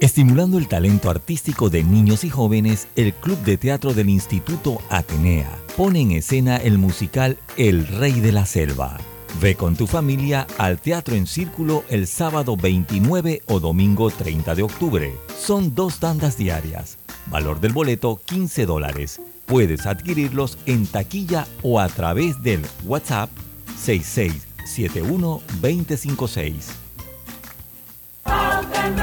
Estimulando 0.00 0.58
el 0.58 0.68
talento 0.68 1.10
artístico 1.10 1.70
de 1.70 1.82
niños 1.82 2.22
y 2.22 2.30
jóvenes, 2.30 2.86
el 2.94 3.12
Club 3.12 3.36
de 3.42 3.58
Teatro 3.58 3.94
del 3.94 4.08
Instituto 4.08 4.80
Atenea 4.90 5.50
pone 5.76 6.00
en 6.00 6.12
escena 6.12 6.56
el 6.56 6.78
musical 6.78 7.36
El 7.56 7.84
Rey 7.84 8.20
de 8.20 8.30
la 8.30 8.46
Selva. 8.46 8.96
Ve 9.40 9.56
con 9.56 9.74
tu 9.74 9.88
familia 9.88 10.46
al 10.56 10.78
Teatro 10.78 11.16
en 11.16 11.26
Círculo 11.26 11.82
el 11.88 12.06
sábado 12.06 12.56
29 12.56 13.42
o 13.46 13.58
domingo 13.58 14.08
30 14.10 14.54
de 14.54 14.62
octubre. 14.62 15.12
Son 15.36 15.74
dos 15.74 15.98
tandas 15.98 16.36
diarias. 16.36 16.98
Valor 17.26 17.60
del 17.60 17.72
boleto 17.72 18.20
15 18.24 18.66
dólares. 18.66 19.20
Puedes 19.46 19.84
adquirirlos 19.84 20.58
en 20.66 20.86
taquilla 20.86 21.48
o 21.62 21.80
a 21.80 21.88
través 21.88 22.40
del 22.44 22.62
WhatsApp 22.84 23.30
6671 23.76 25.40
256. 25.60 26.87
En. 28.74 28.98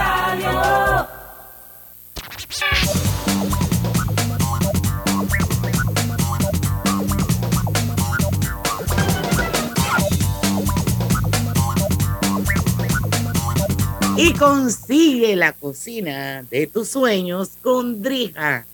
Y 14.17 14.33
consigue 14.33 15.35
la 15.35 15.51
cocina 15.51 16.43
de 16.49 16.67
tus 16.67 16.87
sueños 16.87 17.51
con 17.61 18.01
Drija, 18.01 18.65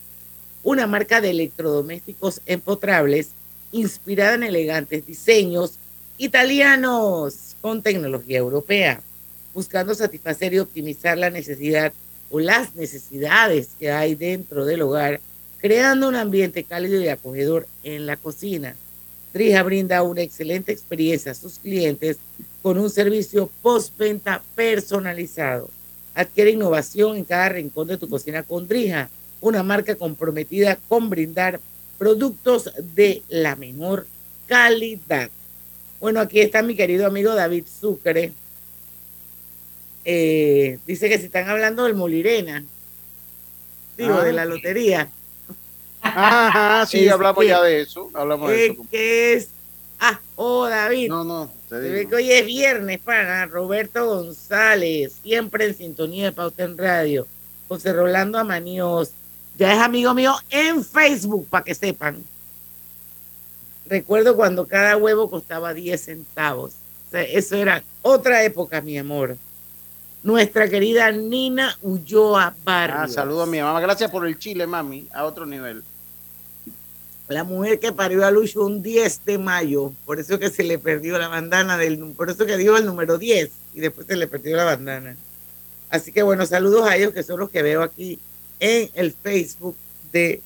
una 0.62 0.86
marca 0.86 1.20
de 1.20 1.30
electrodomésticos 1.30 2.40
empotrables 2.46 3.30
inspirada 3.72 4.34
en 4.34 4.44
elegantes 4.44 5.04
diseños 5.04 5.74
italianos 6.16 7.56
con 7.60 7.82
tecnología 7.82 8.38
europea, 8.38 9.02
buscando 9.54 9.94
satisfacer 9.94 10.54
y 10.54 10.58
optimizar 10.58 11.18
la 11.18 11.30
necesidad 11.30 11.92
o 12.30 12.40
las 12.40 12.74
necesidades 12.74 13.70
que 13.78 13.90
hay 13.90 14.14
dentro 14.14 14.64
del 14.64 14.82
hogar, 14.82 15.20
creando 15.60 16.08
un 16.08 16.16
ambiente 16.16 16.64
cálido 16.64 17.00
y 17.00 17.08
acogedor 17.08 17.66
en 17.84 18.06
la 18.06 18.16
cocina. 18.16 18.74
Drija 19.32 19.62
brinda 19.62 20.02
una 20.02 20.22
excelente 20.22 20.72
experiencia 20.72 21.32
a 21.32 21.36
sus 21.36 21.58
clientes 21.58 22.18
con 22.62 22.78
un 22.78 22.90
servicio 22.90 23.50
postventa 23.62 24.42
personalizado. 24.54 25.70
Adquiere 26.14 26.50
innovación 26.50 27.16
en 27.16 27.24
cada 27.24 27.48
rincón 27.48 27.88
de 27.88 27.96
tu 27.96 28.08
cocina 28.08 28.42
con 28.42 28.68
Drija, 28.68 29.08
una 29.40 29.62
marca 29.62 29.94
comprometida 29.94 30.78
con 30.88 31.08
brindar 31.10 31.60
productos 31.98 32.70
de 32.94 33.22
la 33.28 33.56
mejor 33.56 34.06
calidad. 34.46 35.30
Bueno, 36.00 36.20
aquí 36.20 36.40
está 36.40 36.62
mi 36.62 36.74
querido 36.74 37.06
amigo 37.06 37.34
David 37.34 37.64
Sucre. 37.80 38.32
Eh, 40.04 40.78
dice 40.86 41.08
que 41.08 41.18
si 41.18 41.26
están 41.26 41.48
hablando 41.48 41.84
del 41.84 41.94
Molirena, 41.94 42.64
digo, 43.96 44.14
Ah. 44.14 44.24
de 44.24 44.32
la 44.32 44.44
lotería. 44.44 45.08
Ajá, 46.00 46.84
sí, 46.90 47.06
Es 47.06 47.12
hablamos 47.12 47.42
que- 47.42 47.48
ya 47.48 47.62
de 47.62 47.80
eso. 47.82 48.10
Hablamos 48.14 48.50
de 48.50 48.66
eso. 48.66 48.86
que 48.90 49.34
es. 49.34 49.48
Ah, 50.00 50.18
oh, 50.34 50.66
David. 50.66 51.08
No, 51.08 51.22
no, 51.22 51.52
te 51.68 51.76
Se 51.76 51.80
ve 51.80 51.98
digo. 52.00 52.10
que 52.10 52.16
hoy 52.16 52.32
es 52.32 52.44
viernes 52.44 52.98
para 52.98 53.46
Roberto 53.46 54.04
González, 54.06 55.12
siempre 55.22 55.66
en 55.66 55.76
sintonía 55.76 56.24
de 56.26 56.32
Pauta 56.32 56.64
en 56.64 56.76
Radio. 56.76 57.26
José 57.68 57.92
Rolando 57.92 58.36
Amaníos, 58.38 59.12
ya 59.56 59.72
es 59.72 59.78
amigo 59.78 60.12
mío 60.12 60.34
en 60.50 60.84
Facebook, 60.84 61.46
para 61.48 61.62
que 61.64 61.74
sepan. 61.76 62.24
Recuerdo 63.86 64.34
cuando 64.36 64.66
cada 64.66 64.96
huevo 64.96 65.30
costaba 65.30 65.72
10 65.74 66.00
centavos. 66.00 66.72
O 67.08 67.10
sea, 67.12 67.22
eso 67.22 67.56
era 67.56 67.82
otra 68.02 68.42
época, 68.42 68.80
mi 68.80 68.98
amor. 68.98 69.36
Nuestra 70.22 70.68
querida 70.68 71.10
Nina 71.10 71.76
Ulloa 71.82 72.54
Barrios. 72.64 72.98
Ah, 73.00 73.08
saludo 73.08 73.42
a 73.42 73.46
mi 73.46 73.60
mamá. 73.60 73.80
Gracias 73.80 74.10
por 74.10 74.26
el 74.26 74.38
chile, 74.38 74.66
mami. 74.66 75.08
A 75.12 75.24
otro 75.24 75.46
nivel. 75.46 75.82
La 77.28 77.44
mujer 77.44 77.80
que 77.80 77.92
parió 77.92 78.24
a 78.26 78.30
Lucho 78.30 78.64
un 78.64 78.82
10 78.82 79.24
de 79.24 79.38
mayo, 79.38 79.92
por 80.04 80.20
eso 80.20 80.38
que 80.38 80.50
se 80.50 80.62
le 80.64 80.78
perdió 80.78 81.18
la 81.18 81.28
bandana, 81.28 81.78
del, 81.78 81.98
por 82.16 82.28
eso 82.30 82.44
que 82.44 82.56
dio 82.58 82.76
el 82.76 82.84
número 82.84 83.16
10 83.16 83.50
y 83.74 83.80
después 83.80 84.06
se 84.06 84.16
le 84.16 84.26
perdió 84.26 84.56
la 84.56 84.64
bandana. 84.64 85.16
Así 85.88 86.12
que 86.12 86.22
bueno, 86.22 86.44
saludos 86.46 86.86
a 86.88 86.96
ellos 86.96 87.12
que 87.12 87.22
son 87.22 87.40
los 87.40 87.48
que 87.50 87.62
veo 87.62 87.82
aquí 87.82 88.18
en 88.60 88.90
el 88.94 89.12
Facebook 89.12 89.76
de 90.12 90.40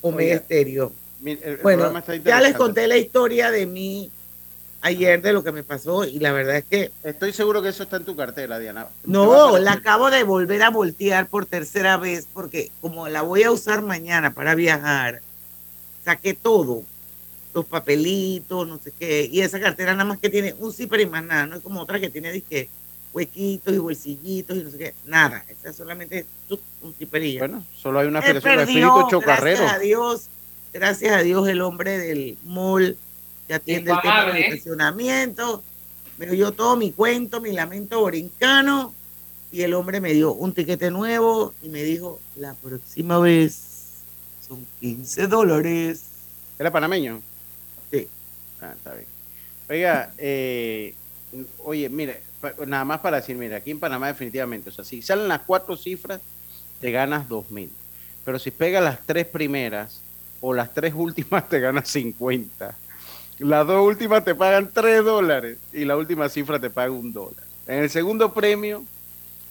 Omega. 0.00 0.42
Mi- 1.20 1.32
el- 1.32 1.38
el 1.42 1.56
Bueno, 1.58 1.92
ya 2.24 2.40
les 2.40 2.54
conté 2.54 2.86
la 2.88 2.96
historia 2.96 3.50
de 3.50 3.66
mí 3.66 4.10
ayer 4.86 5.20
de 5.20 5.32
lo 5.32 5.42
que 5.42 5.52
me 5.52 5.62
pasó 5.62 6.04
y 6.04 6.18
la 6.18 6.32
verdad 6.32 6.56
es 6.56 6.64
que 6.64 6.90
Estoy 7.02 7.32
seguro 7.32 7.62
que 7.62 7.70
eso 7.70 7.82
está 7.82 7.96
en 7.96 8.04
tu 8.04 8.16
cartera, 8.16 8.58
Diana. 8.58 8.86
No, 9.04 9.58
la 9.58 9.72
acabo 9.72 10.10
de 10.10 10.22
volver 10.22 10.62
a 10.62 10.70
voltear 10.70 11.28
por 11.28 11.46
tercera 11.46 11.96
vez 11.96 12.26
porque 12.32 12.70
como 12.80 13.08
la 13.08 13.22
voy 13.22 13.42
a 13.42 13.50
usar 13.50 13.82
mañana 13.82 14.32
para 14.34 14.54
viajar, 14.54 15.20
saqué 16.04 16.34
todo, 16.34 16.84
los 17.52 17.64
papelitos, 17.64 18.66
no 18.66 18.78
sé 18.78 18.92
qué, 18.98 19.28
y 19.30 19.40
esa 19.40 19.58
cartera 19.60 19.92
nada 19.92 20.04
más 20.04 20.18
que 20.18 20.30
tiene 20.30 20.54
un 20.58 20.72
zipper 20.72 21.00
y 21.00 21.06
más 21.06 21.24
nada, 21.24 21.46
no 21.46 21.56
es 21.56 21.62
como 21.62 21.80
otra 21.80 21.98
que 21.98 22.10
tiene 22.10 22.30
disque 22.32 22.68
huequitos 23.12 23.74
y 23.74 23.78
bolsillitos 23.78 24.56
y 24.56 24.62
no 24.62 24.70
sé 24.70 24.78
qué, 24.78 24.94
nada, 25.06 25.44
esa 25.48 25.72
solamente 25.72 26.18
es 26.18 26.58
un 26.82 26.92
zipper 26.94 27.22
y 27.22 27.34
ya. 27.34 27.40
Bueno, 27.40 27.64
solo 27.74 28.00
hay 28.00 28.08
una 28.08 28.20
espíritu 28.20 29.08
chocarrero. 29.08 29.62
Gracias 29.62 29.72
a 29.72 29.78
Dios, 29.78 30.26
gracias 30.72 31.16
a 31.16 31.22
Dios 31.22 31.48
el 31.48 31.62
hombre 31.62 31.98
del 31.98 32.36
mall 32.44 32.96
que 33.46 33.54
atiende 33.54 33.92
el 33.92 34.00
tema 34.00 34.20
del 34.20 34.28
Infamable. 34.28 34.48
estacionamiento, 34.48 35.62
me 36.18 36.26
dio 36.26 36.52
todo 36.52 36.76
mi 36.76 36.92
cuento, 36.92 37.40
mi 37.40 37.52
lamento 37.52 38.00
borincano 38.00 38.94
y 39.52 39.62
el 39.62 39.74
hombre 39.74 40.00
me 40.00 40.12
dio 40.12 40.32
un 40.32 40.52
tiquete 40.52 40.90
nuevo 40.90 41.54
y 41.62 41.68
me 41.68 41.82
dijo, 41.82 42.20
la 42.36 42.54
próxima 42.54 43.18
vez 43.18 44.02
son 44.46 44.66
15 44.80 45.26
dólares. 45.26 46.04
¿Era 46.58 46.70
panameño? 46.70 47.20
Sí. 47.90 48.08
Ah, 48.60 48.72
está 48.76 48.94
bien. 48.94 49.06
Oiga, 49.68 50.12
eh, 50.18 50.94
oye, 51.64 51.88
mire, 51.88 52.22
nada 52.66 52.84
más 52.84 53.00
para 53.00 53.18
decir, 53.18 53.36
mira, 53.36 53.56
aquí 53.56 53.70
en 53.70 53.80
Panamá 53.80 54.08
definitivamente, 54.08 54.70
o 54.70 54.72
sea, 54.72 54.84
si 54.84 55.02
salen 55.02 55.28
las 55.28 55.42
cuatro 55.42 55.76
cifras, 55.76 56.20
te 56.80 56.90
ganas 56.90 57.28
dos 57.28 57.50
mil. 57.50 57.70
Pero 58.24 58.38
si 58.38 58.50
pegas 58.50 58.82
las 58.82 59.04
tres 59.04 59.26
primeras 59.26 60.00
o 60.40 60.52
las 60.54 60.72
tres 60.74 60.94
últimas, 60.94 61.48
te 61.48 61.60
ganas 61.60 61.88
50. 61.88 62.74
Las 63.38 63.66
dos 63.66 63.86
últimas 63.86 64.24
te 64.24 64.34
pagan 64.34 64.70
3 64.72 65.04
dólares 65.04 65.58
y 65.72 65.84
la 65.84 65.96
última 65.96 66.28
cifra 66.30 66.58
te 66.58 66.70
paga 66.70 66.90
un 66.90 67.12
dólar. 67.12 67.44
En 67.66 67.82
el 67.82 67.90
segundo 67.90 68.32
premio, 68.32 68.82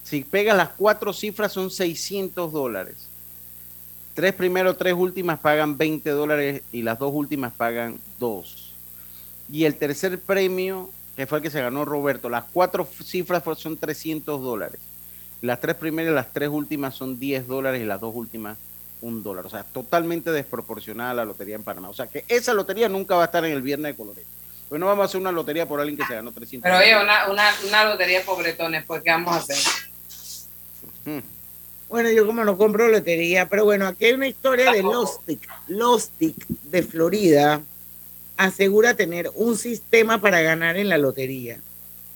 si 0.04 0.24
pegas 0.24 0.58
las 0.58 0.70
cuatro 0.70 1.14
cifras, 1.14 1.52
son 1.52 1.70
600 1.70 2.52
dólares. 2.52 2.96
Tres 4.16 4.34
primeros, 4.34 4.78
tres 4.78 4.94
últimas 4.94 5.40
pagan 5.40 5.78
20 5.78 6.10
dólares 6.10 6.64
y 6.72 6.82
las 6.82 6.98
dos 6.98 7.12
últimas 7.14 7.54
pagan 7.54 8.00
2. 8.20 8.74
Y 9.52 9.66
el 9.66 9.76
tercer 9.76 10.20
premio, 10.20 10.90
que 11.16 11.28
fue 11.28 11.38
el 11.38 11.44
que 11.44 11.52
se 11.52 11.62
ganó 11.62 11.86
Roberto, 11.86 12.28
las 12.28 12.46
cuatro 12.46 12.88
cifras 13.04 13.44
son 13.58 13.78
300 13.78 14.42
dólares. 14.42 14.80
Las 15.42 15.62
tres 15.62 15.76
primeras 15.76 16.12
y 16.12 16.16
las 16.16 16.34
tres 16.34 16.50
últimas 16.50 16.96
son 16.96 17.20
10 17.20 17.46
dólares 17.46 17.84
y 17.84 17.86
las 17.86 18.02
dos 18.02 18.16
últimas 18.16 18.58
un 19.02 19.24
dólar. 19.24 19.46
O 19.46 19.50
sea, 19.50 19.64
totalmente 19.64 20.32
desproporcionada 20.32 21.14
la 21.14 21.26
lotería 21.26 21.56
en 21.56 21.64
Panamá. 21.64 21.90
O 21.90 21.94
sea, 21.94 22.08
que 22.08 22.26
esa 22.28 22.54
lotería 22.54 22.90
nunca 22.90 23.16
va 23.16 23.24
a 23.24 23.26
estar 23.26 23.46
en 23.46 23.52
el 23.52 23.62
viernes 23.62 23.92
de 23.92 23.96
colores. 23.96 24.26
Pues 24.70 24.80
no 24.80 24.88
vamos 24.88 25.04
a 25.04 25.06
hacer 25.06 25.22
una 25.22 25.32
lotería 25.32 25.68
por 25.68 25.80
alguien 25.80 25.98
que 25.98 26.06
se 26.06 26.16
ganó 26.16 26.32
300 26.32 26.64
Pero 26.64 26.78
oye, 26.78 27.02
una, 27.02 27.30
una, 27.30 27.54
una 27.68 27.86
lotería 27.86 28.24
pobretones, 28.26 28.84
pues 28.86 29.04
¿qué 29.04 29.12
vamos 29.12 29.34
a 29.34 29.38
hacer? 29.38 29.58
Hmm. 31.06 31.20
Bueno, 31.88 32.10
yo 32.10 32.26
como 32.26 32.44
no 32.44 32.58
compro 32.58 32.88
lotería, 32.88 33.48
pero 33.48 33.64
bueno, 33.64 33.88
aquí 33.88 34.06
hay 34.06 34.14
una 34.14 34.28
historia 34.28 34.72
de 34.72 34.82
Lostic. 34.82 35.48
Lostic 35.68 36.48
de 36.48 36.82
Florida 36.82 37.62
asegura 38.38 38.96
tener 38.96 39.32
un 39.36 39.56
sistema 39.56 40.20
para 40.20 40.42
ganar 40.42 40.78
en 40.78 40.90
la 40.90 40.98
lotería. 40.98 41.60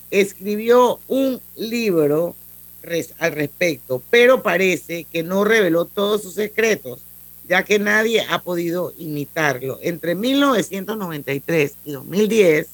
Escribió 0.10 1.00
un 1.08 1.40
libro 1.56 2.36
res- 2.84 3.14
al 3.20 3.32
respecto, 3.34 4.02
pero 4.10 4.42
parece 4.44 5.04
que 5.06 5.24
no 5.24 5.44
reveló 5.44 5.86
todos 5.86 6.24
sus 6.24 6.34
secretos, 6.34 7.00
ya 7.48 7.64
que 7.64 7.80
nadie 7.80 8.22
ha 8.30 8.42
podido 8.42 8.94
imitarlo. 8.98 9.80
Entre 9.82 10.16
1993 10.16 11.74
y 11.86 11.92
2010, 11.92 12.68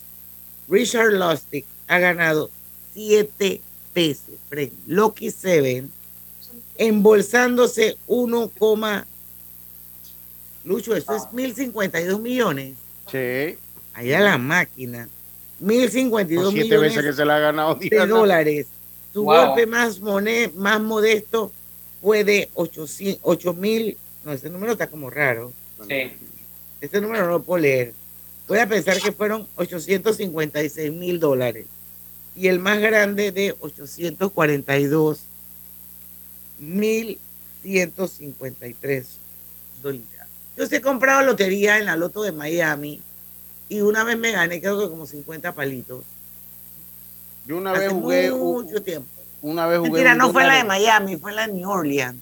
Richard 0.69 1.13
Lustig 1.13 1.65
ha 1.87 1.99
ganado 1.99 2.49
siete 2.93 3.61
veces 3.93 4.25
Lucky 4.87 5.31
Seven, 5.31 5.91
embolsándose 6.77 7.97
1, 8.07 8.51
Lucho, 10.65 10.95
eso 10.95 11.15
es 11.15 11.31
1052 11.31 12.19
millones. 12.19 12.75
Sí. 13.11 13.55
Ahí 13.93 14.11
a 14.13 14.19
la 14.19 14.37
máquina. 14.37 15.07
1052 15.59 16.43
Con 16.45 16.53
siete 16.53 16.69
millones 16.69 16.95
veces 16.95 17.03
que 17.11 17.13
se 17.15 17.23
la 17.25 17.35
ha 17.37 17.39
ganado 17.39 17.75
de 17.75 18.07
dólares. 18.07 18.67
Su 19.15 19.23
Wow. 19.23 19.45
golpe 19.45 19.65
más, 19.65 20.01
más 20.55 20.81
modesto 20.81 21.49
fue 22.01 22.25
de 22.25 22.49
8 22.53 23.53
mil, 23.53 23.97
no, 24.25 24.33
ese 24.33 24.49
número 24.49 24.73
está 24.73 24.87
como 24.87 25.09
raro. 25.09 25.53
Sí. 25.87 26.11
Ese 26.81 26.99
número 26.99 27.23
no 27.23 27.29
lo 27.31 27.41
puedo 27.41 27.61
leer. 27.61 27.93
Voy 28.45 28.59
a 28.59 28.67
pensar 28.67 28.99
que 28.99 29.13
fueron 29.13 29.47
856 29.55 30.91
mil 30.91 31.21
dólares. 31.21 31.65
Y 32.35 32.49
el 32.49 32.59
más 32.59 32.81
grande 32.81 33.31
de 33.31 33.55
842 33.57 35.19
mil 36.59 37.17
153 37.63 39.07
dólares. 39.81 40.05
Yo 40.57 40.67
sí 40.67 40.75
he 40.75 40.81
comprado 40.81 41.21
lotería 41.25 41.77
en 41.77 41.85
la 41.85 41.95
Loto 41.95 42.21
de 42.21 42.33
Miami 42.33 42.99
y 43.69 43.79
una 43.79 44.03
vez 44.03 44.17
me 44.17 44.33
gané 44.33 44.59
creo 44.59 44.77
que 44.77 44.89
como 44.89 45.05
50 45.05 45.53
palitos. 45.53 46.03
Yo 47.45 47.57
una 47.57 47.71
Hace 47.71 47.79
vez 47.81 47.91
jugué. 47.91 48.31
mucho 48.31 48.81
tiempo. 48.83 49.07
Una 49.41 49.67
vez 49.67 49.77
jugué. 49.79 49.91
Mentira, 49.91 50.15
no 50.15 50.31
fue 50.31 50.43
la 50.45 50.55
de 50.55 50.63
Miami, 50.63 51.17
fue 51.17 51.31
la 51.31 51.45
de 51.47 51.53
New 51.53 51.69
Orleans. 51.69 52.17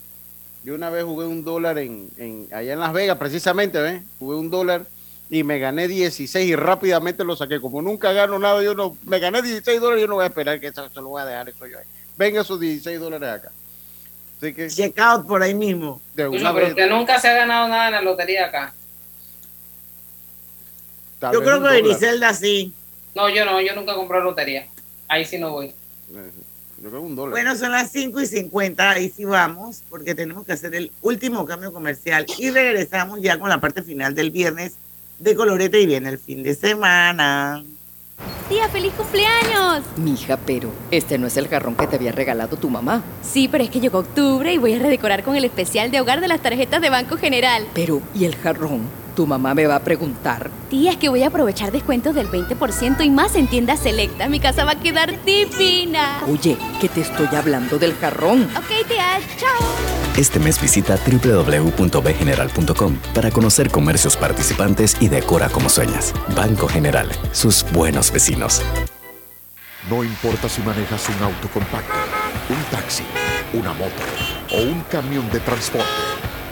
Yo 0.63 0.75
una 0.75 0.89
vez 0.89 1.03
jugué 1.03 1.25
un 1.25 1.43
dólar 1.43 1.77
en, 1.77 2.09
en- 2.17 2.47
allá 2.53 2.73
en 2.73 2.79
Las 2.79 2.93
Vegas, 2.93 3.17
precisamente, 3.17 3.79
¿ves? 3.81 4.01
Jugué 4.19 4.37
un 4.37 4.49
dólar 4.49 4.85
y 5.29 5.43
me 5.43 5.59
gané 5.59 5.87
16 5.87 6.49
y 6.49 6.55
rápidamente 6.55 7.23
lo 7.23 7.35
saqué. 7.35 7.59
Como 7.59 7.81
nunca 7.81 8.11
gano 8.13 8.39
nada, 8.39 8.61
yo 8.63 8.73
no, 8.73 8.97
me 9.05 9.19
gané 9.19 9.41
16 9.41 9.79
dólares, 9.79 10.01
yo 10.01 10.07
no 10.07 10.15
voy 10.15 10.23
a 10.23 10.27
esperar 10.27 10.59
que 10.59 10.67
eso 10.67 10.87
se 10.89 10.95
lo 11.01 11.09
voy 11.09 11.21
a 11.21 11.25
dejar 11.25 11.49
eso 11.49 11.65
yo 11.67 11.77
ahí. 11.79 11.85
Venga 12.17 12.41
esos 12.41 12.59
16 12.59 12.99
dólares 12.99 13.29
acá. 13.29 13.51
Así 14.37 14.53
que. 14.53 14.67
Check 14.67 14.99
out 14.99 15.25
por 15.25 15.41
ahí 15.41 15.53
mismo. 15.53 16.01
De 16.15 16.27
una 16.27 16.53
pero 16.53 16.65
vez, 16.65 16.69
usted 16.69 16.89
nunca 16.89 17.19
se 17.19 17.27
ha 17.29 17.33
ganado 17.33 17.67
nada 17.69 17.87
en 17.87 17.93
la 17.93 18.01
lotería 18.01 18.45
acá. 18.47 18.73
tal 21.19 21.33
Yo 21.33 21.41
creo 21.43 21.61
que. 21.63 21.81
Griselda 21.81 22.33
sí. 22.33 22.73
No, 23.15 23.29
yo 23.29 23.45
no, 23.45 23.61
yo 23.61 23.75
nunca 23.75 23.95
compré 23.95 24.21
lotería. 24.21 24.67
Ahí 25.13 25.25
sí 25.25 25.37
no 25.37 25.51
voy. 25.51 25.71
Yo 26.81 26.89
creo 26.89 27.01
un 27.01 27.15
dólar. 27.15 27.33
Bueno, 27.33 27.55
son 27.55 27.71
las 27.71 27.91
5 27.91 28.19
y 28.19 28.25
50, 28.25 28.89
ahí 28.89 29.13
sí 29.15 29.25
vamos, 29.25 29.83
porque 29.91 30.15
tenemos 30.15 30.43
que 30.43 30.53
hacer 30.53 30.73
el 30.73 30.91
último 31.03 31.45
cambio 31.45 31.71
comercial 31.71 32.25
y 32.39 32.49
regresamos 32.49 33.21
ya 33.21 33.37
con 33.37 33.47
la 33.47 33.61
parte 33.61 33.83
final 33.83 34.15
del 34.15 34.31
viernes 34.31 34.73
de 35.19 35.35
Colorete 35.35 35.79
y 35.79 35.85
viene 35.85 36.09
el 36.09 36.17
fin 36.17 36.41
de 36.41 36.55
semana. 36.55 37.63
Tía, 38.49 38.67
feliz 38.69 38.91
cumpleaños. 38.93 39.83
Mija, 39.97 40.35
pero 40.37 40.71
este 40.89 41.19
no 41.19 41.27
es 41.27 41.37
el 41.37 41.47
jarrón 41.47 41.75
que 41.75 41.85
te 41.85 41.95
había 41.97 42.11
regalado 42.11 42.57
tu 42.57 42.71
mamá. 42.71 43.03
Sí, 43.21 43.47
pero 43.47 43.63
es 43.63 43.69
que 43.69 43.79
llegó 43.79 43.99
octubre 43.99 44.51
y 44.51 44.57
voy 44.57 44.73
a 44.73 44.79
redecorar 44.79 45.23
con 45.23 45.35
el 45.35 45.45
especial 45.45 45.91
de 45.91 46.01
hogar 46.01 46.21
de 46.21 46.27
las 46.27 46.41
tarjetas 46.41 46.81
de 46.81 46.89
Banco 46.89 47.17
General. 47.17 47.67
Pero, 47.75 48.01
¿y 48.15 48.25
el 48.25 48.35
jarrón? 48.35 48.81
Tu 49.15 49.27
mamá 49.27 49.53
me 49.53 49.67
va 49.67 49.75
a 49.75 49.79
preguntar. 49.79 50.49
Tía, 50.69 50.91
es 50.91 50.97
que 50.97 51.09
voy 51.09 51.23
a 51.23 51.27
aprovechar 51.27 51.71
descuentos 51.71 52.15
del 52.15 52.29
20% 52.29 53.05
y 53.05 53.09
más 53.11 53.35
en 53.35 53.47
tiendas 53.47 53.79
selecta. 53.79 54.27
Mi 54.27 54.39
casa 54.39 54.65
va 54.65 54.71
a 54.71 54.79
quedar 54.79 55.23
divina. 55.23 56.23
Oye, 56.27 56.57
que 56.81 56.89
te 56.89 57.01
estoy 57.01 57.27
hablando 57.35 57.77
del 57.77 57.93
jarrón. 57.95 58.43
Ok, 58.57 58.87
tía, 58.87 59.19
chao. 59.37 59.93
Este 60.17 60.39
mes 60.39 60.59
visita 60.61 60.97
www.bgeneral.com 61.05 62.97
para 63.13 63.31
conocer 63.31 63.69
comercios 63.69 64.17
participantes 64.17 64.97
y 64.99 65.09
decora 65.09 65.49
como 65.49 65.69
sueñas. 65.69 66.13
Banco 66.35 66.67
General, 66.67 67.07
sus 67.31 67.65
buenos 67.71 68.11
vecinos. 68.11 68.61
No 69.89 70.03
importa 70.03 70.47
si 70.47 70.61
manejas 70.61 71.09
un 71.09 71.23
auto 71.23 71.47
compacto, 71.49 71.93
un 72.49 72.63
taxi, 72.71 73.03
una 73.53 73.73
moto 73.73 73.91
o 74.51 74.61
un 74.61 74.81
camión 74.89 75.29
de 75.29 75.39
transporte. 75.39 75.87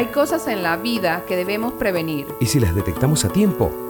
Hay 0.00 0.06
cosas 0.06 0.46
en 0.46 0.62
la 0.62 0.78
vida 0.78 1.26
que 1.28 1.36
debemos 1.36 1.74
prevenir. 1.74 2.26
Y 2.40 2.46
si 2.46 2.58
las 2.58 2.74
detectamos 2.74 3.26
a 3.26 3.28
tiempo, 3.28 3.89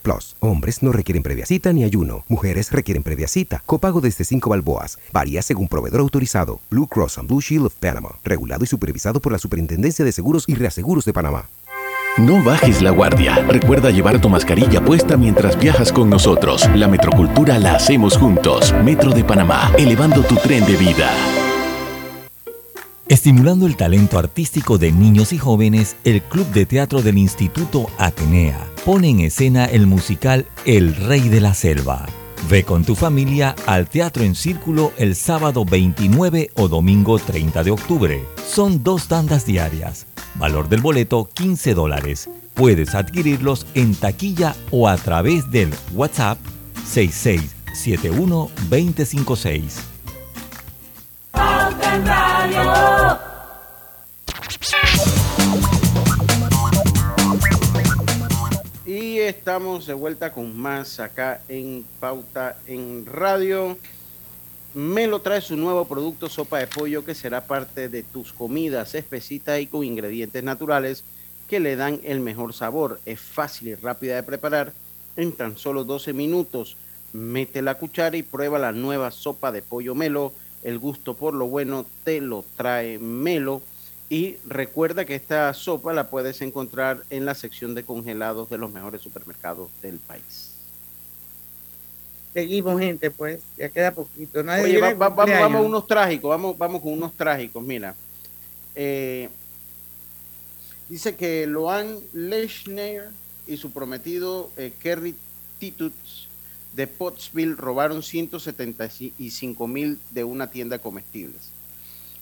Plus. 0.00 0.36
Hombres 0.40 0.82
no 0.82 0.92
requieren 0.92 1.22
previa 1.22 1.46
cita 1.46 1.72
ni 1.72 1.84
ayuno. 1.84 2.24
Mujeres 2.28 2.70
requieren 2.72 3.02
previa 3.02 3.28
cita. 3.28 3.62
Copago 3.66 4.00
desde 4.00 4.24
5 4.24 4.48
balboas. 4.48 4.98
Varía 5.12 5.42
según 5.42 5.68
proveedor 5.68 6.00
autorizado. 6.00 6.60
Blue 6.70 6.86
Cross 6.86 7.18
and 7.18 7.28
Blue 7.28 7.40
Shield 7.40 7.66
of 7.66 7.74
Panama. 7.74 8.10
Regulado 8.24 8.64
y 8.64 8.66
supervisado 8.66 9.20
por 9.20 9.32
la 9.32 9.38
Superintendencia 9.38 10.04
de 10.04 10.12
Seguros 10.12 10.44
y 10.46 10.54
Reaseguros 10.54 11.04
de 11.04 11.12
Panamá. 11.12 11.48
No 12.18 12.44
bajes 12.44 12.82
la 12.82 12.90
guardia. 12.90 13.36
Recuerda 13.48 13.90
llevar 13.90 14.20
tu 14.20 14.28
mascarilla 14.28 14.84
puesta 14.84 15.16
mientras 15.16 15.58
viajas 15.58 15.90
con 15.90 16.10
nosotros. 16.10 16.68
La 16.74 16.86
metrocultura 16.86 17.58
la 17.58 17.76
hacemos 17.76 18.18
juntos. 18.18 18.74
Metro 18.84 19.12
de 19.12 19.24
Panamá, 19.24 19.72
elevando 19.78 20.22
tu 20.22 20.36
tren 20.36 20.66
de 20.66 20.76
vida. 20.76 21.10
Estimulando 23.12 23.66
el 23.66 23.76
talento 23.76 24.18
artístico 24.18 24.78
de 24.78 24.90
niños 24.90 25.34
y 25.34 25.38
jóvenes, 25.38 25.96
el 26.02 26.22
Club 26.22 26.46
de 26.46 26.64
Teatro 26.64 27.02
del 27.02 27.18
Instituto 27.18 27.90
Atenea 27.98 28.66
pone 28.86 29.10
en 29.10 29.20
escena 29.20 29.66
el 29.66 29.86
musical 29.86 30.46
El 30.64 30.96
Rey 30.96 31.28
de 31.28 31.42
la 31.42 31.52
Selva. 31.52 32.06
Ve 32.48 32.64
con 32.64 32.86
tu 32.86 32.94
familia 32.94 33.54
al 33.66 33.86
Teatro 33.86 34.24
en 34.24 34.34
Círculo 34.34 34.94
el 34.96 35.14
sábado 35.14 35.66
29 35.66 36.52
o 36.54 36.68
domingo 36.68 37.18
30 37.18 37.62
de 37.62 37.70
octubre. 37.70 38.24
Son 38.48 38.82
dos 38.82 39.08
tandas 39.08 39.44
diarias. 39.44 40.06
Valor 40.36 40.70
del 40.70 40.80
boleto 40.80 41.28
15 41.34 41.74
dólares. 41.74 42.30
Puedes 42.54 42.94
adquirirlos 42.94 43.66
en 43.74 43.94
taquilla 43.94 44.56
o 44.70 44.88
a 44.88 44.96
través 44.96 45.50
del 45.50 45.68
WhatsApp 45.92 46.38
6671 46.86 48.48
256. 48.70 49.91
Pauta 51.32 51.96
en 51.96 52.06
Radio. 52.06 53.18
Y 58.86 59.18
estamos 59.18 59.86
de 59.86 59.94
vuelta 59.94 60.32
con 60.32 60.56
más 60.56 61.00
acá 61.00 61.40
en 61.48 61.84
Pauta 61.98 62.56
en 62.66 63.06
Radio. 63.06 63.78
Melo 64.74 65.20
trae 65.20 65.40
su 65.40 65.56
nuevo 65.56 65.86
producto 65.86 66.28
sopa 66.28 66.58
de 66.58 66.66
pollo 66.66 67.04
que 67.04 67.14
será 67.14 67.44
parte 67.46 67.88
de 67.88 68.02
tus 68.02 68.32
comidas 68.32 68.94
espesita 68.94 69.58
y 69.60 69.66
con 69.66 69.84
ingredientes 69.84 70.42
naturales 70.42 71.04
que 71.48 71.60
le 71.60 71.76
dan 71.76 72.00
el 72.04 72.20
mejor 72.20 72.54
sabor. 72.54 73.00
Es 73.04 73.20
fácil 73.20 73.68
y 73.68 73.74
rápida 73.74 74.16
de 74.16 74.22
preparar 74.22 74.72
en 75.16 75.32
tan 75.32 75.58
solo 75.58 75.84
12 75.84 76.12
minutos. 76.12 76.76
Mete 77.12 77.60
la 77.60 77.74
cuchara 77.74 78.16
y 78.16 78.22
prueba 78.22 78.58
la 78.58 78.72
nueva 78.72 79.10
sopa 79.10 79.52
de 79.52 79.60
pollo 79.60 79.94
melo. 79.94 80.32
El 80.62 80.78
gusto 80.78 81.14
por 81.14 81.34
lo 81.34 81.46
bueno 81.46 81.84
te 82.04 82.20
lo 82.20 82.44
trae 82.56 82.98
melo. 82.98 83.62
Y 84.08 84.36
recuerda 84.46 85.04
que 85.06 85.14
esta 85.14 85.52
sopa 85.54 85.92
la 85.94 86.10
puedes 86.10 86.42
encontrar 86.42 87.02
en 87.10 87.24
la 87.24 87.34
sección 87.34 87.74
de 87.74 87.82
congelados 87.84 88.50
de 88.50 88.58
los 88.58 88.70
mejores 88.70 89.00
supermercados 89.00 89.70
del 89.80 89.98
país. 89.98 90.50
Seguimos, 92.34 92.78
gente, 92.80 93.10
pues. 93.10 93.40
Ya 93.56 93.68
queda 93.68 93.92
poquito. 93.92 94.42
Nadie 94.42 94.64
Oye, 94.64 94.80
va- 94.80 94.92
va- 94.94 95.08
vamos, 95.08 95.34
vamos 95.40 95.60
a 95.60 95.66
unos 95.66 95.86
trágicos, 95.86 96.28
vamos, 96.30 96.56
vamos 96.58 96.82
con 96.82 96.92
unos 96.92 97.12
trágicos, 97.14 97.62
mira. 97.62 97.94
Eh, 98.74 99.28
dice 100.88 101.14
que 101.16 101.46
Loan 101.46 101.98
Lechner 102.12 103.08
y 103.46 103.56
su 103.56 103.70
prometido 103.70 104.50
eh, 104.56 104.72
Kerry 104.80 105.14
Tituts 105.58 106.28
de 106.74 106.86
Pottsville 106.86 107.56
robaron 107.56 108.02
175 108.02 109.66
mil 109.66 109.98
de 110.10 110.24
una 110.24 110.50
tienda 110.50 110.76
de 110.76 110.82
comestibles. 110.82 111.50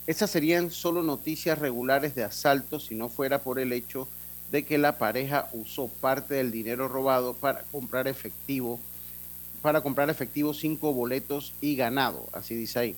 Esas 0.07 0.31
serían 0.31 0.71
solo 0.71 1.03
noticias 1.03 1.59
regulares 1.59 2.15
de 2.15 2.25
asalto 2.25 2.81
si 2.81 2.95
no 2.95 3.09
fuera 3.09 3.43
por 3.43 3.59
el 3.59 3.73
hecho 3.73 4.09
de 4.51 4.65
que 4.65 4.79
la 4.79 4.99
pareja 4.99 5.49
usó 5.53 5.89
parte 5.89 6.35
del 6.35 6.51
dinero 6.51 6.89
robado 6.89 7.35
para 7.35 7.63
comprar 7.71 8.09
efectivo 8.09 8.81
para 9.63 9.83
comprar 9.83 10.11
efectivo 10.11 10.53
cinco 10.55 10.93
boletos 10.93 11.53
y 11.61 11.77
ganado, 11.77 12.29
así 12.33 12.55
dice 12.55 12.79
ahí. 12.79 12.97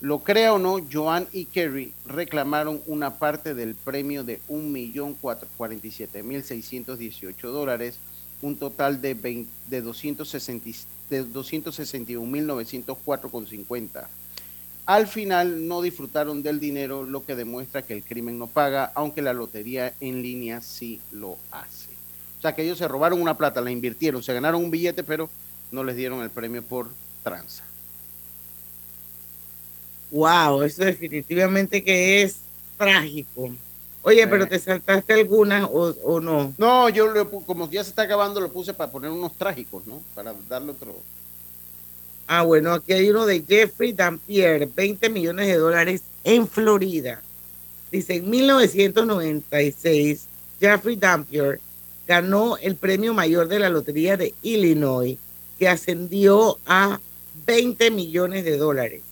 Lo 0.00 0.18
crea 0.18 0.52
o 0.52 0.58
no, 0.58 0.78
Joan 0.92 1.26
y 1.32 1.46
Kerry 1.46 1.94
reclamaron 2.06 2.82
una 2.86 3.18
parte 3.18 3.54
del 3.54 3.74
premio 3.74 4.24
de 4.24 4.40
1.047.618 4.48 7.40
dólares, 7.40 7.98
un 8.42 8.56
total 8.56 9.00
de, 9.00 9.14
20 9.14 9.50
de 9.68 9.82
260 9.82 10.70
de 11.10 11.24
261.904,50. 11.24 14.06
Al 14.86 15.06
final 15.08 15.66
no 15.66 15.82
disfrutaron 15.82 16.42
del 16.42 16.60
dinero, 16.60 17.04
lo 17.04 17.24
que 17.24 17.34
demuestra 17.34 17.82
que 17.82 17.94
el 17.94 18.04
crimen 18.04 18.38
no 18.38 18.46
paga, 18.46 18.92
aunque 18.94 19.22
la 19.22 19.32
lotería 19.32 19.92
en 20.00 20.22
línea 20.22 20.60
sí 20.60 21.00
lo 21.10 21.36
hace. 21.50 21.88
O 22.38 22.42
sea 22.42 22.54
que 22.54 22.62
ellos 22.62 22.78
se 22.78 22.86
robaron 22.86 23.20
una 23.20 23.36
plata, 23.36 23.60
la 23.60 23.72
invirtieron, 23.72 24.22
se 24.22 24.32
ganaron 24.32 24.62
un 24.62 24.70
billete, 24.70 25.02
pero 25.02 25.28
no 25.72 25.82
les 25.82 25.96
dieron 25.96 26.22
el 26.22 26.30
premio 26.30 26.62
por 26.62 26.88
tranza. 27.24 27.64
Wow, 30.10 30.62
eso 30.62 30.84
definitivamente 30.84 31.82
que 31.82 32.22
es 32.22 32.36
trágico. 32.78 33.50
Oye, 34.06 34.26
pero 34.28 34.46
te 34.46 34.60
saltaste 34.60 35.14
algunas 35.14 35.64
o, 35.64 35.92
o 36.04 36.20
no. 36.20 36.54
No, 36.58 36.88
yo 36.88 37.08
lo 37.08 37.28
como 37.28 37.68
ya 37.68 37.82
se 37.82 37.90
está 37.90 38.02
acabando, 38.02 38.40
lo 38.40 38.52
puse 38.52 38.72
para 38.72 38.88
poner 38.88 39.10
unos 39.10 39.32
trágicos, 39.34 39.84
¿no? 39.84 40.00
Para 40.14 40.32
darle 40.48 40.70
otro. 40.70 40.94
Ah, 42.28 42.42
bueno, 42.42 42.72
aquí 42.72 42.92
hay 42.92 43.10
uno 43.10 43.26
de 43.26 43.42
Jeffrey 43.42 43.92
Dampier, 43.92 44.68
20 44.68 45.10
millones 45.10 45.48
de 45.48 45.56
dólares 45.56 46.02
en 46.22 46.46
Florida. 46.46 47.20
Dice, 47.90 48.14
en 48.14 48.30
1996, 48.30 50.26
Jeffrey 50.60 50.94
Dampier 50.94 51.58
ganó 52.06 52.58
el 52.58 52.76
premio 52.76 53.12
mayor 53.12 53.48
de 53.48 53.58
la 53.58 53.70
Lotería 53.70 54.16
de 54.16 54.34
Illinois, 54.40 55.18
que 55.58 55.68
ascendió 55.68 56.60
a 56.64 57.00
20 57.44 57.90
millones 57.90 58.44
de 58.44 58.56
dólares. 58.56 59.02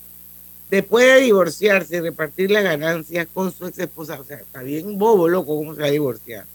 Después 0.71 1.07
de 1.07 1.21
divorciarse 1.21 1.97
y 1.97 2.01
repartir 2.01 2.51
las 2.51 2.65
ganancias 2.65 3.27
con 3.33 3.53
su 3.53 3.67
ex 3.67 3.79
esposa, 3.79 4.19
o 4.19 4.25
sea, 4.25 4.39
está 4.39 4.63
bien 4.63 4.99
bobo, 4.99 5.29
loco, 5.29 5.57
cómo 5.57 5.75
se 5.75 5.83
va 5.83 5.87
a 5.89 5.91
divorciar. 5.91 6.47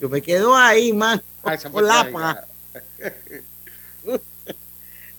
Yo 0.00 0.08
me 0.08 0.22
quedo 0.22 0.56
ahí, 0.56 0.92
más 0.92 1.20
con 1.72 1.86
la 1.86 2.08
paz. 2.10 2.38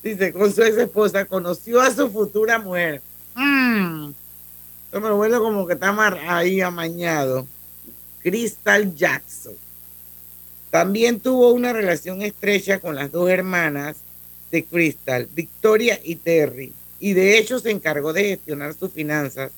Dice, 0.04 0.32
con 0.32 0.54
su 0.54 0.64
ex 0.64 0.78
esposa, 0.78 1.26
conoció 1.26 1.82
a 1.82 1.94
su 1.94 2.10
futura 2.10 2.60
mujer. 2.60 3.02
Mm. 3.36 4.12
Yo 4.92 5.02
me 5.02 5.10
lo 5.10 5.18
vuelvo 5.18 5.40
como 5.44 5.68
que 5.68 5.74
está 5.74 5.94
ahí 6.28 6.62
amañado. 6.62 7.46
Crystal 8.22 8.96
Jackson. 8.96 9.54
También 10.72 11.20
tuvo 11.20 11.52
una 11.52 11.74
relación 11.74 12.22
estrecha 12.22 12.80
con 12.80 12.96
las 12.96 13.12
dos 13.12 13.30
hermanas 13.30 13.98
de 14.52 14.64
Crystal, 14.64 15.28
Victoria 15.34 16.00
y 16.04 16.16
Terry. 16.16 16.74
Y 17.00 17.14
de 17.14 17.38
hecho 17.38 17.60
se 17.60 17.72
encargó 17.72 18.12
de 18.14 18.24
gestionar 18.26 18.74
sus 18.74 18.92
finanzas 18.92 19.52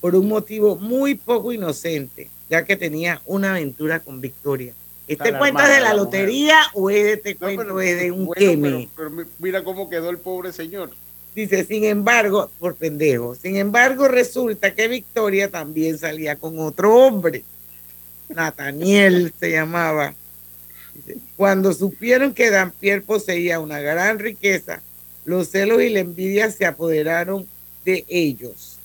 por 0.00 0.16
un 0.16 0.28
motivo 0.28 0.76
muy 0.76 1.14
poco 1.14 1.52
inocente, 1.52 2.28
ya 2.50 2.64
que 2.64 2.76
tenía 2.76 3.22
una 3.24 3.50
aventura 3.52 4.00
con 4.00 4.20
Victoria. 4.20 4.74
¿Este 5.06 5.24
Está 5.28 5.38
cuento 5.38 5.62
es 5.62 5.68
de 5.68 5.80
la 5.80 5.94
lotería 5.94 6.58
o 6.74 6.90
es 6.90 7.04
de 7.04 7.12
este 7.14 7.32
No, 7.34 7.38
cuento 7.40 7.62
pero- 7.62 7.80
es 7.80 8.00
de 8.00 8.10
un 8.10 8.26
bueno, 8.26 8.38
queme? 8.40 8.70
pero- 8.70 8.90
pero 8.96 9.10
mi- 9.10 9.30
mira 9.38 9.62
cómo 9.64 9.88
quedó 9.88 10.10
el 10.10 10.18
pobre 10.18 10.52
señor. 10.52 10.90
Dice, 11.34 11.64
sin 11.64 11.84
embargo, 11.84 12.50
por 12.58 12.74
pendejo, 12.76 13.34
sin 13.34 13.56
embargo, 13.56 14.06
resulta 14.08 14.74
que 14.74 14.88
Victoria 14.88 15.50
también 15.50 15.98
salía 15.98 16.36
con 16.36 16.58
otro 16.58 16.94
hombre. 16.96 17.44
Nathaniel 18.28 19.32
se 19.40 19.50
llamaba. 19.50 20.14
Cuando 21.36 21.72
supieron 21.72 22.34
que 22.34 22.50
Dampier 22.50 23.02
poseía 23.02 23.60
una 23.60 23.80
gran 23.80 24.18
riqueza, 24.18 24.82
los 25.24 25.48
celos 25.48 25.82
y 25.82 25.90
la 25.90 26.00
envidia 26.00 26.50
se 26.50 26.66
apoderaron 26.66 27.46
de 27.84 28.04
ellos. 28.08 28.78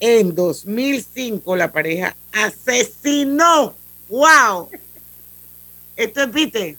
En 0.00 0.34
2005 0.34 1.56
la 1.56 1.72
pareja 1.72 2.14
asesinó. 2.32 3.74
¡Wow! 4.08 4.70
Esto 5.96 6.22
es, 6.22 6.32
viste, 6.32 6.76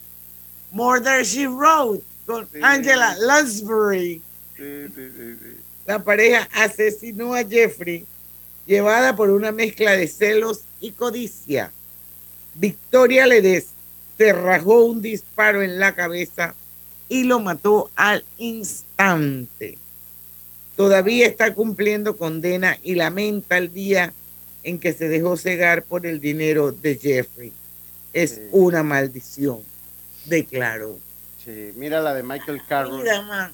Murder 0.71 1.25
She 1.25 1.47
Wrote 1.47 2.03
con 2.25 2.47
Angela 2.61 3.15
Lansbury. 3.19 4.21
La 5.85 6.03
pareja 6.03 6.47
asesinó 6.53 7.33
a 7.33 7.43
Jeffrey, 7.43 8.05
llevada 8.65 9.15
por 9.15 9.29
una 9.29 9.51
mezcla 9.51 9.91
de 9.91 10.07
celos 10.07 10.61
y 10.79 10.91
codicia. 10.91 11.71
Victoria 12.55 13.25
le 13.25 13.41
desterrajó 13.41 14.85
un 14.85 15.01
disparo 15.01 15.61
en 15.61 15.79
la 15.79 15.95
cabeza 15.95 16.55
y 17.09 17.23
lo 17.23 17.39
mató 17.39 17.89
al 17.95 18.23
instante. 18.37 19.77
Todavía 20.75 21.27
está 21.27 21.53
cumpliendo 21.53 22.15
condena 22.15 22.77
y 22.83 22.95
lamenta 22.95 23.57
el 23.57 23.73
día 23.73 24.13
en 24.63 24.79
que 24.79 24.93
se 24.93 25.09
dejó 25.09 25.35
cegar 25.35 25.83
por 25.83 26.05
el 26.05 26.21
dinero 26.21 26.71
de 26.71 26.95
Jeffrey. 26.95 27.51
Es 28.13 28.39
una 28.51 28.83
maldición, 28.83 29.59
declaró. 30.25 30.97
Sí, 31.43 31.71
mira 31.75 31.99
la 32.01 32.13
de 32.13 32.23
Michael 32.23 32.61
Carroll. 32.67 33.01
Mira, 33.01 33.21
man. 33.23 33.51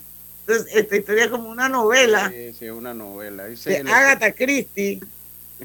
Entonces, 0.47 0.75
esta 0.75 0.95
historia 0.95 1.23
es 1.25 1.31
como 1.31 1.49
una 1.49 1.67
novela 1.67 2.29
Sí, 2.29 2.53
sí, 2.59 2.65
es 2.65 2.71
una 2.71 2.93
novela. 2.93 3.47
Dice, 3.47 3.71
de 3.71 3.77
el- 3.77 3.87
Agatha 3.87 4.31
Christie. 4.31 4.99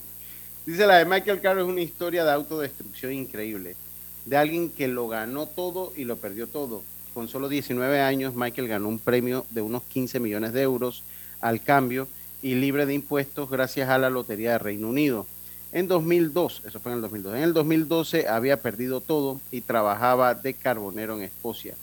Dice 0.66 0.86
la 0.86 0.98
de 0.98 1.04
Michael 1.04 1.40
Carroll 1.40 1.64
es 1.64 1.68
una 1.70 1.82
historia 1.82 2.24
de 2.24 2.30
autodestrucción 2.32 3.12
increíble. 3.12 3.76
De 4.24 4.36
alguien 4.36 4.70
que 4.70 4.88
lo 4.88 5.08
ganó 5.08 5.46
todo 5.46 5.92
y 5.96 6.04
lo 6.04 6.16
perdió 6.16 6.46
todo. 6.46 6.82
Con 7.14 7.28
solo 7.28 7.48
19 7.48 8.00
años, 8.00 8.34
Michael 8.34 8.68
ganó 8.68 8.88
un 8.88 8.98
premio 8.98 9.44
de 9.50 9.62
unos 9.62 9.82
15 9.82 10.20
millones 10.20 10.52
de 10.52 10.62
euros 10.62 11.02
al 11.40 11.60
cambio 11.60 12.06
y 12.42 12.54
libre 12.54 12.86
de 12.86 12.94
impuestos 12.94 13.50
gracias 13.50 13.88
a 13.88 13.98
la 13.98 14.10
Lotería 14.10 14.52
de 14.52 14.58
Reino 14.58 14.88
Unido. 14.88 15.26
En 15.72 15.88
2002, 15.88 16.62
eso 16.66 16.80
fue 16.80 16.92
en 16.92 16.96
el 16.96 17.02
2002, 17.02 17.36
en 17.36 17.42
el 17.42 17.52
2012 17.52 18.28
había 18.28 18.60
perdido 18.60 19.00
todo 19.00 19.40
y 19.50 19.60
trabajaba 19.60 20.34
de 20.34 20.54
carbonero 20.54 21.16
en 21.16 21.22
Escocia. 21.22 21.74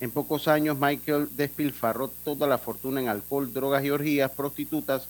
En 0.00 0.10
pocos 0.10 0.46
años, 0.46 0.78
Michael 0.78 1.28
despilfarró 1.36 2.08
toda 2.08 2.46
la 2.46 2.58
fortuna 2.58 3.00
en 3.00 3.08
alcohol, 3.08 3.52
drogas 3.52 3.82
y 3.84 3.90
orgías, 3.90 4.30
prostitutas, 4.30 5.08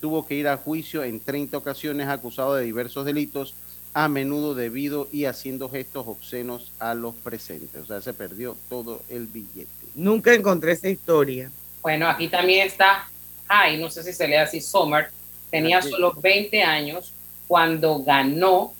tuvo 0.00 0.26
que 0.26 0.34
ir 0.34 0.46
a 0.48 0.58
juicio 0.58 1.02
en 1.02 1.20
30 1.20 1.56
ocasiones 1.56 2.08
acusado 2.08 2.54
de 2.54 2.64
diversos 2.64 3.06
delitos, 3.06 3.54
a 3.96 4.08
menudo 4.08 4.54
debido 4.54 5.08
y 5.10 5.24
haciendo 5.24 5.70
gestos 5.70 6.06
obscenos 6.06 6.70
a 6.78 6.92
los 6.92 7.14
presentes. 7.14 7.80
O 7.80 7.86
sea, 7.86 8.02
se 8.02 8.12
perdió 8.12 8.54
todo 8.68 9.00
el 9.08 9.26
billete. 9.26 9.86
Nunca 9.94 10.34
encontré 10.34 10.72
esa 10.72 10.90
historia. 10.90 11.50
Bueno, 11.80 12.06
aquí 12.06 12.28
también 12.28 12.66
está 12.66 13.08
Ay, 13.48 13.78
no 13.78 13.88
sé 13.88 14.02
si 14.02 14.12
se 14.12 14.28
lee 14.28 14.34
así, 14.34 14.60
Sommer, 14.60 15.08
tenía 15.50 15.78
Aquí. 15.78 15.88
solo 15.88 16.12
20 16.12 16.62
años 16.62 17.12
cuando 17.48 18.02
ganó 18.02 18.74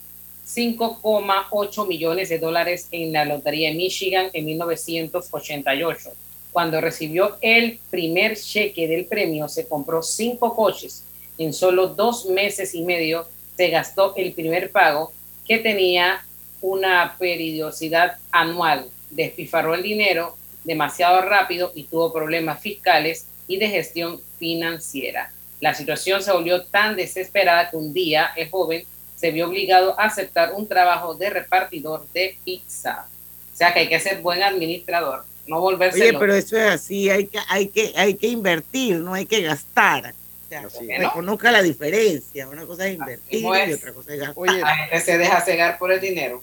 5,8 0.47 1.89
millones 1.89 2.29
de 2.29 2.39
dólares 2.39 2.89
en 2.91 3.13
la 3.13 3.25
Lotería 3.25 3.71
de 3.71 3.77
Michigan 3.77 4.29
en 4.35 4.45
1988. 4.45 6.11
Cuando 6.53 6.79
recibió 6.81 7.39
el 7.41 7.79
primer 7.91 8.37
cheque 8.37 8.87
del 8.87 9.07
premio, 9.07 9.49
se 9.49 9.67
compró 9.67 10.03
cinco 10.03 10.55
coches. 10.55 11.05
En 11.39 11.55
solo 11.55 11.89
dos 11.89 12.27
meses 12.27 12.75
y 12.75 12.83
medio 12.83 13.27
se 13.57 13.69
gastó 13.71 14.15
el 14.17 14.33
primer 14.33 14.71
pago 14.71 15.13
que 15.47 15.59
tenía 15.59 16.25
una 16.61 17.17
periodicidad 17.19 18.19
anual. 18.31 18.87
Despifarró 19.11 19.75
el 19.75 19.83
dinero 19.83 20.37
demasiado 20.65 21.23
rápido 21.23 21.73
y 21.75 21.85
tuvo 21.85 22.13
problemas 22.13 22.61
fiscales 22.61 23.27
y 23.47 23.59
de 23.59 23.69
gestión 23.69 24.21
financiera. 24.39 25.31
La 25.61 25.75
situación 25.75 26.23
se 26.23 26.33
volvió 26.33 26.65
tan 26.65 26.97
desesperada 26.97 27.71
que 27.71 27.77
un 27.77 27.93
día 27.95 28.31
el 28.37 28.51
joven 28.51 28.85
se 29.17 29.31
vio 29.31 29.47
obligado 29.49 29.99
a 29.99 30.05
aceptar 30.05 30.53
un 30.53 30.69
trabajo 30.69 31.15
de 31.15 31.31
repartidor 31.31 32.07
de 32.13 32.37
pizza. 32.45 33.07
O 33.53 33.57
sea 33.57 33.73
que 33.73 33.81
hay 33.81 33.89
que 33.89 33.99
ser 34.01 34.21
buen 34.21 34.43
administrador, 34.43 35.25
no 35.47 35.61
volverse 35.61 36.03
Oye, 36.03 36.13
loco. 36.13 36.21
pero 36.21 36.35
eso 36.35 36.59
es 36.59 36.71
así, 36.75 37.09
hay 37.09 37.27
que, 37.27 37.39
hay 37.49 37.69
que, 37.69 37.93
hay 37.97 38.15
que 38.15 38.27
invertir, 38.27 38.97
no 38.97 39.15
hay 39.15 39.25
que 39.25 39.41
gastar. 39.41 40.13
O 40.47 40.71
sea, 40.71 40.99
reconozca 40.99 41.51
la 41.51 41.63
diferencia. 41.63 42.49
Una 42.49 42.65
cosa 42.65 42.87
es 42.87 42.95
invertir 42.95 43.35
mismo 43.35 43.57
y 43.57 43.59
es. 43.61 43.79
otra 43.79 43.93
cosa 43.93 44.15
es 44.15 44.21
gastar. 44.21 44.35
Oye, 44.39 44.61
La 44.61 44.77
gente 44.77 45.01
se 45.01 45.19
deja 45.19 45.41
cegar 45.41 45.79
por 45.79 45.93
el 45.93 46.01
dinero. 46.01 46.43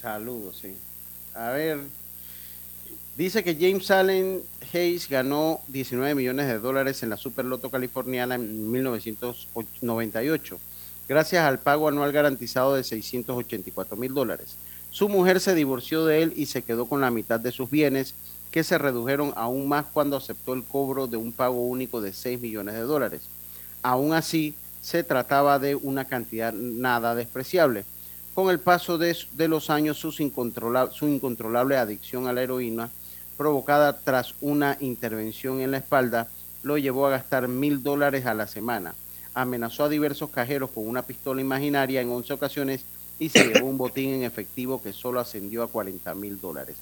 Saludos, 0.00 0.58
sí. 0.60 0.76
A 1.34 1.50
ver, 1.50 1.78
dice 3.16 3.44
que 3.44 3.54
James 3.54 3.90
Allen 3.90 4.42
Hayes 4.72 5.08
ganó 5.08 5.60
19 5.68 6.14
millones 6.14 6.48
de 6.48 6.58
dólares 6.58 7.02
en 7.02 7.10
la 7.10 7.16
Superloto 7.16 7.70
californiana 7.70 8.34
en 8.34 8.70
1998, 8.70 10.58
gracias 11.08 11.44
al 11.44 11.58
pago 11.58 11.88
anual 11.88 12.12
garantizado 12.12 12.74
de 12.74 12.84
684 12.84 13.96
mil 13.96 14.12
dólares. 14.14 14.56
Su 14.90 15.08
mujer 15.08 15.40
se 15.40 15.54
divorció 15.54 16.04
de 16.04 16.22
él 16.22 16.32
y 16.36 16.46
se 16.46 16.62
quedó 16.62 16.86
con 16.86 17.00
la 17.00 17.10
mitad 17.10 17.40
de 17.40 17.52
sus 17.52 17.70
bienes, 17.70 18.14
que 18.52 18.62
se 18.62 18.78
redujeron 18.78 19.32
aún 19.34 19.66
más 19.66 19.86
cuando 19.92 20.16
aceptó 20.16 20.52
el 20.52 20.62
cobro 20.62 21.06
de 21.06 21.16
un 21.16 21.32
pago 21.32 21.64
único 21.64 22.00
de 22.02 22.12
6 22.12 22.40
millones 22.40 22.74
de 22.74 22.82
dólares. 22.82 23.22
Aún 23.82 24.12
así, 24.12 24.54
se 24.82 25.02
trataba 25.04 25.58
de 25.58 25.74
una 25.74 26.04
cantidad 26.04 26.52
nada 26.52 27.14
despreciable. 27.14 27.84
Con 28.34 28.50
el 28.50 28.60
paso 28.60 28.98
de, 28.98 29.16
los 29.48 29.70
años, 29.70 29.98
su 29.98 30.12
incontrolable 31.08 31.76
adicción 31.76 32.26
a 32.26 32.32
la 32.32 32.42
heroína, 32.42 32.90
provocada 33.36 33.98
tras 33.98 34.34
una 34.40 34.76
intervención 34.80 35.60
en 35.60 35.70
la 35.70 35.78
espalda, 35.78 36.28
lo 36.62 36.78
llevó 36.78 37.06
a 37.06 37.10
gastar 37.10 37.48
mil 37.48 37.82
dólares 37.82 38.26
a 38.26 38.34
la 38.34 38.46
semana. 38.46 38.94
Amenazó 39.34 39.84
a 39.84 39.88
diversos 39.88 40.30
cajeros 40.30 40.70
con 40.70 40.86
una 40.86 41.02
pistola 41.02 41.40
imaginaria 41.40 42.00
en 42.00 42.10
11 42.10 42.34
ocasiones 42.34 42.84
y 43.18 43.30
se 43.30 43.46
llevó 43.46 43.66
un 43.66 43.78
botín 43.78 44.10
en 44.10 44.22
efectivo 44.24 44.82
que 44.82 44.92
solo 44.92 45.20
ascendió 45.20 45.62
a 45.62 45.68
40 45.68 46.14
mil 46.14 46.40
dólares. 46.40 46.76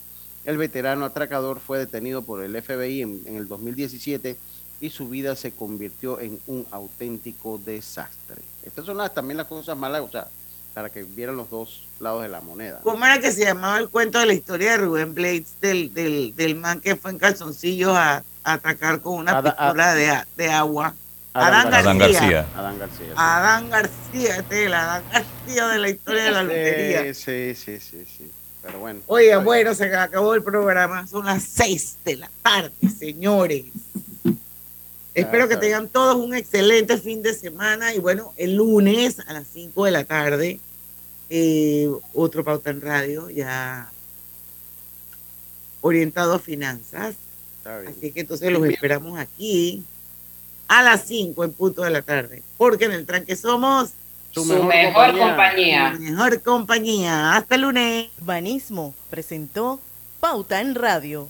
El 0.45 0.57
veterano 0.57 1.05
atracador 1.05 1.59
fue 1.59 1.77
detenido 1.79 2.21
por 2.23 2.43
el 2.43 2.59
FBI 2.61 3.01
en, 3.03 3.21
en 3.25 3.35
el 3.37 3.47
2017 3.47 4.37
y 4.79 4.89
su 4.89 5.07
vida 5.09 5.35
se 5.35 5.51
convirtió 5.51 6.19
en 6.19 6.39
un 6.47 6.65
auténtico 6.71 7.59
desastre. 7.63 8.41
Estas 8.65 8.85
son 8.85 8.97
las- 8.97 9.13
también 9.13 9.37
las 9.37 9.47
cosas 9.47 9.77
malas, 9.77 10.01
o 10.01 10.09
sea, 10.09 10.27
para 10.73 10.89
que 10.89 11.03
vieran 11.03 11.35
los 11.37 11.49
dos 11.49 11.83
lados 11.99 12.23
de 12.23 12.29
la 12.29 12.41
moneda. 12.41 12.79
¿Cómo 12.81 13.05
era 13.05 13.19
que 13.19 13.31
se 13.31 13.43
llamaba 13.45 13.77
el 13.77 13.89
cuento 13.89 14.17
de 14.19 14.25
la 14.25 14.33
historia 14.33 14.71
de 14.71 14.77
Rubén 14.77 15.13
Blades 15.13 15.59
del, 15.61 15.93
del, 15.93 16.33
del 16.35 16.55
man 16.55 16.79
que 16.81 16.95
fue 16.95 17.11
en 17.11 17.17
calzoncillos 17.19 17.95
a, 17.95 18.23
a 18.43 18.53
atacar 18.53 19.01
con 19.01 19.19
una 19.19 19.33
Ada- 19.37 19.51
pistola 19.55 19.93
de, 19.93 20.09
a- 20.09 20.27
de 20.37 20.49
agua? 20.49 20.95
Adán 21.33 21.67
Adán, 21.73 21.97
García. 21.97 22.19
García. 22.19 22.47
Adán 22.57 22.79
García. 22.79 23.05
sí. 23.07 23.13
Adán 23.15 23.69
García, 23.69 24.35
este 24.37 24.59
es 24.61 24.65
el 24.67 24.73
Adán 24.73 25.03
García 25.13 25.67
de 25.67 25.79
la 25.79 25.89
historia 25.89 26.23
de 26.23 26.31
la 26.31 26.43
lotería. 26.43 27.13
Sí, 27.13 27.53
sí, 27.55 27.79
sí, 27.79 28.05
sí. 28.05 28.31
Pero 28.61 28.79
bueno. 28.79 28.99
Oiga, 29.07 29.39
bueno, 29.39 29.73
se 29.73 29.85
acabó 29.95 30.35
el 30.35 30.43
programa. 30.43 31.07
Son 31.07 31.25
las 31.25 31.43
seis 31.43 31.97
de 32.05 32.17
la 32.17 32.29
tarde, 32.41 32.89
señores. 32.97 33.65
Espero 35.13 35.49
que 35.49 35.57
tengan 35.57 35.89
todos 35.89 36.15
un 36.15 36.33
excelente 36.33 36.97
fin 36.97 37.21
de 37.21 37.33
semana. 37.33 37.93
Y 37.93 37.99
bueno, 37.99 38.33
el 38.37 38.55
lunes 38.55 39.19
a 39.27 39.33
las 39.33 39.47
5 39.51 39.85
de 39.85 39.91
la 39.91 40.05
tarde, 40.05 40.59
eh, 41.29 41.89
otro 42.13 42.45
Pauta 42.45 42.69
en 42.69 42.79
Radio, 42.79 43.29
ya 43.29 43.91
orientado 45.81 46.35
a 46.35 46.39
finanzas. 46.39 47.15
Así 47.65 48.11
que 48.11 48.21
entonces 48.21 48.51
los 48.51 48.65
esperamos 48.65 49.19
aquí 49.19 49.83
a 50.67 50.81
las 50.81 51.03
5 51.05 51.43
en 51.43 51.53
punto 51.53 51.81
de 51.81 51.89
la 51.89 52.01
tarde. 52.01 52.41
Porque 52.57 52.85
en 52.85 52.93
el 52.93 53.05
tranque 53.05 53.35
somos 53.35 53.89
Su 54.31 54.45
Su 54.45 54.53
mejor 54.53 54.67
mejor 54.67 55.17
compañía. 55.17 55.93
Su 55.95 56.01
mejor 56.01 56.41
compañía. 56.41 57.35
Hasta 57.35 57.55
el 57.55 57.61
lunes. 57.61 58.07
Banismo 58.19 58.95
presentó 59.09 59.79
Pauta 60.19 60.61
en 60.61 60.75
Radio. 60.75 61.29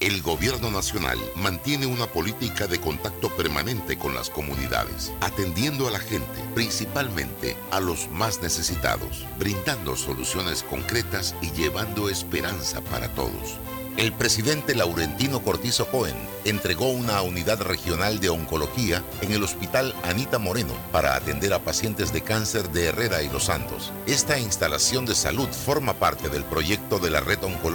El 0.00 0.22
Gobierno 0.22 0.70
Nacional 0.70 1.18
mantiene 1.36 1.84
una 1.84 2.06
política 2.06 2.66
de 2.66 2.80
contacto 2.80 3.28
permanente 3.36 3.98
con 3.98 4.14
las 4.14 4.30
comunidades, 4.30 5.12
atendiendo 5.20 5.86
a 5.86 5.90
la 5.90 5.98
gente, 5.98 6.40
principalmente 6.54 7.54
a 7.70 7.80
los 7.80 8.08
más 8.08 8.40
necesitados, 8.40 9.26
brindando 9.38 9.96
soluciones 9.96 10.62
concretas 10.62 11.34
y 11.42 11.50
llevando 11.50 12.08
esperanza 12.08 12.80
para 12.80 13.08
todos. 13.08 13.58
El 13.96 14.12
presidente 14.12 14.74
Laurentino 14.74 15.42
Cortizo 15.42 15.86
Cohen 15.88 16.16
entregó 16.44 16.90
una 16.90 17.20
unidad 17.22 17.60
regional 17.60 18.20
de 18.20 18.30
oncología 18.30 19.04
en 19.20 19.32
el 19.32 19.42
Hospital 19.42 19.94
Anita 20.04 20.38
Moreno 20.38 20.72
para 20.92 21.14
atender 21.16 21.52
a 21.52 21.58
pacientes 21.58 22.12
de 22.12 22.22
cáncer 22.22 22.70
de 22.70 22.86
Herrera 22.86 23.22
y 23.22 23.28
Los 23.28 23.44
Santos. 23.44 23.92
Esta 24.06 24.38
instalación 24.38 25.06
de 25.06 25.14
salud 25.14 25.48
forma 25.48 25.94
parte 25.94 26.28
del 26.28 26.44
proyecto 26.44 26.98
de 26.98 27.10
la 27.10 27.20
red 27.20 27.42
oncológica 27.42 27.70